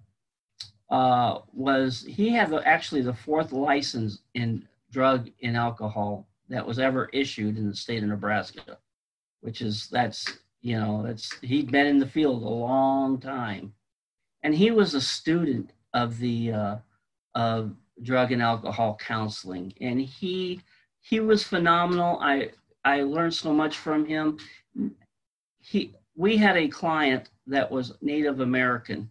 uh, 0.91 1.41
was 1.53 2.05
he 2.09 2.29
had 2.29 2.51
the, 2.51 2.65
actually 2.65 3.03
the 3.03 3.15
fourth 3.15 3.51
license 3.51 4.21
in 4.35 4.69
drug 4.93 5.29
and 5.43 5.57
alcohol 5.57 6.29
that 6.51 6.65
was 6.65 6.79
ever 6.79 7.11
issued 7.13 7.59
in 7.59 7.69
the 7.69 7.75
state 7.75 8.05
of 8.05 8.09
Nebraska, 8.09 8.79
which 9.41 9.61
is 9.61 9.89
that's 9.89 10.39
you 10.61 10.79
know 10.79 11.03
that's 11.03 11.39
he'd 11.41 11.71
been 11.71 11.87
in 11.87 11.99
the 11.99 12.07
field 12.07 12.43
a 12.43 12.49
long 12.49 13.19
time, 13.19 13.73
and 14.43 14.55
he 14.55 14.71
was 14.71 14.95
a 14.95 15.01
student 15.01 15.73
of 15.95 16.19
the 16.19 16.53
uh, 16.53 16.77
of 17.35 17.75
drug 18.03 18.33
and 18.33 18.43
alcohol 18.43 18.99
counseling, 19.01 19.73
and 19.81 20.01
he 20.01 20.61
he 21.01 21.21
was 21.21 21.43
phenomenal. 21.43 22.19
I 22.21 22.51
I 22.85 23.03
learned 23.03 23.35
so 23.35 23.53
much 23.53 23.77
from 23.79 24.07
him. 24.07 24.39
He 25.59 25.95
we 26.17 26.37
had 26.37 26.57
a 26.57 26.69
client 26.69 27.31
that 27.47 27.71
was 27.71 27.95
Native 28.03 28.41
American, 28.41 29.09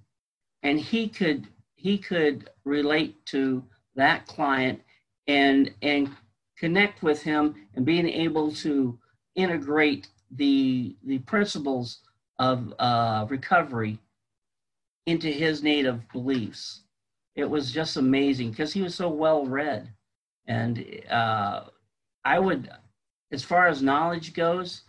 and 0.64 0.80
he 0.80 1.08
could 1.10 1.48
he 1.76 1.98
could 1.98 2.50
relate 2.66 3.26
to 3.28 3.64
that 3.96 4.28
client 4.28 4.82
and 5.28 5.74
and 5.82 6.10
connect 6.58 7.02
with 7.02 7.24
him 7.24 7.56
and 7.76 7.86
being 7.86 8.08
able 8.08 8.52
to 8.52 9.00
integrate 9.36 10.08
the 10.32 10.96
the 11.04 11.20
principles 11.20 12.00
of 12.38 12.74
uh, 12.80 13.26
recovery 13.30 14.00
into 15.06 15.28
his 15.30 15.64
native 15.64 16.08
beliefs. 16.12 16.84
It 17.36 17.50
was 17.50 17.72
just 17.72 17.98
amazing 17.98 18.52
because 18.52 18.74
he 18.74 18.82
was 18.82 18.96
so 18.96 19.10
well 19.10 19.46
read, 19.46 19.90
and 20.48 20.86
uh, 21.10 21.66
I 22.26 22.40
would, 22.40 22.70
as 23.32 23.44
far 23.44 23.68
as 23.68 23.82
knowledge 23.82 24.34
goes, 24.34 24.84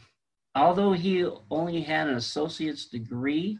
although 0.55 0.93
he 0.93 1.29
only 1.51 1.81
had 1.81 2.09
an 2.09 2.17
associate's 2.17 2.87
degree, 2.87 3.59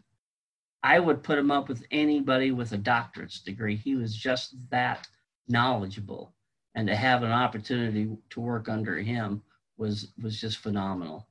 I 0.83 0.99
would 0.99 1.23
put 1.23 1.37
him 1.37 1.51
up 1.51 1.69
with 1.69 1.85
anybody 1.91 2.51
with 2.51 2.71
a 2.73 2.77
doctorate's 2.77 3.39
degree. 3.39 3.75
He 3.75 3.95
was 3.95 4.15
just 4.15 4.55
that 4.71 5.07
knowledgeable, 5.47 6.33
and 6.75 6.87
to 6.87 6.95
have 6.95 7.23
an 7.23 7.31
opportunity 7.31 8.17
to 8.31 8.39
work 8.39 8.67
under 8.67 8.97
him 8.97 9.41
was 9.77 10.11
was 10.21 10.39
just 10.39 10.57
phenomenal. 10.57 11.27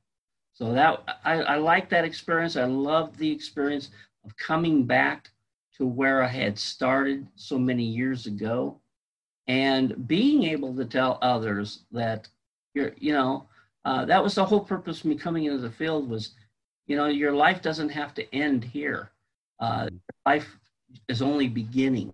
So 0.60 0.72
that 0.74 1.02
I, 1.24 1.42
I 1.42 1.56
like 1.56 1.88
that 1.90 2.04
experience. 2.04 2.56
I 2.56 2.64
love 2.64 3.16
the 3.16 3.30
experience 3.30 3.90
of 4.24 4.36
coming 4.36 4.84
back 4.84 5.30
to 5.78 5.86
where 5.86 6.22
I 6.22 6.28
had 6.28 6.58
started 6.58 7.26
so 7.36 7.58
many 7.58 7.84
years 7.84 8.26
ago, 8.26 8.78
and 9.48 10.06
being 10.06 10.44
able 10.44 10.74
to 10.76 10.84
tell 10.84 11.18
others 11.22 11.84
that 11.92 12.28
you're, 12.74 12.92
you 12.98 13.12
know, 13.12 13.48
uh, 13.86 14.04
that 14.04 14.22
was 14.22 14.34
the 14.34 14.44
whole 14.44 14.60
purpose 14.60 15.00
of 15.00 15.06
me 15.06 15.16
coming 15.16 15.44
into 15.44 15.58
the 15.58 15.70
field 15.70 16.10
was, 16.10 16.32
you 16.86 16.96
know, 16.96 17.06
your 17.06 17.32
life 17.32 17.62
doesn't 17.62 17.88
have 17.88 18.14
to 18.14 18.34
end 18.34 18.62
here 18.62 19.10
uh, 19.60 19.88
life 20.26 20.58
is 21.08 21.22
only 21.22 21.48
beginning, 21.48 22.12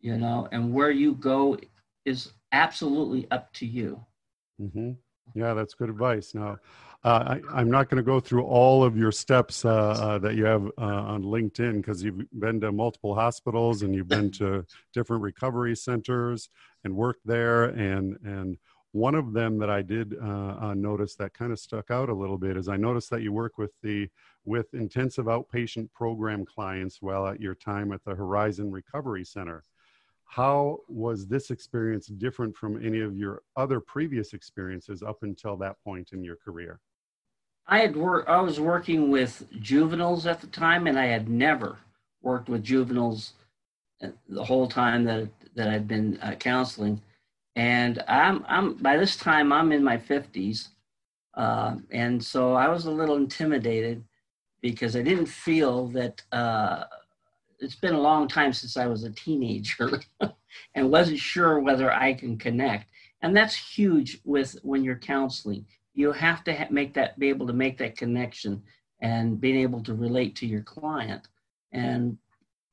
you 0.00 0.16
know, 0.16 0.48
and 0.52 0.72
where 0.72 0.90
you 0.90 1.12
go 1.14 1.58
is 2.04 2.32
absolutely 2.52 3.26
up 3.30 3.52
to 3.54 3.66
you. 3.66 4.04
Mm-hmm. 4.60 4.92
Yeah, 5.34 5.54
that's 5.54 5.74
good 5.74 5.88
advice. 5.88 6.34
Now, 6.34 6.58
uh, 7.04 7.38
I, 7.52 7.60
am 7.60 7.70
not 7.70 7.88
going 7.88 7.96
to 7.96 8.02
go 8.04 8.20
through 8.20 8.44
all 8.44 8.84
of 8.84 8.96
your 8.96 9.10
steps 9.10 9.64
uh, 9.64 9.70
uh, 9.70 10.18
that 10.18 10.36
you 10.36 10.44
have 10.44 10.66
uh, 10.78 10.84
on 10.84 11.24
LinkedIn 11.24 11.78
because 11.78 12.02
you've 12.02 12.30
been 12.38 12.60
to 12.60 12.70
multiple 12.70 13.14
hospitals 13.14 13.82
and 13.82 13.92
you've 13.92 14.08
been 14.08 14.30
to 14.32 14.64
different 14.92 15.22
recovery 15.22 15.74
centers 15.74 16.48
and 16.84 16.94
worked 16.94 17.26
there. 17.26 17.64
And 17.64 18.18
and 18.24 18.56
one 18.92 19.14
of 19.14 19.32
them 19.32 19.58
that 19.58 19.70
I 19.70 19.82
did 19.82 20.14
uh, 20.22 20.56
uh, 20.60 20.74
notice 20.74 21.16
that 21.16 21.32
kind 21.32 21.50
of 21.50 21.58
stuck 21.58 21.90
out 21.90 22.08
a 22.08 22.14
little 22.14 22.38
bit 22.38 22.56
is 22.56 22.68
I 22.68 22.76
noticed 22.76 23.10
that 23.10 23.22
you 23.22 23.32
work 23.32 23.58
with 23.58 23.72
the 23.82 24.08
with 24.44 24.72
intensive 24.74 25.26
outpatient 25.26 25.90
program 25.92 26.44
clients 26.44 27.02
while 27.02 27.26
at 27.26 27.40
your 27.40 27.54
time 27.54 27.92
at 27.92 28.04
the 28.04 28.14
Horizon 28.14 28.70
Recovery 28.70 29.24
Center. 29.24 29.64
How 30.24 30.78
was 30.88 31.26
this 31.26 31.50
experience 31.50 32.06
different 32.06 32.56
from 32.56 32.84
any 32.84 33.00
of 33.00 33.16
your 33.16 33.42
other 33.56 33.80
previous 33.80 34.34
experiences 34.34 35.02
up 35.02 35.22
until 35.22 35.56
that 35.56 35.82
point 35.82 36.12
in 36.12 36.22
your 36.22 36.36
career? 36.36 36.80
I 37.66 37.78
had 37.80 37.96
worked. 37.96 38.28
I 38.28 38.40
was 38.40 38.60
working 38.60 39.10
with 39.10 39.46
juveniles 39.60 40.26
at 40.26 40.40
the 40.40 40.46
time, 40.48 40.86
and 40.86 40.98
I 40.98 41.06
had 41.06 41.28
never 41.28 41.78
worked 42.22 42.48
with 42.48 42.64
juveniles 42.64 43.34
uh, 44.02 44.08
the 44.28 44.44
whole 44.44 44.68
time 44.68 45.04
that 45.04 45.28
that 45.54 45.68
I'd 45.68 45.88
been 45.88 46.18
uh, 46.22 46.32
counseling. 46.34 47.00
And 47.56 48.02
I'm 48.08 48.44
I'm 48.48 48.74
by 48.74 48.96
this 48.96 49.16
time 49.16 49.52
I'm 49.52 49.72
in 49.72 49.84
my 49.84 49.96
50s, 49.96 50.68
uh, 51.34 51.76
and 51.90 52.22
so 52.22 52.54
I 52.54 52.68
was 52.68 52.86
a 52.86 52.90
little 52.90 53.16
intimidated 53.16 54.04
because 54.60 54.96
I 54.96 55.02
didn't 55.02 55.26
feel 55.26 55.88
that 55.88 56.22
uh, 56.32 56.84
it's 57.58 57.74
been 57.76 57.94
a 57.94 58.00
long 58.00 58.28
time 58.28 58.52
since 58.52 58.76
I 58.76 58.86
was 58.86 59.04
a 59.04 59.10
teenager 59.10 60.00
and 60.74 60.90
wasn't 60.90 61.18
sure 61.18 61.60
whether 61.60 61.92
I 61.92 62.14
can 62.14 62.38
connect. 62.38 62.90
And 63.22 63.36
that's 63.36 63.54
huge 63.54 64.20
with 64.24 64.58
when 64.62 64.82
you're 64.84 64.96
counseling. 64.96 65.66
You 65.94 66.12
have 66.12 66.44
to 66.44 66.54
ha- 66.54 66.68
make 66.70 66.94
that, 66.94 67.18
be 67.18 67.28
able 67.28 67.46
to 67.46 67.52
make 67.52 67.78
that 67.78 67.96
connection 67.96 68.62
and 69.00 69.40
being 69.40 69.56
able 69.56 69.82
to 69.84 69.94
relate 69.94 70.36
to 70.36 70.46
your 70.46 70.62
client. 70.62 71.28
And 71.72 72.18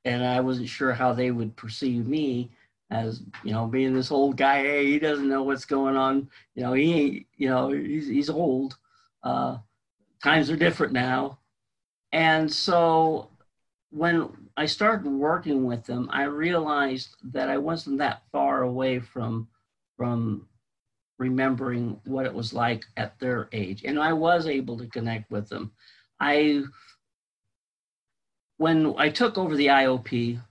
and 0.06 0.24
I 0.24 0.40
wasn't 0.40 0.70
sure 0.70 0.94
how 0.94 1.14
they 1.14 1.32
would 1.32 1.56
perceive 1.58 2.08
me 2.08 2.52
as 2.90 3.22
you 3.44 3.52
know 3.52 3.68
being 3.68 3.94
this 3.94 4.12
old 4.12 4.38
guy. 4.38 4.62
Hey, 4.64 4.86
he 4.86 5.00
doesn't 5.00 5.30
know 5.30 5.44
what's 5.44 5.66
going 5.66 5.98
on. 5.98 6.30
You 6.56 6.64
know, 6.64 6.74
he 6.74 6.94
ain't. 6.94 7.28
You 7.38 7.50
know, 7.50 7.72
he's 7.72 8.08
he's 8.08 8.30
old. 8.30 8.78
Uh, 9.24 9.58
times 10.24 10.50
are 10.50 10.56
different 10.56 10.94
now 10.94 11.40
and 12.12 12.52
so 12.52 13.30
when 13.92 14.30
I 14.58 14.66
started 14.66 15.10
working 15.12 15.66
with 15.66 15.86
them, 15.86 16.10
I 16.12 16.24
realized 16.24 17.16
that 17.34 17.50
I 17.50 17.58
wasn't 17.58 18.00
that 18.00 18.24
far 18.32 18.64
away 18.64 19.00
from 19.00 19.48
from 19.98 20.48
remembering 21.20 22.02
what 22.06 22.26
it 22.28 22.34
was 22.34 22.54
like 22.54 22.86
at 22.98 23.20
their 23.20 23.50
age. 23.54 23.84
And 23.86 24.00
I 24.00 24.14
was 24.14 24.48
able 24.48 24.78
to 24.80 24.88
connect 24.88 25.32
with 25.32 25.50
them. 25.50 25.74
I 26.22 26.64
when 28.58 28.96
I 28.98 29.10
took 29.10 29.38
over 29.38 29.56
the 29.56 29.68
IOP 29.68 30.42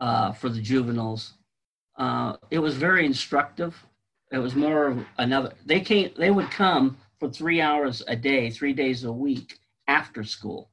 uh, 0.00 0.32
for 0.32 0.50
the 0.50 0.62
juveniles, 0.62 1.34
uh, 1.98 2.36
it 2.50 2.60
was 2.60 2.76
very 2.76 3.06
instructive. 3.06 3.76
It 4.32 4.38
was 4.38 4.56
more 4.56 4.88
of 4.88 5.06
another. 5.18 5.54
They 5.66 5.80
came. 5.80 6.12
They 6.18 6.30
would 6.32 6.50
come 6.52 6.98
for 7.20 7.30
three 7.30 7.60
hours 7.62 8.02
a 8.08 8.16
day, 8.16 8.50
three 8.50 8.74
days 8.74 9.04
a 9.04 9.12
week 9.12 9.58
after 9.88 10.24
school 10.24 10.70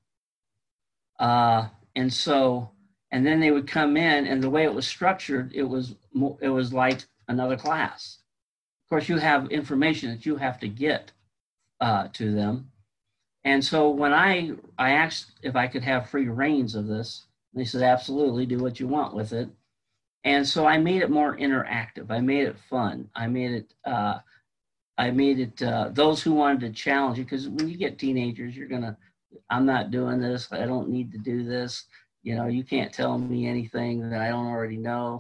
uh, 1.20 1.68
and 1.96 2.12
so, 2.14 2.72
and 3.12 3.26
then 3.26 3.40
they 3.40 3.52
would 3.52 3.68
come 3.68 3.98
in, 3.98 4.28
and 4.28 4.44
the 4.44 4.50
way 4.50 4.66
it 4.66 4.74
was 4.74 4.88
structured, 4.88 5.52
it 5.56 5.64
was 5.64 5.96
it 6.42 6.50
was 6.50 6.74
like 6.74 7.06
another 7.30 7.58
class. 7.58 8.20
Course, 8.94 9.10
you 9.10 9.18
have 9.18 9.50
information 9.50 10.12
that 10.12 10.24
you 10.24 10.36
have 10.36 10.60
to 10.60 10.68
get 10.68 11.14
uh, 11.82 12.10
to 12.14 12.32
them, 12.32 12.70
and 13.44 13.66
so 13.66 13.90
when 13.90 14.14
I 14.14 14.52
I 14.78 14.92
asked 14.92 15.32
if 15.42 15.56
I 15.56 15.66
could 15.66 15.84
have 15.84 16.12
free 16.12 16.28
reins 16.28 16.76
of 16.76 16.86
this, 16.86 17.26
they 17.56 17.66
said 17.66 17.82
absolutely, 17.82 18.46
do 18.46 18.60
what 18.60 18.80
you 18.80 18.88
want 18.88 19.16
with 19.16 19.34
it. 19.34 19.50
And 20.24 20.48
so 20.48 20.68
I 20.68 20.78
made 20.78 21.02
it 21.02 21.10
more 21.10 21.36
interactive. 21.36 22.12
I 22.12 22.20
made 22.20 22.46
it 22.46 22.60
fun. 22.70 23.10
I 23.16 23.26
made 23.26 23.54
it. 23.54 23.74
Uh, 23.84 24.20
I 25.00 25.10
made 25.10 25.40
it. 25.40 25.64
Uh, 25.64 25.90
those 25.92 26.22
who 26.22 26.36
wanted 26.36 26.60
to 26.60 26.70
challenge 26.70 27.18
you, 27.18 27.24
because 27.24 27.50
when 27.50 27.68
you 27.68 27.78
get 27.78 27.98
teenagers, 27.98 28.56
you're 28.56 28.68
gonna 28.68 28.96
I'm 29.50 29.66
not 29.66 29.90
doing 29.90 30.22
this. 30.22 30.50
I 30.52 30.68
don't 30.68 30.90
need 30.90 31.12
to 31.14 31.18
do 31.18 31.44
this. 31.44 31.86
You 32.22 32.36
know, 32.36 32.46
you 32.46 32.64
can't 32.64 32.94
tell 32.94 33.18
me 33.18 33.48
anything 33.48 34.08
that 34.12 34.22
I 34.22 34.30
don't 34.30 34.46
already 34.46 34.78
know. 34.78 35.20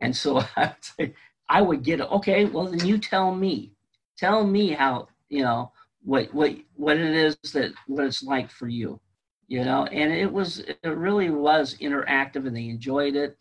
And 0.00 0.16
so 0.16 0.38
I 0.56 0.62
would 0.66 0.74
say, 0.80 1.14
I 1.48 1.62
would 1.62 1.82
get 1.82 2.00
it. 2.00 2.10
okay. 2.12 2.44
Well, 2.46 2.66
then 2.66 2.86
you 2.86 2.98
tell 2.98 3.34
me. 3.34 3.72
Tell 4.18 4.46
me 4.46 4.70
how 4.70 5.08
you 5.28 5.42
know 5.42 5.72
what 6.02 6.32
what 6.34 6.56
what 6.76 6.96
it 6.96 7.14
is 7.14 7.36
that 7.52 7.72
what 7.86 8.04
it's 8.06 8.22
like 8.22 8.50
for 8.50 8.68
you. 8.68 9.00
You 9.48 9.64
know, 9.64 9.86
and 9.86 10.12
it 10.12 10.32
was 10.32 10.60
it 10.60 10.78
really 10.84 11.30
was 11.30 11.76
interactive, 11.80 12.46
and 12.46 12.56
they 12.56 12.68
enjoyed 12.68 13.16
it. 13.16 13.36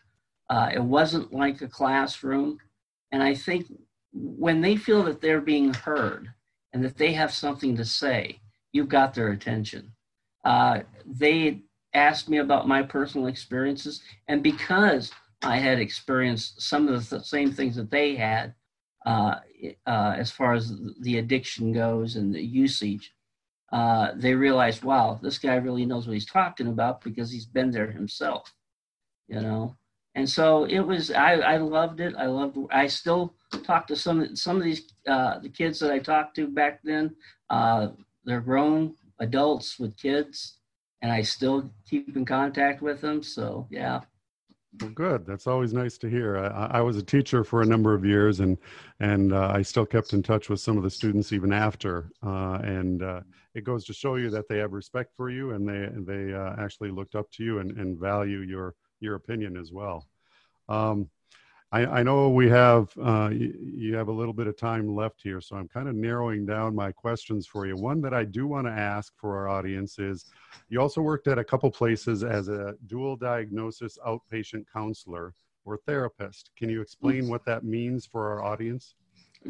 Uh, 0.50 0.70
it 0.74 0.84
wasn't 0.84 1.34
like 1.34 1.62
a 1.62 1.68
classroom, 1.68 2.60
and 3.12 3.24
I 3.24 3.36
think 3.36 3.68
when 4.14 4.62
they 4.62 4.76
feel 4.76 5.04
that 5.04 5.22
they're 5.22 5.42
being 5.42 5.74
heard 5.74 6.30
and 6.74 6.84
that 6.84 6.98
they 6.98 7.14
have 7.14 7.34
something 7.34 7.76
to 7.78 7.86
say, 7.86 8.40
you've 8.74 8.90
got 8.90 9.14
their 9.14 9.30
attention 9.30 9.94
uh, 10.44 10.80
they 11.06 11.62
asked 11.94 12.30
me 12.30 12.38
about 12.40 12.68
my 12.68 12.84
personal 12.84 13.28
experiences. 13.28 14.02
And 14.28 14.44
because 14.44 15.12
I 15.44 15.58
had 15.58 15.80
experienced 15.80 16.62
some 16.62 16.88
of 16.88 17.10
the 17.10 17.18
th- 17.18 17.28
same 17.28 17.52
things 17.52 17.76
that 17.76 17.92
they 17.92 18.16
had, 18.16 18.54
uh, 19.06 19.36
uh, 19.86 20.16
as 20.18 20.32
far 20.32 20.54
as 20.54 20.74
the 21.02 21.18
addiction 21.18 21.74
goes 21.74 22.16
and 22.16 22.34
the 22.34 22.42
usage, 22.42 23.14
uh, 23.72 24.12
they 24.16 24.36
realized, 24.36 24.84
wow, 24.84 25.20
this 25.22 25.38
guy 25.38 25.56
really 25.56 25.86
knows 25.86 26.08
what 26.08 26.14
he's 26.14 26.26
talking 26.26 26.68
about 26.68 27.02
because 27.04 27.32
he's 27.32 27.46
been 27.46 27.72
there 27.72 27.92
himself, 27.92 28.54
you 29.28 29.42
know. 29.42 29.76
And 30.16 30.30
so 30.30 30.66
it 30.66 30.82
was. 30.82 31.10
I, 31.10 31.34
I 31.34 31.58
loved 31.58 32.00
it. 32.00 32.14
I 32.16 32.28
loved. 32.28 32.56
I 32.72 32.86
still 32.86 33.34
talk 33.64 33.88
to 33.88 33.96
some 33.96 34.36
some 34.36 34.58
of 34.58 34.64
these 34.64 34.94
uh, 35.08 35.40
the 35.40 35.50
kids 35.50 35.80
that 35.80 35.92
I 35.92 35.98
talked 35.98 36.36
to 36.36 36.48
back 36.48 36.82
then. 36.84 37.16
Uh, 37.50 37.88
they're 38.24 38.40
grown 38.40 38.94
adults 39.20 39.80
with 39.80 39.98
kids, 39.98 40.60
and 41.02 41.12
I 41.12 41.24
still 41.24 41.72
keep 41.90 42.16
in 42.16 42.26
contact 42.26 42.84
with 42.84 43.02
them. 43.02 43.24
So 43.24 43.68
yeah. 43.72 44.02
Well, 44.82 44.90
good. 44.90 45.26
That's 45.26 45.46
always 45.46 45.72
nice 45.72 45.98
to 46.00 46.10
hear. 46.10 46.38
I, 46.38 46.78
I, 46.78 46.82
was 46.82 46.98
a 46.98 47.04
teacher 47.04 47.44
for 47.44 47.62
a 47.62 47.66
number 47.66 47.94
of 47.94 48.04
years, 48.04 48.40
and 48.40 48.58
and 49.00 49.32
uh, 49.32 49.52
I 49.54 49.62
still 49.62 49.86
kept 49.86 50.14
in 50.14 50.24
touch 50.24 50.50
with 50.50 50.60
some 50.60 50.78
of 50.78 50.84
the 50.84 50.90
students 50.90 51.32
even 51.32 51.54
after. 51.54 52.12
Uh, 52.26 52.60
and 52.64 53.04
uh, 53.04 53.22
it 53.54 53.64
goes 53.64 53.86
to 53.86 53.94
show 53.94 54.16
you 54.16 54.32
that 54.32 54.48
they 54.48 54.58
have 54.58 54.74
respect 54.74 55.14
for 55.16 55.30
you, 55.30 55.52
and 55.52 55.68
they 55.68 55.90
they 56.14 56.34
uh, 56.34 56.56
actually 56.58 56.90
looked 56.90 57.14
up 57.14 57.30
to 57.32 57.44
you 57.44 57.60
and, 57.60 57.78
and 57.78 58.00
value 58.00 58.40
your 58.40 58.74
your 59.00 59.16
opinion 59.16 59.58
as 59.58 59.72
well. 59.72 60.08
Um, 60.70 61.08
I, 61.74 61.86
I, 61.88 62.04
know 62.04 62.30
we 62.30 62.48
have 62.50 62.90
uh, 63.02 63.32
you, 63.34 63.52
you 63.60 63.96
have 63.96 64.08
a 64.08 64.12
little 64.12 64.34
bit 64.34 64.46
of 64.46 64.56
time 64.56 64.96
left 64.96 65.24
here, 65.24 65.42
so 65.42 65.56
I'm 65.56 65.68
kind 65.68 65.90
of 65.90 65.96
narrowing 65.96 66.46
down 66.46 66.76
my 66.76 66.92
questions 66.92 67.48
for 67.48 67.66
you. 67.66 67.76
One 67.76 68.00
that 68.02 68.14
I 68.14 68.26
do 68.26 68.46
want 68.46 68.68
to 68.68 68.72
ask 68.72 69.12
for 69.18 69.36
our 69.36 69.50
audience 69.50 69.98
is, 69.98 70.26
you 70.70 70.80
also 70.80 71.02
worked 71.02 71.28
at 71.28 71.40
a 71.40 71.44
couple 71.44 71.72
places 71.72 72.24
as 72.24 72.48
a 72.48 72.76
dual 72.86 73.16
diagnosis 73.16 73.98
outpatient 74.06 74.66
counselor 74.72 75.34
or 75.66 75.78
therapist. 75.78 76.52
Can 76.56 76.70
you 76.70 76.80
explain 76.80 77.28
what 77.28 77.44
that 77.46 77.64
means 77.64 78.06
for 78.06 78.30
our 78.32 78.44
audience? 78.44 78.94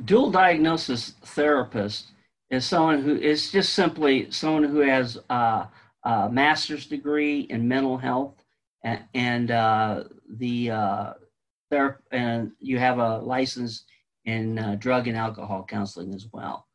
Dual 0.06 0.32
diagnosis 0.32 1.16
therapist 1.26 2.12
is 2.50 2.64
someone 2.64 3.02
who 3.02 3.18
is 3.18 3.52
just 3.52 3.74
simply 3.74 4.32
someone 4.32 4.64
who 4.64 4.80
has 4.80 5.20
a, 5.30 5.68
a 6.06 6.30
master's 6.32 6.86
degree 6.86 7.42
in 7.42 7.68
mental 7.68 7.98
health 7.98 8.36
and, 8.86 9.02
and 9.14 9.52
uh, 9.52 10.04
the 10.30 10.72
uh, 10.72 11.14
there 11.74 12.00
and 12.12 12.52
you 12.60 12.78
have 12.78 13.00
a 13.00 13.18
license 13.18 13.86
in 14.26 14.60
uh, 14.60 14.76
drug 14.80 15.08
and 15.08 15.18
alcohol 15.18 15.66
counseling 15.68 16.14
as 16.14 16.28
well. 16.32 16.68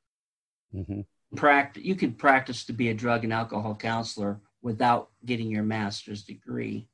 Mm-hmm. 0.75 1.01
Practice, 1.37 1.85
you 1.85 1.95
could 1.95 2.19
practice 2.19 2.65
to 2.65 2.73
be 2.73 2.89
a 2.89 2.95
drug 2.95 3.25
and 3.25 3.33
alcohol 3.33 3.75
counselor 3.75 4.41
without 4.63 5.11
getting 5.25 5.51
your 5.51 5.63
master's 5.63 6.25
degree. 6.25 6.89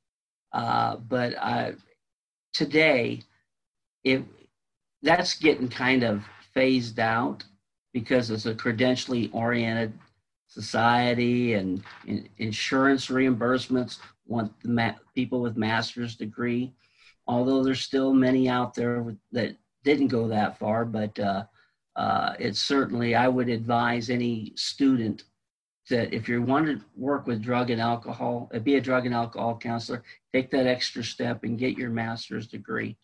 Uh, 0.52 0.96
but 0.96 1.34
uh, 1.40 1.72
today, 2.52 3.22
if 4.04 4.22
that's 5.02 5.34
getting 5.34 5.68
kind 5.68 6.02
of 6.02 6.24
phased 6.52 7.00
out 7.00 7.42
because 7.92 8.30
it's 8.30 8.46
a 8.46 8.54
credentially 8.54 9.30
oriented 9.32 9.92
society 10.46 11.54
and 11.54 11.82
in, 12.06 12.28
insurance 12.38 13.06
reimbursements 13.06 13.98
want 14.26 14.52
the 14.62 14.68
ma- 14.68 14.94
people 15.14 15.40
with 15.40 15.56
master's 15.56 16.16
degree 16.16 16.72
although 17.26 17.62
there's 17.62 17.80
still 17.80 18.12
many 18.12 18.48
out 18.48 18.74
there 18.74 19.14
that 19.32 19.56
didn't 19.82 20.08
go 20.08 20.28
that 20.28 20.58
far 20.58 20.84
but 20.84 21.18
uh, 21.18 21.44
uh, 21.96 22.34
it's 22.38 22.60
certainly 22.60 23.14
i 23.14 23.28
would 23.28 23.48
advise 23.48 24.10
any 24.10 24.52
student 24.56 25.24
that 25.90 26.14
if 26.14 26.28
you 26.28 26.40
want 26.40 26.66
to 26.66 26.80
work 26.96 27.26
with 27.26 27.42
drug 27.42 27.70
and 27.70 27.80
alcohol 27.80 28.50
uh, 28.54 28.58
be 28.58 28.76
a 28.76 28.80
drug 28.80 29.06
and 29.06 29.14
alcohol 29.14 29.56
counselor 29.56 30.02
take 30.32 30.50
that 30.50 30.66
extra 30.66 31.04
step 31.04 31.44
and 31.44 31.58
get 31.58 31.78
your 31.78 31.90
master's 31.90 32.46
degree 32.46 32.96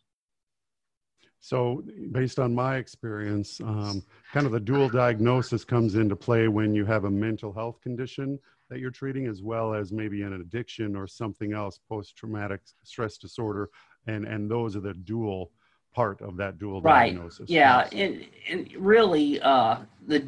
so, 1.42 1.82
based 2.12 2.38
on 2.38 2.54
my 2.54 2.76
experience, 2.76 3.60
um, 3.62 4.02
kind 4.32 4.44
of 4.44 4.52
the 4.52 4.60
dual 4.60 4.90
diagnosis 4.90 5.64
comes 5.64 5.94
into 5.94 6.14
play 6.14 6.48
when 6.48 6.74
you 6.74 6.84
have 6.84 7.04
a 7.04 7.10
mental 7.10 7.50
health 7.50 7.80
condition 7.80 8.38
that 8.68 8.78
you're 8.78 8.90
treating, 8.90 9.26
as 9.26 9.42
well 9.42 9.72
as 9.74 9.90
maybe 9.90 10.22
an 10.22 10.34
addiction 10.34 10.94
or 10.94 11.06
something 11.06 11.54
else, 11.54 11.80
post 11.88 12.14
traumatic 12.14 12.60
stress 12.84 13.16
disorder. 13.16 13.70
And, 14.10 14.24
and 14.24 14.50
those 14.50 14.76
are 14.76 14.80
the 14.80 14.94
dual 14.94 15.50
part 15.94 16.20
of 16.20 16.36
that 16.36 16.58
dual 16.58 16.80
right. 16.82 17.10
diagnosis. 17.10 17.48
Yeah. 17.48 17.88
And, 17.92 18.26
and 18.48 18.72
really, 18.76 19.40
uh, 19.40 19.78
the, 20.06 20.24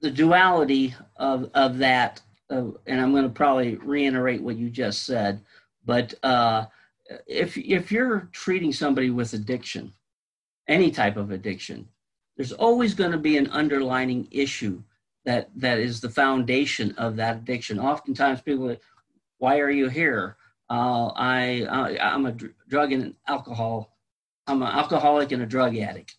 the 0.00 0.10
duality 0.10 0.94
of, 1.16 1.50
of 1.54 1.78
that, 1.78 2.20
uh, 2.50 2.66
and 2.86 3.00
I'm 3.00 3.12
going 3.12 3.24
to 3.24 3.28
probably 3.42 3.76
reiterate 3.76 4.42
what 4.42 4.56
you 4.56 4.70
just 4.70 5.04
said, 5.04 5.40
but 5.84 6.14
uh, 6.22 6.66
if, 7.26 7.56
if 7.56 7.90
you're 7.90 8.28
treating 8.32 8.72
somebody 8.72 9.10
with 9.10 9.32
addiction, 9.32 9.92
any 10.66 10.90
type 10.90 11.16
of 11.16 11.30
addiction, 11.30 11.88
there's 12.36 12.52
always 12.52 12.94
going 12.94 13.12
to 13.12 13.18
be 13.18 13.36
an 13.36 13.48
underlining 13.48 14.28
issue 14.30 14.82
that 15.24 15.50
that 15.56 15.78
is 15.78 16.00
the 16.00 16.08
foundation 16.08 16.94
of 16.96 17.16
that 17.16 17.36
addiction. 17.36 17.78
Oftentimes, 17.78 18.40
people, 18.40 18.76
why 19.38 19.58
are 19.58 19.70
you 19.70 19.88
here? 19.88 20.36
Uh, 20.70 21.06
I, 21.16 21.66
I 21.70 22.14
am 22.14 22.26
a 22.26 22.32
dr- 22.32 22.54
drug 22.68 22.92
and 22.92 23.14
alcohol. 23.26 23.96
I'm 24.46 24.62
an 24.62 24.68
alcoholic 24.68 25.32
and 25.32 25.42
a 25.42 25.46
drug 25.46 25.76
addict. 25.76 26.16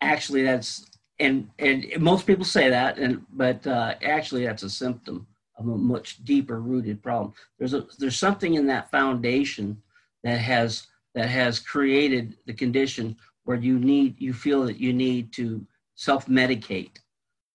Actually, 0.00 0.42
that's 0.42 0.86
and 1.18 1.50
and 1.58 1.86
most 1.98 2.26
people 2.26 2.44
say 2.44 2.70
that, 2.70 2.98
and 2.98 3.24
but 3.32 3.66
uh, 3.66 3.94
actually, 4.02 4.46
that's 4.46 4.62
a 4.62 4.70
symptom 4.70 5.26
of 5.56 5.66
a 5.66 5.76
much 5.76 6.24
deeper 6.24 6.60
rooted 6.60 7.02
problem. 7.02 7.34
There's 7.58 7.74
a 7.74 7.86
there's 7.98 8.18
something 8.18 8.54
in 8.54 8.66
that 8.68 8.90
foundation 8.92 9.82
that 10.22 10.38
has 10.38 10.86
that 11.14 11.28
has 11.28 11.58
created 11.58 12.36
the 12.46 12.52
condition 12.52 13.16
where 13.44 13.56
you 13.56 13.78
need 13.78 14.20
you 14.20 14.32
feel 14.32 14.64
that 14.66 14.78
you 14.78 14.92
need 14.92 15.32
to 15.32 15.66
self 15.94 16.26
medicate 16.26 16.98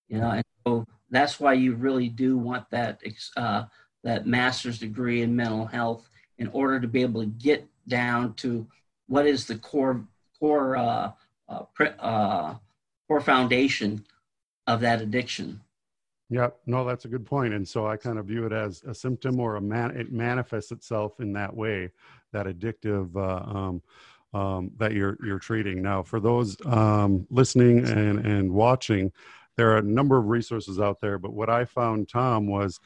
you 0.08 0.18
know 0.18 0.30
and 0.30 0.44
so 0.66 0.84
that's 1.10 1.38
why 1.40 1.52
you 1.52 1.74
really 1.74 2.08
do 2.08 2.36
want 2.36 2.68
that 2.70 3.00
uh, 3.36 3.64
that 4.04 4.26
master's 4.26 4.78
degree 4.78 5.22
in 5.22 5.34
mental 5.34 5.66
health 5.66 6.08
in 6.38 6.48
order 6.48 6.78
to 6.78 6.86
be 6.86 7.02
able 7.02 7.20
to 7.22 7.26
get 7.26 7.66
down 7.88 8.34
to 8.34 8.66
what 9.08 9.26
is 9.26 9.46
the 9.46 9.56
core 9.56 10.04
core 10.38 10.76
uh, 10.76 11.10
uh, 11.48 11.62
uh 11.98 12.54
core 13.08 13.20
foundation 13.20 14.04
of 14.66 14.80
that 14.80 15.00
addiction 15.00 15.60
yeah, 16.30 16.48
no, 16.66 16.84
that's 16.84 17.04
a 17.04 17.08
good 17.08 17.26
point. 17.26 17.54
And 17.54 17.68
so 17.68 17.86
I 17.86 17.96
kind 17.96 18.18
of 18.18 18.26
view 18.26 18.46
it 18.46 18.52
as 18.52 18.82
a 18.84 18.94
symptom 18.94 19.38
or 19.38 19.56
a 19.56 19.60
man, 19.60 19.90
it 19.96 20.10
manifests 20.10 20.72
itself 20.72 21.20
in 21.20 21.32
that 21.34 21.54
way, 21.54 21.90
that 22.32 22.46
addictive, 22.46 23.14
uh, 23.14 23.56
um, 23.56 23.82
um, 24.32 24.72
that 24.78 24.92
you're, 24.92 25.16
you're 25.24 25.38
treating. 25.38 25.82
Now, 25.82 26.02
for 26.02 26.18
those 26.18 26.56
um, 26.66 27.26
listening 27.30 27.86
and, 27.86 28.26
and 28.26 28.50
watching, 28.50 29.12
there 29.56 29.70
are 29.72 29.78
a 29.78 29.82
number 29.82 30.18
of 30.18 30.26
resources 30.26 30.80
out 30.80 31.00
there, 31.00 31.18
but 31.18 31.32
what 31.32 31.48
I 31.48 31.64
found, 31.64 32.08
Tom, 32.08 32.48
was 32.48 32.80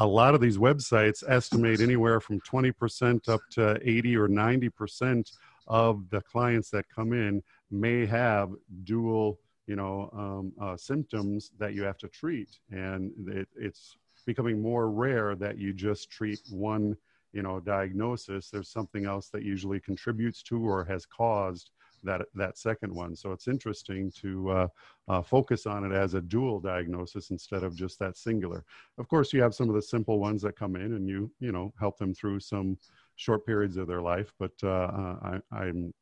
a 0.00 0.06
lot 0.06 0.34
of 0.34 0.40
these 0.40 0.56
websites 0.56 1.22
estimate 1.28 1.80
anywhere 1.80 2.20
from 2.20 2.40
20% 2.40 3.28
up 3.28 3.40
to 3.50 3.78
80 3.82 4.16
or 4.16 4.28
90% 4.28 5.30
of 5.68 6.08
the 6.08 6.22
clients 6.22 6.70
that 6.70 6.86
come 6.88 7.12
in 7.12 7.42
may 7.70 8.06
have 8.06 8.50
dual 8.84 9.38
you 9.66 9.76
know 9.76 10.10
um, 10.12 10.52
uh, 10.60 10.76
symptoms 10.76 11.52
that 11.58 11.74
you 11.74 11.82
have 11.82 11.98
to 11.98 12.08
treat. 12.08 12.58
And 12.70 13.12
it, 13.28 13.46
it's 13.56 13.96
becoming 14.26 14.60
more 14.60 14.90
rare 14.90 15.36
that 15.36 15.58
you 15.58 15.72
just 15.72 16.10
treat 16.10 16.40
one 16.50 16.96
you 17.32 17.42
know 17.42 17.60
diagnosis. 17.60 18.50
There's 18.50 18.70
something 18.70 19.04
else 19.04 19.28
that 19.28 19.44
usually 19.44 19.78
contributes 19.78 20.42
to 20.44 20.58
or 20.58 20.82
has 20.84 21.06
caused 21.06 21.70
that 22.02 22.22
that 22.34 22.58
second 22.58 22.94
one. 22.94 23.14
So 23.16 23.32
it's 23.32 23.48
interesting 23.48 24.10
to 24.20 24.50
uh, 24.50 24.68
uh, 25.08 25.22
focus 25.22 25.66
on 25.66 25.84
it 25.84 25.94
as 25.94 26.14
a 26.14 26.20
dual 26.20 26.60
diagnosis 26.60 27.30
instead 27.30 27.62
of 27.62 27.76
just 27.76 27.98
that 27.98 28.16
singular. 28.16 28.64
Of 28.98 29.08
course 29.08 29.32
you 29.32 29.42
have 29.42 29.54
some 29.54 29.68
of 29.68 29.74
the 29.74 29.82
simple 29.82 30.18
ones 30.18 30.42
that 30.42 30.56
come 30.56 30.76
in 30.76 30.94
and 30.94 31.08
you 31.08 31.30
you 31.40 31.52
know 31.52 31.72
help 31.78 31.98
them 31.98 32.14
through 32.14 32.40
some 32.40 32.78
short 33.16 33.44
periods 33.44 33.76
of 33.76 33.86
their 33.86 34.02
life. 34.02 34.32
But 34.38 34.52
uh, 34.62 34.68
uh 34.68 35.40
I, 35.52 35.62
i'm 35.64 35.92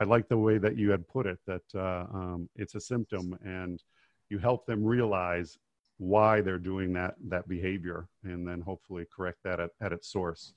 I 0.00 0.04
like 0.04 0.28
the 0.28 0.38
way 0.38 0.56
that 0.56 0.78
you 0.78 0.90
had 0.90 1.06
put 1.06 1.26
it 1.26 1.38
that 1.46 1.62
uh, 1.74 2.06
um, 2.12 2.48
it's 2.56 2.74
a 2.74 2.80
symptom 2.80 3.38
and 3.44 3.82
you 4.30 4.38
help 4.38 4.64
them 4.64 4.82
realize 4.82 5.58
why 5.98 6.40
they're 6.40 6.58
doing 6.58 6.94
that 6.94 7.14
that 7.28 7.46
behavior 7.46 8.08
and 8.24 8.48
then 8.48 8.62
hopefully 8.62 9.04
correct 9.14 9.38
that 9.44 9.60
at, 9.60 9.70
at 9.82 9.92
its 9.92 10.08
source. 10.08 10.54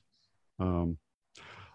Um, 0.60 0.98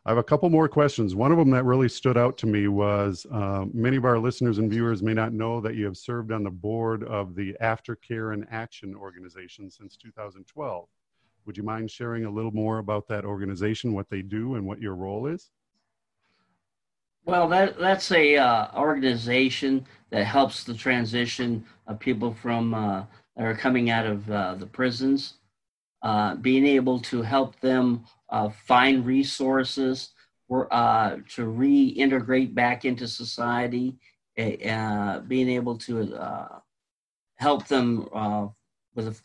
I 0.07 0.11
have 0.11 0.19
a 0.19 0.25
couple 0.25 0.49
more 0.51 0.69
questions. 0.69 1.15
One 1.15 1.33
of 1.33 1.39
them 1.39 1.51
that 1.51 1.65
really 1.65 1.89
stood 1.89 2.17
out 2.17 2.39
to 2.39 2.47
me 2.47 2.69
was 2.69 3.27
uh, 3.31 3.67
many 3.75 3.97
of 3.97 4.05
our 4.07 4.19
listeners 4.19 4.59
and 4.59 4.71
viewers 4.71 5.03
may 5.03 5.15
not 5.15 5.33
know 5.33 5.61
that 5.61 5.75
you 5.75 5.85
have 5.85 5.97
served 5.97 6.33
on 6.33 6.43
the 6.45 6.51
board 6.51 7.05
of 7.05 7.35
the 7.35 7.55
Aftercare 7.61 8.33
and 8.33 8.47
Action 8.51 8.95
organization 8.95 9.71
since 9.71 9.97
2012. 9.97 10.89
Would 11.47 11.57
you 11.57 11.63
mind 11.63 11.91
sharing 11.91 12.25
a 12.25 12.31
little 12.31 12.53
more 12.53 12.79
about 12.79 13.09
that 13.09 13.25
organization, 13.25 13.93
what 13.93 14.09
they 14.11 14.23
do, 14.23 14.55
and 14.55 14.67
what 14.67 14.81
your 14.81 14.95
role 14.95 15.27
is? 15.27 15.51
Well, 17.25 17.49
that 17.51 17.79
that's 17.79 18.11
a 18.13 18.37
uh, 18.37 18.69
organization 18.77 19.87
that 20.11 20.25
helps 20.25 20.65
the 20.65 20.75
transition 20.75 21.65
of 21.87 21.99
people 22.01 22.33
from 22.35 22.75
uh, 22.75 23.05
that 23.37 23.45
are 23.47 23.55
coming 23.57 23.91
out 23.91 24.07
of 24.07 24.31
uh, 24.31 24.55
the 24.55 24.67
prisons. 24.67 25.35
uh, 26.03 26.37
being 26.37 26.67
able 26.67 27.01
to 27.01 27.23
help 27.23 27.59
them 27.61 28.05
uh, 28.31 28.49
find 28.67 29.07
resources 29.07 30.11
uh, 30.71 31.17
to 31.29 31.47
reintegrate 31.47 32.55
back 32.55 32.85
into 32.85 33.07
society, 33.07 33.97
uh, 34.39 35.21
being 35.21 35.49
able 35.49 35.77
to 35.77 36.15
uh, 36.15 36.59
help 37.37 37.67
them 37.67 38.09
uh, 38.15 38.47
with 38.95 39.09
a, 39.09 39.17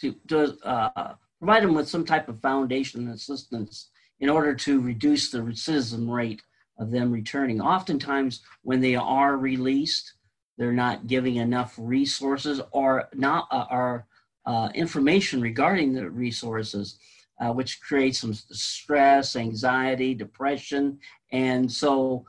to, 0.00 0.14
to 0.28 1.06
provide 1.38 1.62
them 1.62 1.74
with 1.74 1.88
some 1.88 2.04
type 2.04 2.28
of 2.28 2.40
foundation 2.40 3.08
assistance 3.08 3.90
in 4.20 4.28
order 4.28 4.54
to 4.54 4.80
reduce 4.80 5.30
the 5.30 5.38
recidivism 5.38 6.08
rate 6.08 6.42
of 6.78 6.90
them 6.90 7.12
returning. 7.12 7.60
Oftentimes, 7.60 8.40
when 8.62 8.80
they 8.80 8.94
are 8.94 9.36
released, 9.36 10.14
they're 10.56 10.72
not 10.72 11.06
giving 11.06 11.36
enough 11.36 11.74
resources 11.78 12.60
or 12.70 13.08
not 13.14 13.48
uh, 13.50 13.66
or 13.70 14.06
uh, 14.46 14.68
information 14.74 15.40
regarding 15.40 15.92
the 15.92 16.08
resources, 16.08 16.98
uh, 17.42 17.52
which 17.52 17.80
creates 17.80 18.20
some 18.20 18.32
stress, 18.34 19.34
anxiety, 19.34 20.14
depression, 20.14 20.98
and 21.32 21.70
so 21.70 22.24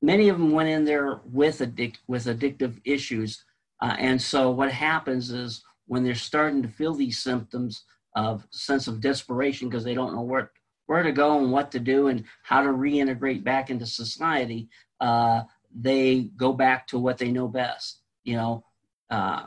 many 0.00 0.28
of 0.28 0.38
them 0.38 0.52
went 0.52 0.68
in 0.68 0.84
there 0.84 1.20
with 1.24 1.58
addic- 1.58 1.98
with 2.06 2.26
addictive 2.26 2.80
issues, 2.84 3.44
uh, 3.80 3.96
and 3.98 4.20
so 4.20 4.50
what 4.50 4.70
happens 4.70 5.30
is 5.30 5.64
when 5.86 6.04
they're 6.04 6.14
starting 6.14 6.62
to 6.62 6.68
feel 6.68 6.94
these 6.94 7.18
symptoms 7.18 7.84
of 8.14 8.46
sense 8.50 8.86
of 8.86 9.00
desperation 9.00 9.68
because 9.68 9.84
they 9.84 9.94
don't 9.94 10.14
know 10.14 10.22
where 10.22 10.52
where 10.86 11.02
to 11.02 11.12
go 11.12 11.38
and 11.38 11.50
what 11.50 11.72
to 11.72 11.80
do 11.80 12.08
and 12.08 12.24
how 12.42 12.62
to 12.62 12.68
reintegrate 12.68 13.42
back 13.42 13.70
into 13.70 13.86
society, 13.86 14.68
uh, 15.00 15.42
they 15.74 16.28
go 16.36 16.52
back 16.52 16.86
to 16.86 16.98
what 16.98 17.18
they 17.18 17.30
know 17.30 17.48
best, 17.48 18.02
you 18.24 18.36
know, 18.36 18.64
uh, 19.10 19.46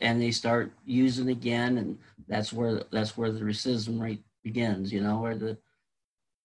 and 0.00 0.20
they 0.20 0.30
start 0.30 0.72
using 0.84 1.28
again, 1.28 1.78
and 1.78 1.98
that's 2.28 2.52
where 2.52 2.82
that's 2.90 3.16
where 3.16 3.32
the 3.32 3.40
recidivism 3.40 4.00
rate 4.00 4.22
begins, 4.42 4.92
you 4.92 5.00
know, 5.00 5.20
where 5.20 5.36
the 5.36 5.56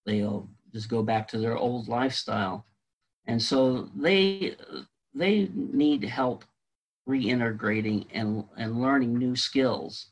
they'll 0.05 0.47
just 0.73 0.89
go 0.89 1.03
back 1.03 1.27
to 1.29 1.37
their 1.37 1.57
old 1.57 1.87
lifestyle, 1.87 2.65
and 3.25 3.41
so 3.41 3.89
they 3.95 4.55
they 5.13 5.49
need 5.53 6.03
help 6.03 6.45
reintegrating 7.07 8.05
and 8.13 8.43
and 8.57 8.81
learning 8.81 9.17
new 9.17 9.35
skills, 9.35 10.07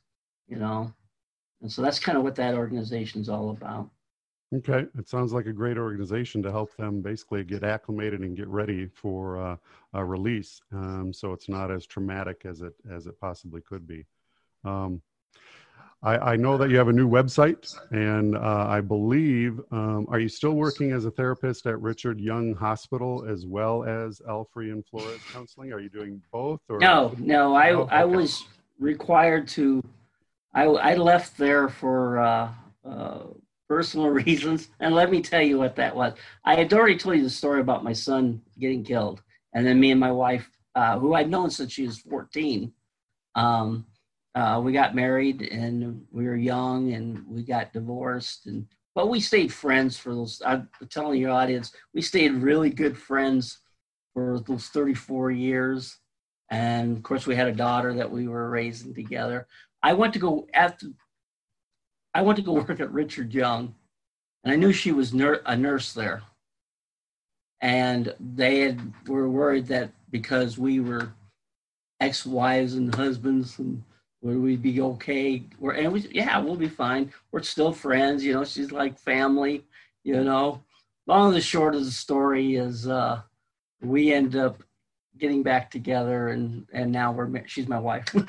you 0.48 0.58
know, 0.58 0.92
and 1.62 1.72
so 1.72 1.82
that's 1.82 2.00
kind 2.00 2.18
of 2.18 2.24
what 2.24 2.36
that 2.36 2.56
organization 2.56 3.22
is 3.22 3.30
all 3.30 3.52
about. 3.52 3.90
Okay, 4.56 4.86
it 4.98 5.10
sounds 5.10 5.34
like 5.34 5.46
a 5.46 5.52
great 5.52 5.78
organization 5.78 6.42
to 6.44 6.52
help 6.52 6.74
them 6.78 7.02
basically 7.02 7.44
get 7.44 7.64
acclimated 7.64 8.22
and 8.22 8.38
get 8.38 8.48
ready 8.48 8.88
for 8.88 9.38
uh, 9.38 9.58
a 9.94 10.06
release, 10.06 10.62
um, 10.72 11.12
so 11.12 11.34
it's 11.34 11.50
not 11.50 11.70
as 11.70 11.86
traumatic 11.86 12.44
as 12.46 12.62
it 12.62 12.74
as 12.90 13.08
it 13.08 13.20
possibly 13.20 13.60
could 13.60 13.86
be. 13.86 14.06
Um, 14.64 15.02
I, 16.02 16.18
I, 16.18 16.36
know 16.38 16.58
that 16.58 16.70
you 16.70 16.78
have 16.78 16.88
a 16.88 16.94
new 16.94 17.10
website, 17.10 17.76
and 17.92 18.38
uh, 18.38 18.68
I 18.70 18.80
believe 18.80 19.60
um, 19.72 20.06
are 20.10 20.20
you 20.20 20.30
still 20.30 20.54
working 20.54 20.92
as 20.92 21.04
a 21.04 21.12
therapist 21.12 21.66
at 21.66 21.82
Richard 21.82 22.22
Young 22.22 22.54
Hospital 22.54 23.26
as 23.28 23.46
well 23.46 23.84
as 23.84 24.22
Alfrey 24.30 24.72
and 24.72 24.86
Flores 24.86 25.20
Counseling? 25.34 25.74
Are 25.74 25.80
you 25.80 25.90
doing 25.90 26.22
both? 26.32 26.62
Or? 26.70 26.78
No, 26.78 27.14
no. 27.18 27.54
I 27.54 27.72
oh, 27.72 27.82
okay. 27.82 27.96
I 27.96 28.06
was 28.06 28.46
required 28.80 29.50
to. 29.50 29.84
I 30.54 30.64
I 30.64 30.96
left 30.96 31.38
there 31.38 31.68
for. 31.68 32.20
Uh, 32.20 32.52
uh, 32.86 33.24
personal 33.68 34.10
reasons. 34.26 34.70
And 34.80 34.96
let 34.96 35.12
me 35.12 35.22
tell 35.22 35.42
you 35.42 35.58
what 35.58 35.76
that 35.76 35.96
was. 35.96 36.14
I 36.46 36.56
had 36.56 36.74
already 36.74 36.98
told 36.98 37.18
you 37.18 37.24
the 37.24 37.30
story 37.30 37.62
about 37.62 37.84
my 37.84 37.94
son 37.94 38.42
getting 38.60 38.84
killed. 38.84 39.22
And 39.54 39.66
then 39.66 39.80
me 39.80 39.92
and 39.92 40.00
my 40.00 40.12
wife, 40.12 40.50
uh, 40.76 41.00
who 41.00 41.14
I'd 41.14 41.30
known 41.30 41.50
since 41.50 41.72
she 41.72 41.86
was 41.86 42.00
14, 42.00 42.72
um, 43.36 43.86
uh, 44.36 44.62
we 44.64 44.72
got 44.72 44.96
married 44.96 45.42
and 45.42 46.06
we 46.12 46.26
were 46.26 46.36
young 46.36 46.94
and 46.94 47.26
we 47.28 47.44
got 47.44 47.74
divorced. 47.74 48.46
And 48.46 48.68
but 48.94 49.10
we 49.10 49.20
stayed 49.20 49.54
friends 49.54 49.98
for 49.98 50.14
those. 50.14 50.42
I'm 50.46 50.70
telling 50.90 51.22
your 51.22 51.32
audience, 51.32 51.72
we 51.94 52.02
stayed 52.02 52.34
really 52.34 52.70
good 52.70 52.98
friends 52.98 53.60
for 54.14 54.40
those 54.48 54.68
34 54.70 55.32
years. 55.32 56.00
And 56.50 56.98
of 56.98 57.04
course, 57.04 57.28
we 57.28 57.36
had 57.36 57.48
a 57.48 57.54
daughter 57.54 57.94
that 57.94 58.10
we 58.10 58.28
were 58.28 58.50
raising 58.50 58.96
together. 58.96 59.48
I 59.84 59.94
went 59.94 60.14
to 60.14 60.20
go 60.20 60.48
after 60.54 60.88
I 62.18 62.22
went 62.22 62.38
to 62.38 62.42
go 62.42 62.54
work 62.54 62.80
at 62.80 62.92
Richard 62.92 63.32
Young, 63.32 63.76
and 64.44 64.52
I 64.52 64.56
knew 64.56 64.74
she 64.74 64.92
was 64.92 65.14
ner- 65.14 65.44
a 65.46 65.56
nurse 65.56 65.94
there. 65.94 66.24
And 67.62 68.12
they 68.20 68.62
had, 68.62 68.82
were 69.08 69.30
worried 69.30 69.68
that 69.68 69.92
because 70.10 70.58
we 70.58 70.80
were 70.80 71.14
ex-wives 72.00 72.74
and 72.74 72.94
husbands, 72.96 73.60
and 73.60 73.84
would 74.24 74.40
we 74.40 74.56
be 74.56 74.82
okay? 74.82 75.44
We're, 75.60 75.74
and 75.74 75.94
we, 75.94 76.08
yeah, 76.12 76.40
we'll 76.40 76.56
be 76.56 76.68
fine. 76.68 77.14
We're 77.32 77.44
still 77.44 77.72
friends, 77.72 78.26
you 78.26 78.34
know. 78.34 78.44
She's 78.44 78.72
like 78.72 78.98
family, 78.98 79.64
you 80.04 80.24
know. 80.24 80.64
Long 81.06 81.28
and 81.28 81.36
the 81.36 81.42
short 81.42 81.76
of 81.76 81.86
the 81.86 81.92
story 81.92 82.56
is, 82.56 82.88
uh, 82.88 83.22
we 83.80 84.12
end 84.12 84.36
up 84.36 84.64
getting 85.20 85.44
back 85.44 85.70
together, 85.70 86.30
and 86.30 86.66
and 86.74 86.92
now 86.92 87.12
we're 87.12 87.46
she's 87.46 87.68
my 87.68 87.80
wife. 87.80 88.08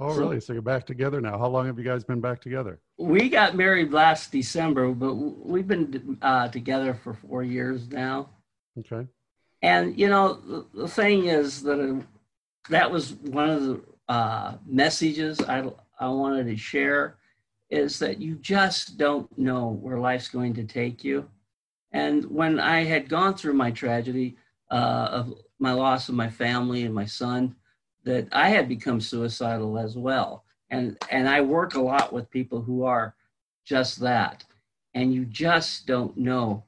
Oh, 0.00 0.12
so, 0.12 0.20
really? 0.20 0.40
So 0.40 0.52
you're 0.52 0.60
back 0.60 0.86
together 0.86 1.20
now. 1.20 1.38
How 1.38 1.46
long 1.46 1.66
have 1.66 1.78
you 1.78 1.84
guys 1.84 2.02
been 2.02 2.20
back 2.20 2.40
together? 2.40 2.80
We 2.96 3.28
got 3.28 3.56
married 3.56 3.92
last 3.92 4.30
December, 4.30 4.92
but 4.92 5.14
we've 5.14 5.66
been 5.66 6.18
uh, 6.22 6.48
together 6.48 6.94
for 6.94 7.14
four 7.14 7.42
years 7.42 7.88
now. 7.88 8.30
Okay. 8.78 9.06
And 9.62 9.98
you 9.98 10.08
know, 10.08 10.34
the, 10.34 10.66
the 10.74 10.88
thing 10.88 11.26
is 11.26 11.62
that 11.62 11.80
uh, 11.80 12.00
that 12.70 12.90
was 12.90 13.14
one 13.14 13.50
of 13.50 13.62
the 13.62 13.82
uh, 14.08 14.56
messages 14.66 15.40
I 15.40 15.70
I 15.98 16.08
wanted 16.08 16.46
to 16.46 16.56
share 16.56 17.16
is 17.70 17.98
that 17.98 18.20
you 18.20 18.36
just 18.36 18.98
don't 18.98 19.36
know 19.38 19.70
where 19.70 19.98
life's 19.98 20.28
going 20.28 20.54
to 20.54 20.64
take 20.64 21.02
you. 21.02 21.28
And 21.92 22.24
when 22.26 22.60
I 22.60 22.84
had 22.84 23.08
gone 23.08 23.34
through 23.34 23.54
my 23.54 23.70
tragedy 23.70 24.36
uh, 24.70 25.08
of 25.10 25.34
my 25.58 25.72
loss 25.72 26.08
of 26.08 26.14
my 26.14 26.28
family 26.28 26.84
and 26.84 26.94
my 26.94 27.06
son, 27.06 27.56
that 28.04 28.28
I 28.32 28.48
had 28.50 28.68
become 28.68 29.00
suicidal 29.00 29.78
as 29.78 29.96
well. 29.96 30.43
And, 30.70 30.96
and 31.10 31.28
I 31.28 31.40
work 31.40 31.74
a 31.74 31.80
lot 31.80 32.12
with 32.12 32.30
people 32.30 32.62
who 32.62 32.84
are 32.84 33.14
just 33.64 34.00
that. 34.00 34.44
And 34.94 35.12
you 35.12 35.24
just 35.24 35.86
don't 35.86 36.16
know 36.16 36.64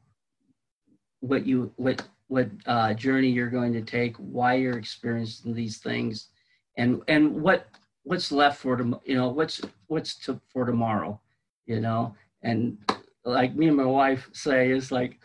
what 1.21 1.47
you 1.47 1.73
what 1.77 2.03
what 2.29 2.51
uh, 2.67 2.93
journey 2.95 3.29
you're 3.29 3.51
going 3.51 3.73
to 3.73 3.83
take, 3.83 4.17
why 4.17 4.55
you're 4.55 4.79
experiencing 4.79 5.55
these 5.55 5.79
things, 5.79 6.29
and 6.77 7.03
and 7.09 7.41
what 7.41 7.69
what's 8.03 8.33
left 8.33 8.61
for 8.61 8.79
you 9.05 9.17
know, 9.17 9.29
what's 9.29 9.61
what's 9.89 10.17
to, 10.17 10.41
for 10.53 10.65
tomorrow, 10.65 11.21
you 11.67 11.81
know. 11.81 12.15
And 12.43 12.79
like 13.25 13.55
me 13.55 13.69
and 13.69 13.77
my 13.77 13.85
wife 13.85 14.29
say, 14.33 14.71
it's 14.71 14.93
like, 14.93 15.19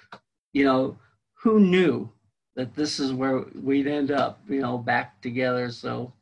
you 0.53 0.65
know, 0.65 0.97
who 1.33 1.59
knew 1.59 2.09
that 2.55 2.75
this 2.75 2.99
is 2.99 3.13
where 3.13 3.45
we'd 3.55 3.87
end 3.87 4.11
up, 4.11 4.41
you 4.49 4.61
know, 4.61 4.77
back 4.77 5.21
together. 5.21 5.69
So, 5.71 6.13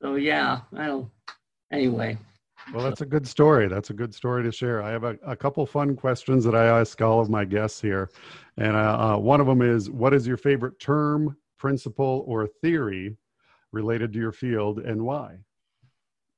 so 0.00 0.14
yeah, 0.14 0.60
I 0.76 0.86
don't. 0.86 1.10
Anyway. 1.70 2.18
Well, 2.72 2.84
that's 2.84 3.00
a 3.00 3.06
good 3.06 3.26
story. 3.26 3.68
That's 3.68 3.90
a 3.90 3.94
good 3.94 4.14
story 4.14 4.42
to 4.42 4.52
share. 4.52 4.82
I 4.82 4.90
have 4.90 5.04
a, 5.04 5.18
a 5.24 5.36
couple 5.36 5.64
fun 5.64 5.96
questions 5.96 6.44
that 6.44 6.54
I 6.54 6.66
ask 6.66 7.00
all 7.00 7.20
of 7.20 7.30
my 7.30 7.44
guests 7.44 7.80
here, 7.80 8.10
and 8.56 8.76
uh, 8.76 9.14
uh, 9.14 9.18
one 9.18 9.40
of 9.40 9.46
them 9.46 9.62
is, 9.62 9.88
"What 9.90 10.12
is 10.12 10.26
your 10.26 10.36
favorite 10.36 10.78
term, 10.78 11.36
principle, 11.56 12.24
or 12.26 12.46
theory 12.46 13.16
related 13.72 14.12
to 14.12 14.18
your 14.18 14.32
field, 14.32 14.80
and 14.80 15.02
why?" 15.02 15.38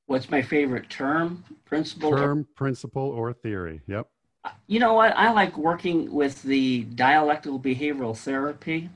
What's 0.07 0.31
my 0.31 0.43
favorite 0.43 0.89
term, 0.91 1.45
principle? 1.65 2.11
Term, 2.11 2.41
or- 2.41 2.55
principle, 2.55 3.09
or 3.11 3.33
theory. 3.33 3.81
Yep. 3.87 4.09
You 4.67 4.79
know 4.79 4.95
what? 4.95 5.17
I 5.17 5.33
like 5.33 5.57
working 5.57 6.13
with 6.13 6.43
the 6.43 6.85
dialectical 6.85 7.59
behavioral 7.59 8.17
therapy 8.17 8.89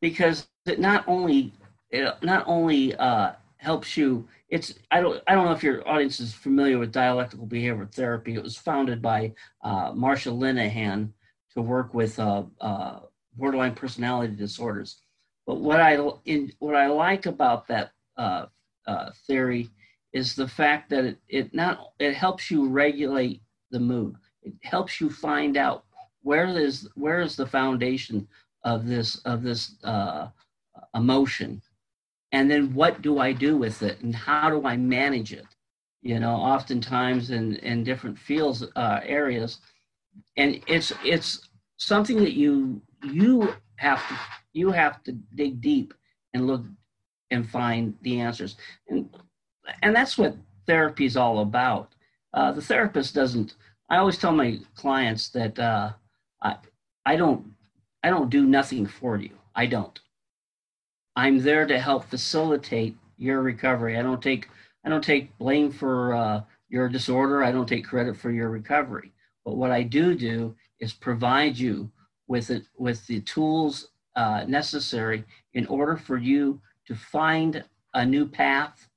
because 0.00 0.48
it 0.66 0.80
not 0.80 1.04
only 1.06 1.52
it 1.90 2.14
not 2.22 2.44
only 2.46 2.94
uh, 2.96 3.32
helps 3.58 3.96
you. 3.96 4.26
It's 4.48 4.74
I 4.90 5.00
don't 5.00 5.22
I 5.26 5.34
don't 5.34 5.44
know 5.44 5.52
if 5.52 5.62
your 5.62 5.86
audience 5.86 6.20
is 6.20 6.32
familiar 6.32 6.78
with 6.78 6.92
dialectical 6.92 7.46
behavior 7.46 7.86
therapy. 7.86 8.34
It 8.34 8.42
was 8.42 8.56
founded 8.56 9.02
by 9.02 9.34
uh, 9.62 9.92
Marsha 9.92 10.32
Linehan 10.32 11.10
to 11.54 11.60
work 11.60 11.92
with 11.92 12.18
uh, 12.18 12.44
uh, 12.60 13.00
borderline 13.36 13.74
personality 13.74 14.34
disorders. 14.34 15.02
But 15.46 15.56
what 15.60 15.80
I 15.80 15.98
in, 16.24 16.52
what 16.58 16.76
I 16.76 16.86
like 16.86 17.26
about 17.26 17.68
that 17.68 17.92
uh, 18.16 18.46
uh, 18.86 19.10
theory 19.26 19.68
is 20.12 20.34
the 20.34 20.48
fact 20.48 20.90
that 20.90 21.04
it, 21.04 21.18
it 21.28 21.54
not 21.54 21.92
it 21.98 22.14
helps 22.14 22.50
you 22.50 22.68
regulate 22.68 23.42
the 23.70 23.80
mood. 23.80 24.16
It 24.42 24.54
helps 24.62 25.00
you 25.00 25.10
find 25.10 25.56
out 25.56 25.84
where 26.22 26.46
is 26.46 26.88
where 26.94 27.20
is 27.20 27.36
the 27.36 27.46
foundation 27.46 28.28
of 28.64 28.86
this 28.86 29.16
of 29.24 29.42
this 29.42 29.76
uh, 29.84 30.28
emotion 30.94 31.60
and 32.32 32.50
then 32.50 32.72
what 32.74 33.02
do 33.02 33.18
i 33.18 33.32
do 33.32 33.56
with 33.56 33.82
it 33.82 34.00
and 34.00 34.14
how 34.14 34.50
do 34.50 34.66
i 34.66 34.76
manage 34.76 35.32
it 35.32 35.46
you 36.02 36.18
know 36.18 36.34
oftentimes 36.34 37.30
in 37.30 37.56
in 37.56 37.84
different 37.84 38.18
fields 38.18 38.64
uh, 38.76 39.00
areas 39.04 39.58
and 40.36 40.60
it's 40.66 40.92
it's 41.04 41.48
something 41.76 42.18
that 42.18 42.34
you 42.34 42.80
you 43.02 43.54
have 43.76 44.06
to 44.08 44.14
you 44.52 44.70
have 44.70 45.02
to 45.02 45.12
dig 45.34 45.60
deep 45.60 45.94
and 46.34 46.46
look 46.46 46.64
and 47.30 47.48
find 47.48 47.94
the 48.02 48.20
answers 48.20 48.56
and 48.88 49.08
and 49.82 49.94
that's 49.94 50.16
what 50.16 50.36
therapy 50.66 51.04
is 51.04 51.16
all 51.16 51.40
about 51.40 51.94
uh, 52.34 52.52
the 52.52 52.62
therapist 52.62 53.14
doesn't. 53.14 53.54
I 53.90 53.96
always 53.96 54.18
tell 54.18 54.32
my 54.32 54.58
clients 54.76 55.30
that 55.30 55.58
uh, 55.58 55.92
I, 56.42 56.56
I 57.06 57.16
don't, 57.16 57.44
I 58.02 58.10
don't 58.10 58.30
do 58.30 58.44
nothing 58.46 58.86
for 58.86 59.16
you. 59.16 59.30
I 59.54 59.66
don't. 59.66 59.98
I'm 61.18 61.42
there 61.42 61.66
to 61.66 61.80
help 61.80 62.04
facilitate 62.04 62.96
your 63.16 63.42
recovery. 63.42 63.98
I 63.98 64.02
don't 64.02 64.22
take, 64.22 64.48
I 64.84 64.88
don't 64.88 65.02
take 65.02 65.36
blame 65.36 65.72
for 65.72 66.14
uh, 66.14 66.42
your 66.68 66.88
disorder. 66.88 67.42
I 67.42 67.50
don't 67.50 67.68
take 67.68 67.84
credit 67.84 68.16
for 68.16 68.30
your 68.30 68.50
recovery. 68.50 69.10
But 69.44 69.56
what 69.56 69.72
I 69.72 69.82
do 69.82 70.14
do 70.14 70.54
is 70.78 70.92
provide 70.92 71.58
you 71.58 71.90
with 72.28 72.50
it, 72.50 72.68
with 72.76 73.04
the 73.08 73.20
tools 73.22 73.88
uh, 74.14 74.44
necessary 74.46 75.24
in 75.54 75.66
order 75.66 75.96
for 75.96 76.18
you 76.18 76.60
to 76.86 76.94
find 76.94 77.64
a 77.94 78.06
new 78.06 78.24
path 78.24 78.88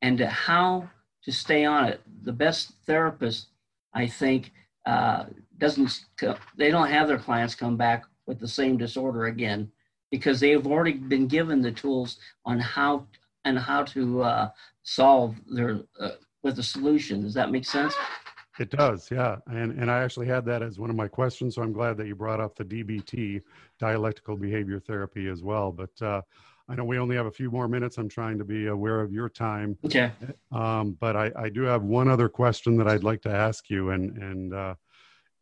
and 0.00 0.16
to 0.16 0.26
how 0.28 0.88
to 1.24 1.30
stay 1.30 1.66
on 1.66 1.84
it. 1.84 2.00
The 2.22 2.32
best 2.32 2.72
therapist, 2.86 3.48
I 3.92 4.06
think, 4.06 4.50
uh, 4.86 5.24
doesn't 5.58 6.06
they 6.56 6.70
don't 6.70 6.88
have 6.88 7.06
their 7.06 7.18
clients 7.18 7.54
come 7.54 7.76
back 7.76 8.06
with 8.26 8.40
the 8.40 8.48
same 8.48 8.78
disorder 8.78 9.26
again 9.26 9.70
because 10.16 10.40
they 10.40 10.50
have 10.50 10.66
already 10.66 10.94
been 10.94 11.26
given 11.26 11.60
the 11.60 11.72
tools 11.72 12.18
on 12.44 12.58
how 12.58 13.06
and 13.44 13.58
how 13.58 13.82
to 13.84 14.22
uh, 14.22 14.48
solve 14.82 15.36
their 15.46 15.80
uh, 16.00 16.12
with 16.42 16.58
a 16.58 16.62
solution. 16.62 17.22
Does 17.22 17.34
that 17.34 17.50
make 17.50 17.66
sense? 17.66 17.94
It 18.58 18.70
does, 18.70 19.10
yeah. 19.10 19.36
And 19.46 19.78
and 19.78 19.90
I 19.90 20.02
actually 20.02 20.26
had 20.26 20.46
that 20.46 20.62
as 20.62 20.78
one 20.78 20.88
of 20.88 20.96
my 20.96 21.08
questions, 21.08 21.54
so 21.54 21.62
I'm 21.62 21.72
glad 21.72 21.98
that 21.98 22.06
you 22.06 22.14
brought 22.14 22.40
up 22.40 22.56
the 22.56 22.64
DBT, 22.64 23.42
dialectical 23.78 24.36
behavior 24.36 24.80
therapy, 24.80 25.28
as 25.28 25.42
well. 25.42 25.70
But 25.70 26.02
uh, 26.02 26.22
I 26.68 26.74
know 26.74 26.84
we 26.84 26.98
only 26.98 27.16
have 27.16 27.26
a 27.26 27.30
few 27.30 27.50
more 27.50 27.68
minutes. 27.68 27.98
I'm 27.98 28.08
trying 28.08 28.38
to 28.38 28.44
be 28.44 28.66
aware 28.68 29.00
of 29.00 29.12
your 29.12 29.28
time. 29.28 29.76
Okay. 29.84 30.10
Um, 30.50 30.96
but 30.98 31.14
I, 31.14 31.30
I 31.36 31.48
do 31.50 31.62
have 31.62 31.82
one 31.82 32.08
other 32.08 32.28
question 32.30 32.76
that 32.78 32.88
I'd 32.88 33.04
like 33.04 33.20
to 33.22 33.30
ask 33.30 33.68
you, 33.68 33.90
and 33.90 34.16
and 34.16 34.54
uh, 34.54 34.74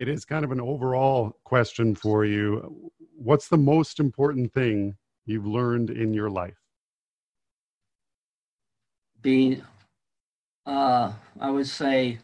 it 0.00 0.08
is 0.08 0.24
kind 0.24 0.44
of 0.44 0.50
an 0.50 0.60
overall 0.60 1.38
question 1.44 1.94
for 1.94 2.24
you. 2.24 2.90
What's 3.16 3.48
the 3.48 3.56
most 3.56 4.00
important 4.00 4.52
thing 4.52 4.96
you've 5.24 5.46
learned 5.46 5.90
in 5.90 6.12
your 6.12 6.30
life? 6.30 6.58
Being, 9.22 9.62
uh, 10.66 11.12
I 11.40 11.50
would 11.50 11.66
say, 11.66 12.18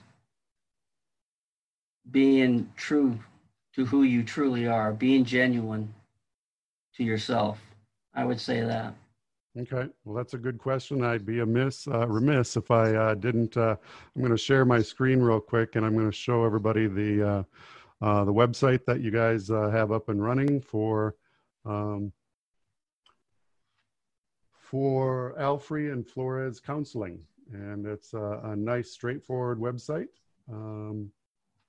being 2.11 2.71
true 2.77 3.19
to 3.75 3.87
who 3.87 4.03
you 4.03 4.23
truly 4.23 4.67
are, 4.67 4.93
being 4.93 5.25
genuine 5.25 5.95
to 6.97 7.05
yourself. 7.05 7.59
I 8.15 8.25
would 8.25 8.41
say 8.41 8.61
that. 8.61 8.95
Okay, 9.59 9.89
well, 10.05 10.15
that's 10.15 10.35
a 10.35 10.39
good 10.39 10.59
question. 10.59 11.03
I'd 11.03 11.27
be 11.27 11.41
amiss, 11.41 11.89
uh, 11.89 12.07
remiss 12.07 12.57
if 12.57 12.71
I 12.71 12.95
uh, 12.95 13.15
didn't. 13.15 13.57
Uh, 13.57 13.77
I'm 14.15 14.23
going 14.23 14.31
to 14.31 14.39
share 14.39 14.65
my 14.65 14.81
screen 14.81 15.21
real 15.21 15.41
quick, 15.41 15.75
and 15.75 15.85
I'm 15.85 15.95
going 15.95 16.11
to 16.11 16.17
show 16.17 16.45
everybody 16.45 16.87
the 16.87 17.45
uh, 18.03 18.25
the 18.25 18.33
website 18.33 18.85
that 18.87 19.01
you 19.01 19.11
guys 19.11 19.51
uh, 19.51 19.71
have 19.71 19.93
up 19.93 20.09
and 20.09 20.23
running 20.23 20.61
for 20.61 21.15
um, 21.65 22.13
for 24.53 25.35
Alfrey 25.39 25.93
and 25.93 26.07
Flores 26.07 26.61
Counseling, 26.61 27.21
and 27.53 27.87
it's 27.87 28.15
a, 28.15 28.41
a 28.45 28.57
nice, 28.57 28.93
straightforward 28.93 29.59
website. 29.59 30.09
Um, 30.51 31.11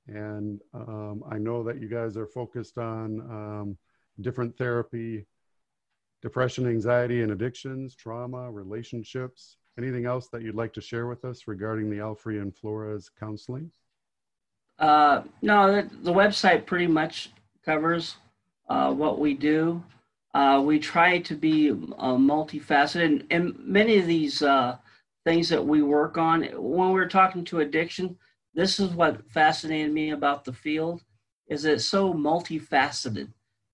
and 0.07 0.61
um, 0.73 1.23
I 1.29 1.37
know 1.37 1.63
that 1.63 1.81
you 1.81 1.87
guys 1.87 2.15
are 2.15 2.27
focused 2.27 2.77
on 2.77 3.21
um, 3.21 3.77
different 4.21 4.57
therapy 4.57 5.25
depression, 6.21 6.67
anxiety, 6.67 7.21
and 7.21 7.31
addictions, 7.31 7.95
trauma, 7.95 8.51
relationships. 8.51 9.57
Anything 9.77 10.05
else 10.05 10.27
that 10.27 10.43
you'd 10.43 10.55
like 10.55 10.73
to 10.73 10.81
share 10.81 11.07
with 11.07 11.25
us 11.25 11.47
regarding 11.47 11.89
the 11.89 11.97
Alfrey 11.97 12.41
and 12.41 12.55
Flores 12.55 13.09
counseling? 13.19 13.71
Uh, 14.81 15.21
no, 15.43 15.81
the, 15.81 16.11
website 16.11 16.65
pretty 16.65 16.87
much 16.87 17.29
covers 17.63 18.15
uh, 18.67 18.91
what 18.91 19.19
we 19.19 19.33
do. 19.33 19.81
Uh, 20.33 20.61
we 20.65 20.79
try 20.79 21.19
to 21.19 21.35
be 21.35 21.69
uh, 21.69 22.15
multifaceted, 22.15 23.05
and, 23.05 23.27
and, 23.29 23.59
many 23.59 23.99
of 23.99 24.07
these 24.07 24.41
uh, 24.41 24.75
things 25.23 25.47
that 25.49 25.63
we 25.63 25.83
work 25.83 26.17
on, 26.17 26.43
when 26.55 26.89
we're 26.89 27.07
talking 27.07 27.45
to 27.45 27.59
addiction, 27.59 28.17
this 28.55 28.79
is 28.79 28.89
what 28.89 29.29
fascinated 29.29 29.93
me 29.93 30.11
about 30.11 30.43
the 30.43 30.53
field, 30.53 31.03
is 31.47 31.63
it's 31.65 31.85
so 31.85 32.11
multifaceted 32.13 33.31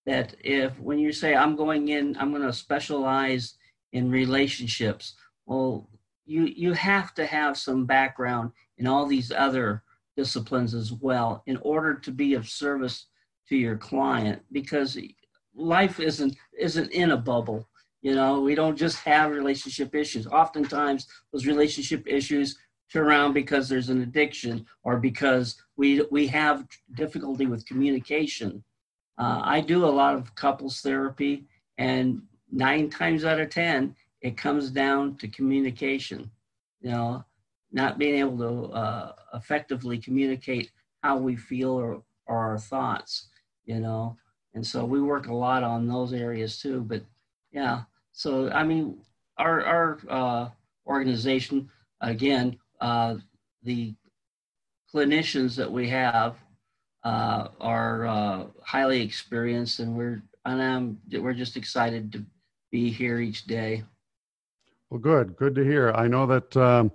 that 0.07 0.35
if 0.39 0.79
when 0.79 0.97
you 0.97 1.11
say 1.11 1.35
i'm 1.35 1.55
going 1.55 1.89
in 1.89 2.17
i'm 2.17 2.31
going 2.31 2.41
to 2.41 2.53
specialize 2.53 3.55
in 3.91 4.09
relationships 4.09 5.13
well 5.45 5.87
you 6.25 6.45
you 6.45 6.73
have 6.73 7.13
to 7.13 7.25
have 7.25 7.57
some 7.57 7.85
background 7.85 8.51
in 8.77 8.87
all 8.87 9.05
these 9.05 9.31
other 9.31 9.83
disciplines 10.17 10.73
as 10.73 10.91
well 10.91 11.43
in 11.45 11.57
order 11.57 11.93
to 11.93 12.11
be 12.11 12.33
of 12.33 12.49
service 12.49 13.07
to 13.47 13.55
your 13.55 13.77
client 13.77 14.41
because 14.51 14.97
life 15.55 15.99
isn't 16.01 16.35
isn't 16.59 16.91
in 16.91 17.11
a 17.11 17.17
bubble 17.17 17.69
you 18.01 18.15
know? 18.15 18.39
We 18.39 18.55
don't 18.55 18.77
just 18.77 18.99
have 18.99 19.31
relationship 19.31 19.95
issues. 19.95 20.27
Oftentimes 20.27 21.07
those 21.31 21.45
relationship 21.45 22.07
issues 22.07 22.57
turn 22.91 23.05
around 23.05 23.33
because 23.33 23.67
there's 23.67 23.89
an 23.89 24.01
addiction 24.01 24.65
or 24.83 24.97
because 24.97 25.61
we 25.75 26.01
we 26.11 26.27
have 26.27 26.65
difficulty 26.93 27.47
with 27.47 27.65
communication. 27.65 28.63
Uh, 29.17 29.41
I 29.43 29.61
do 29.61 29.85
a 29.85 29.97
lot 30.01 30.15
of 30.15 30.33
couples 30.35 30.79
therapy, 30.81 31.47
and 31.77 32.21
nine 32.51 32.89
times 32.89 33.25
out 33.25 33.39
of 33.39 33.49
10, 33.49 33.95
it 34.21 34.37
comes 34.37 34.69
down 34.69 35.17
to 35.17 35.27
communication. 35.27 36.29
You 36.81 36.91
know, 36.91 37.25
not 37.77 37.99
being 37.99 38.15
able 38.15 38.37
to 38.39 38.73
uh, 38.73 39.11
effectively 39.35 39.99
communicate 39.99 40.71
how 41.03 41.15
we 41.15 41.35
feel 41.35 41.69
or, 41.69 42.01
or 42.25 42.37
our 42.37 42.57
thoughts, 42.57 43.27
you 43.65 43.79
know. 43.79 44.17
And 44.55 44.65
so 44.65 44.83
we 44.83 44.99
work 44.99 45.27
a 45.27 45.33
lot 45.33 45.61
on 45.61 45.87
those 45.87 46.11
areas 46.11 46.59
too. 46.59 46.81
But 46.81 47.03
yeah, 47.51 47.83
so 48.11 48.49
I 48.49 48.63
mean, 48.63 48.97
our, 49.37 49.63
our 49.63 49.99
uh, 50.09 50.49
organization, 50.87 51.69
again, 52.01 52.57
uh, 52.81 53.17
the 53.61 53.93
clinicians 54.91 55.55
that 55.55 55.71
we 55.71 55.87
have 55.89 56.35
uh, 57.03 57.49
are 57.61 58.07
uh, 58.07 58.45
highly 58.63 59.01
experienced, 59.03 59.79
and 59.79 59.95
we're 59.95 60.23
and 60.45 60.61
I'm, 60.61 60.99
we're 61.21 61.33
just 61.33 61.57
excited 61.57 62.11
to 62.13 62.25
be 62.71 62.89
here 62.89 63.19
each 63.19 63.45
day. 63.45 63.83
Well, 64.89 64.99
good, 64.99 65.35
good 65.35 65.53
to 65.55 65.63
hear. 65.63 65.91
I 65.91 66.07
know 66.07 66.25
that. 66.25 66.57
Um, 66.57 66.91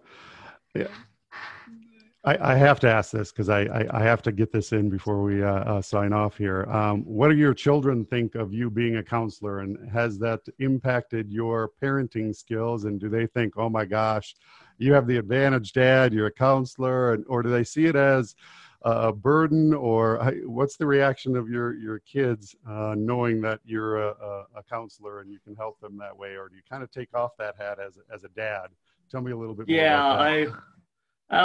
I, 2.24 2.52
I, 2.52 2.54
have 2.54 2.78
to 2.80 2.88
ask 2.88 3.10
this 3.10 3.32
because 3.32 3.48
I, 3.48 3.62
I, 3.62 4.00
I, 4.00 4.02
have 4.04 4.22
to 4.22 4.32
get 4.32 4.52
this 4.52 4.72
in 4.72 4.88
before 4.88 5.22
we 5.22 5.42
uh, 5.42 5.48
uh, 5.48 5.82
sign 5.82 6.12
off 6.12 6.36
here. 6.36 6.64
Um, 6.70 7.02
what 7.02 7.28
do 7.28 7.36
your 7.36 7.52
children 7.52 8.04
think 8.04 8.36
of 8.36 8.52
you 8.54 8.70
being 8.70 8.96
a 8.96 9.02
counselor, 9.02 9.60
and 9.60 9.90
has 9.90 10.18
that 10.20 10.40
impacted 10.60 11.32
your 11.32 11.72
parenting 11.82 12.34
skills? 12.34 12.84
And 12.84 13.00
do 13.00 13.08
they 13.08 13.26
think, 13.26 13.54
"Oh 13.56 13.68
my 13.68 13.84
gosh, 13.84 14.36
you 14.78 14.92
have 14.92 15.08
the 15.08 15.16
advantage, 15.16 15.72
Dad. 15.72 16.12
You're 16.12 16.28
a 16.28 16.32
counselor," 16.32 17.14
and, 17.14 17.24
or 17.26 17.42
do 17.42 17.50
they 17.50 17.64
see 17.64 17.86
it 17.86 17.96
as 17.96 18.36
a 18.82 19.12
burden, 19.12 19.74
or 19.74 20.18
what's 20.44 20.76
the 20.76 20.86
reaction 20.86 21.36
of 21.36 21.48
your 21.48 21.74
your 21.74 21.98
kids 22.00 22.54
uh, 22.68 22.94
knowing 22.96 23.40
that 23.40 23.58
you're 23.64 24.00
a, 24.00 24.44
a, 24.56 24.62
counselor 24.68 25.20
and 25.20 25.30
you 25.32 25.40
can 25.40 25.56
help 25.56 25.80
them 25.80 25.98
that 25.98 26.16
way, 26.16 26.36
or 26.36 26.48
do 26.48 26.54
you 26.54 26.62
kind 26.68 26.84
of 26.84 26.90
take 26.92 27.14
off 27.14 27.36
that 27.38 27.56
hat 27.58 27.78
as 27.80 27.98
as 28.14 28.22
a 28.22 28.28
dad? 28.28 28.68
Tell 29.12 29.20
me 29.20 29.30
a 29.30 29.36
little 29.36 29.54
bit 29.54 29.68
more. 29.68 29.76
Yeah, 29.76 30.02
I. 30.02 30.46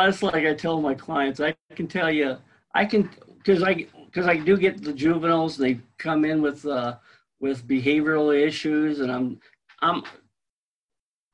It's 0.07 0.23
like 0.23 0.45
I 0.45 0.53
tell 0.53 0.81
my 0.81 0.95
clients. 0.95 1.41
I 1.41 1.53
can 1.75 1.87
tell 1.87 2.09
you, 2.09 2.37
I 2.73 2.85
can 2.85 3.09
because 3.37 3.61
I 3.61 3.87
because 4.05 4.25
I 4.25 4.37
do 4.37 4.55
get 4.55 4.81
the 4.81 4.93
juveniles. 4.93 5.57
They 5.57 5.81
come 5.97 6.23
in 6.23 6.41
with 6.41 6.65
uh, 6.65 6.95
with 7.41 7.67
behavioral 7.67 8.33
issues, 8.33 9.01
and 9.01 9.11
I'm 9.11 9.39
I'm 9.81 10.03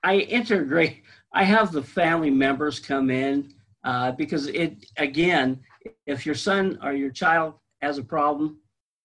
I 0.02 0.18
integrate. 0.18 1.04
I 1.34 1.44
have 1.44 1.72
the 1.72 1.84
family 1.84 2.32
members 2.32 2.80
come 2.80 3.12
in 3.12 3.54
uh, 3.84 4.14
because 4.14 4.48
it 4.48 4.86
again 4.98 5.60
if 6.08 6.26
your 6.26 6.36
son 6.36 6.80
or 6.82 6.94
your 6.94 7.12
child 7.12 7.54
has 7.84 8.00
a 8.00 8.04
problem, 8.04 8.58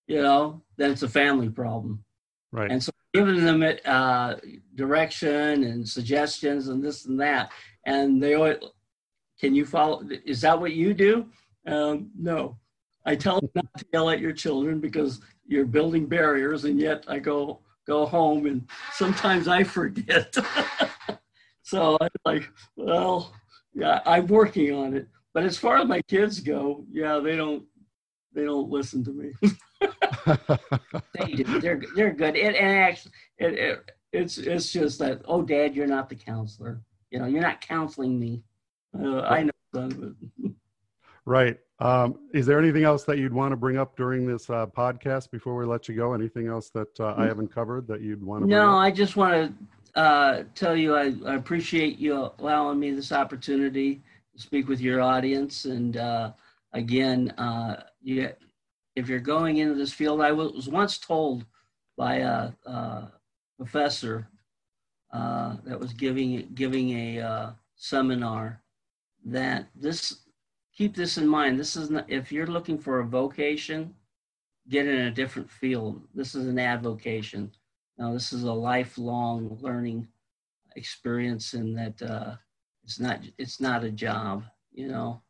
you 0.06 0.22
know, 0.22 0.62
then 0.78 0.92
it's 0.92 1.02
a 1.02 1.08
family 1.08 1.50
problem. 1.50 2.02
Right. 2.52 2.70
And 2.70 2.82
so 2.82 2.90
giving 3.14 3.44
them 3.44 3.62
uh, 3.84 4.34
direction 4.74 5.64
and 5.64 5.88
suggestions 5.88 6.68
and 6.68 6.82
this 6.82 7.06
and 7.06 7.20
that, 7.20 7.50
and 7.84 8.22
they 8.22 8.34
always, 8.34 8.58
can 9.40 9.54
you 9.54 9.64
follow? 9.64 10.02
Is 10.24 10.40
that 10.42 10.60
what 10.60 10.72
you 10.72 10.94
do? 10.94 11.26
Um, 11.66 12.10
no. 12.18 12.58
I 13.04 13.16
tell 13.16 13.40
them 13.40 13.50
not 13.54 13.66
to 13.78 13.86
yell 13.92 14.10
at 14.10 14.20
your 14.20 14.32
children 14.32 14.80
because 14.80 15.20
you're 15.46 15.64
building 15.64 16.06
barriers, 16.06 16.64
and 16.64 16.78
yet 16.78 17.04
I 17.08 17.18
go 17.18 17.60
go 17.86 18.04
home 18.04 18.46
and 18.46 18.68
sometimes 18.92 19.48
I 19.48 19.64
forget. 19.64 20.36
so 21.62 21.96
I'm 22.00 22.10
like, 22.26 22.50
well, 22.76 23.34
yeah, 23.72 24.00
I'm 24.04 24.26
working 24.26 24.74
on 24.74 24.94
it. 24.94 25.08
But 25.32 25.44
as 25.44 25.56
far 25.56 25.78
as 25.78 25.88
my 25.88 26.02
kids 26.02 26.40
go, 26.40 26.84
yeah, 26.92 27.18
they 27.18 27.34
don't 27.34 27.64
they 28.34 28.44
don't 28.44 28.70
listen 28.70 29.02
to 29.04 29.10
me. 29.10 29.32
they 29.80 31.32
do. 31.32 31.60
They're 31.60 31.82
they're 31.94 32.12
good. 32.12 32.36
And, 32.36 32.56
and 32.56 32.78
actually, 32.78 33.12
it, 33.38 33.54
it, 33.54 33.90
it's 34.12 34.38
it's 34.38 34.72
just 34.72 34.98
that. 34.98 35.22
Oh, 35.26 35.42
Dad, 35.42 35.74
you're 35.74 35.86
not 35.86 36.08
the 36.08 36.14
counselor. 36.14 36.80
You 37.10 37.18
know, 37.18 37.26
you're 37.26 37.42
not 37.42 37.60
counseling 37.60 38.18
me. 38.18 38.42
Uh, 38.98 39.20
I 39.20 39.44
know. 39.72 40.14
Right. 41.24 41.58
Um, 41.80 42.18
is 42.32 42.46
there 42.46 42.58
anything 42.58 42.84
else 42.84 43.04
that 43.04 43.18
you'd 43.18 43.34
want 43.34 43.52
to 43.52 43.56
bring 43.56 43.76
up 43.76 43.96
during 43.96 44.26
this 44.26 44.48
uh, 44.48 44.66
podcast 44.66 45.30
before 45.30 45.56
we 45.56 45.66
let 45.66 45.88
you 45.88 45.94
go? 45.94 46.14
Anything 46.14 46.48
else 46.48 46.70
that 46.70 46.98
uh, 46.98 47.14
I 47.16 47.24
mm. 47.24 47.28
haven't 47.28 47.54
covered 47.54 47.86
that 47.88 48.00
you'd 48.00 48.22
want 48.22 48.44
to? 48.44 48.48
No, 48.48 48.76
I 48.76 48.90
just 48.90 49.14
want 49.14 49.54
to 49.94 50.00
uh, 50.00 50.44
tell 50.54 50.74
you 50.74 50.96
I, 50.96 51.12
I, 51.26 51.34
appreciate 51.34 51.98
you 51.98 52.30
allowing 52.38 52.80
me 52.80 52.92
this 52.92 53.12
opportunity 53.12 54.02
to 54.34 54.42
speak 54.42 54.68
with 54.68 54.80
your 54.80 55.00
audience. 55.00 55.66
And 55.66 55.96
uh, 55.98 56.32
again, 56.72 57.30
uh, 57.32 57.82
you, 58.02 58.30
if 58.98 59.08
you're 59.08 59.20
going 59.20 59.58
into 59.58 59.74
this 59.74 59.92
field, 59.92 60.20
I 60.20 60.32
was 60.32 60.68
once 60.68 60.98
told 60.98 61.44
by 61.96 62.16
a, 62.16 62.52
a 62.66 63.12
professor 63.56 64.28
uh, 65.12 65.56
that 65.64 65.78
was 65.78 65.92
giving 65.92 66.48
giving 66.54 66.90
a 66.90 67.56
seminar 67.76 68.60
that 69.24 69.68
this 69.74 69.98
keep 70.76 70.94
this 70.94 71.16
in 71.16 71.26
mind. 71.26 71.58
This 71.58 71.76
is 71.76 71.90
not, 71.90 72.10
if 72.10 72.32
you're 72.32 72.54
looking 72.56 72.78
for 72.78 73.00
a 73.00 73.06
vocation, 73.06 73.94
get 74.68 74.86
in 74.86 75.06
a 75.06 75.10
different 75.10 75.50
field. 75.50 76.02
This 76.14 76.34
is 76.34 76.46
an 76.46 76.58
avocation. 76.58 77.50
Now, 77.98 78.12
this 78.12 78.32
is 78.32 78.44
a 78.44 78.52
lifelong 78.52 79.58
learning 79.60 80.08
experience, 80.76 81.54
in 81.54 81.74
that 81.74 82.02
uh, 82.02 82.36
it's 82.84 83.00
not 83.00 83.20
it's 83.38 83.60
not 83.60 83.84
a 83.84 83.90
job, 83.90 84.44
you 84.72 84.88
know. 84.88 85.22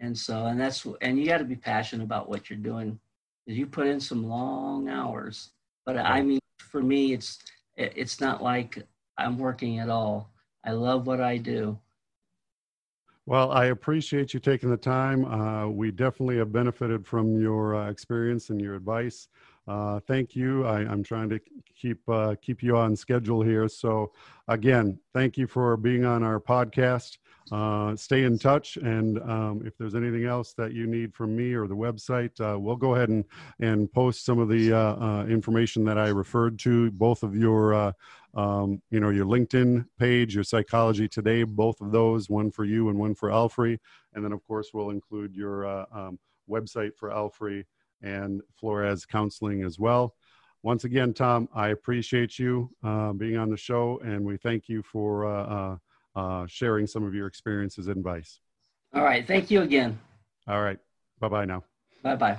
And 0.00 0.16
so, 0.16 0.46
and 0.46 0.60
that's 0.60 0.86
and 1.00 1.18
you 1.18 1.26
got 1.26 1.38
to 1.38 1.44
be 1.44 1.56
passionate 1.56 2.04
about 2.04 2.28
what 2.28 2.48
you're 2.48 2.58
doing, 2.58 2.98
because 3.44 3.58
you 3.58 3.66
put 3.66 3.86
in 3.86 4.00
some 4.00 4.26
long 4.26 4.88
hours. 4.88 5.50
But 5.84 5.96
I 5.98 6.22
mean, 6.22 6.40
for 6.58 6.82
me, 6.82 7.12
it's 7.12 7.38
it's 7.76 8.20
not 8.20 8.42
like 8.42 8.86
I'm 9.16 9.38
working 9.38 9.78
at 9.78 9.88
all. 9.88 10.30
I 10.64 10.72
love 10.72 11.06
what 11.06 11.20
I 11.20 11.36
do 11.38 11.78
well, 13.28 13.52
I 13.52 13.66
appreciate 13.66 14.32
you 14.32 14.40
taking 14.40 14.70
the 14.70 14.76
time. 14.78 15.26
Uh, 15.26 15.68
we 15.68 15.90
definitely 15.90 16.38
have 16.38 16.50
benefited 16.50 17.06
from 17.06 17.38
your 17.38 17.76
uh, 17.76 17.90
experience 17.90 18.48
and 18.48 18.58
your 18.58 18.74
advice. 18.74 19.28
Uh, 19.66 20.00
thank 20.00 20.34
you. 20.34 20.64
I, 20.64 20.90
am 20.90 21.02
trying 21.02 21.28
to 21.28 21.40
keep 21.78 22.08
uh, 22.08 22.36
keep 22.40 22.62
you 22.62 22.78
on 22.78 22.96
schedule 22.96 23.42
here. 23.42 23.68
So, 23.68 24.12
again, 24.48 24.98
thank 25.12 25.36
you 25.36 25.46
for 25.46 25.76
being 25.76 26.06
on 26.06 26.22
our 26.22 26.40
podcast. 26.40 27.18
Uh, 27.50 27.96
stay 27.96 28.24
in 28.24 28.38
touch, 28.38 28.76
and 28.76 29.18
um, 29.22 29.62
if 29.64 29.76
there's 29.78 29.94
anything 29.94 30.24
else 30.24 30.52
that 30.54 30.72
you 30.72 30.86
need 30.86 31.14
from 31.14 31.34
me 31.36 31.54
or 31.54 31.66
the 31.66 31.76
website, 31.76 32.38
uh, 32.40 32.58
we'll 32.58 32.76
go 32.76 32.94
ahead 32.94 33.08
and 33.08 33.24
and 33.60 33.92
post 33.92 34.24
some 34.24 34.38
of 34.38 34.48
the 34.48 35.26
information 35.28 35.84
that 35.84 35.98
I 35.98 36.08
referred 36.08 36.58
to. 36.60 36.90
Both 36.90 37.22
of 37.22 37.34
your 37.36 37.94
um, 38.34 38.82
you 38.90 39.00
know, 39.00 39.10
your 39.10 39.26
LinkedIn 39.26 39.86
page, 39.98 40.34
your 40.34 40.44
Psychology 40.44 41.08
Today, 41.08 41.42
both 41.42 41.80
of 41.80 41.90
those, 41.90 42.28
one 42.28 42.50
for 42.50 42.64
you 42.64 42.88
and 42.88 42.98
one 42.98 43.14
for 43.14 43.30
Alfrey. 43.30 43.78
And 44.14 44.24
then, 44.24 44.32
of 44.32 44.44
course, 44.44 44.70
we'll 44.72 44.90
include 44.90 45.34
your 45.34 45.66
uh, 45.66 45.86
um, 45.92 46.18
website 46.48 46.94
for 46.96 47.10
Alfrey 47.10 47.64
and 48.02 48.42
Flores 48.54 49.06
Counseling 49.06 49.64
as 49.64 49.78
well. 49.78 50.14
Once 50.62 50.84
again, 50.84 51.14
Tom, 51.14 51.48
I 51.54 51.68
appreciate 51.68 52.38
you 52.38 52.70
uh, 52.84 53.12
being 53.12 53.36
on 53.36 53.50
the 53.50 53.56
show, 53.56 54.00
and 54.04 54.24
we 54.24 54.36
thank 54.36 54.68
you 54.68 54.82
for 54.82 55.26
uh, 55.26 55.44
uh, 55.44 55.76
uh 56.18 56.46
sharing 56.46 56.86
some 56.86 57.04
of 57.04 57.14
your 57.14 57.26
experiences 57.26 57.86
and 57.86 57.96
advice. 57.96 58.40
All 58.92 59.04
right. 59.04 59.26
Thank 59.26 59.50
you 59.50 59.62
again. 59.62 59.98
All 60.46 60.62
right. 60.62 60.78
Bye 61.20 61.28
bye 61.28 61.44
now. 61.44 61.64
Bye 62.02 62.16
bye. 62.16 62.38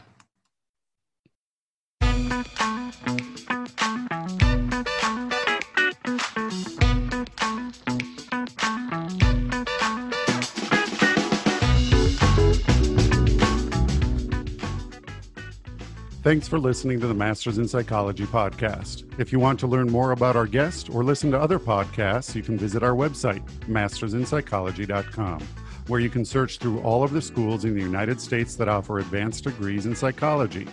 Thanks 16.29 16.47
for 16.47 16.59
listening 16.59 16.99
to 16.99 17.07
the 17.07 17.13
Masters 17.15 17.57
in 17.57 17.67
Psychology 17.67 18.27
podcast. 18.27 19.19
If 19.19 19.31
you 19.31 19.39
want 19.39 19.59
to 19.61 19.65
learn 19.65 19.91
more 19.91 20.11
about 20.11 20.35
our 20.35 20.45
guest 20.45 20.87
or 20.91 21.03
listen 21.03 21.31
to 21.31 21.39
other 21.39 21.57
podcasts, 21.57 22.35
you 22.35 22.43
can 22.43 22.55
visit 22.55 22.83
our 22.83 22.91
website, 22.91 23.43
mastersinpsychology.com, 23.61 25.39
where 25.87 25.99
you 25.99 26.09
can 26.11 26.23
search 26.23 26.59
through 26.59 26.81
all 26.81 27.03
of 27.03 27.13
the 27.13 27.21
schools 27.23 27.65
in 27.65 27.73
the 27.73 27.81
United 27.81 28.21
States 28.21 28.55
that 28.57 28.67
offer 28.67 28.99
advanced 28.99 29.45
degrees 29.45 29.87
in 29.87 29.95
psychology. 29.95 30.67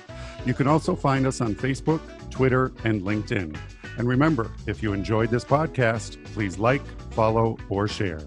You 0.45 0.53
can 0.53 0.67
also 0.67 0.95
find 0.95 1.27
us 1.27 1.41
on 1.41 1.55
Facebook, 1.55 2.03
Twitter, 2.29 2.71
and 2.85 3.01
LinkedIn. 3.01 3.57
And 3.97 4.07
remember, 4.07 4.51
if 4.67 4.83
you 4.83 4.93
enjoyed 4.93 5.31
this 5.31 5.47
podcast, 5.47 6.23
please 6.35 6.59
like, 6.59 6.83
follow, 7.13 7.57
or 7.71 7.89
share. 7.89 8.21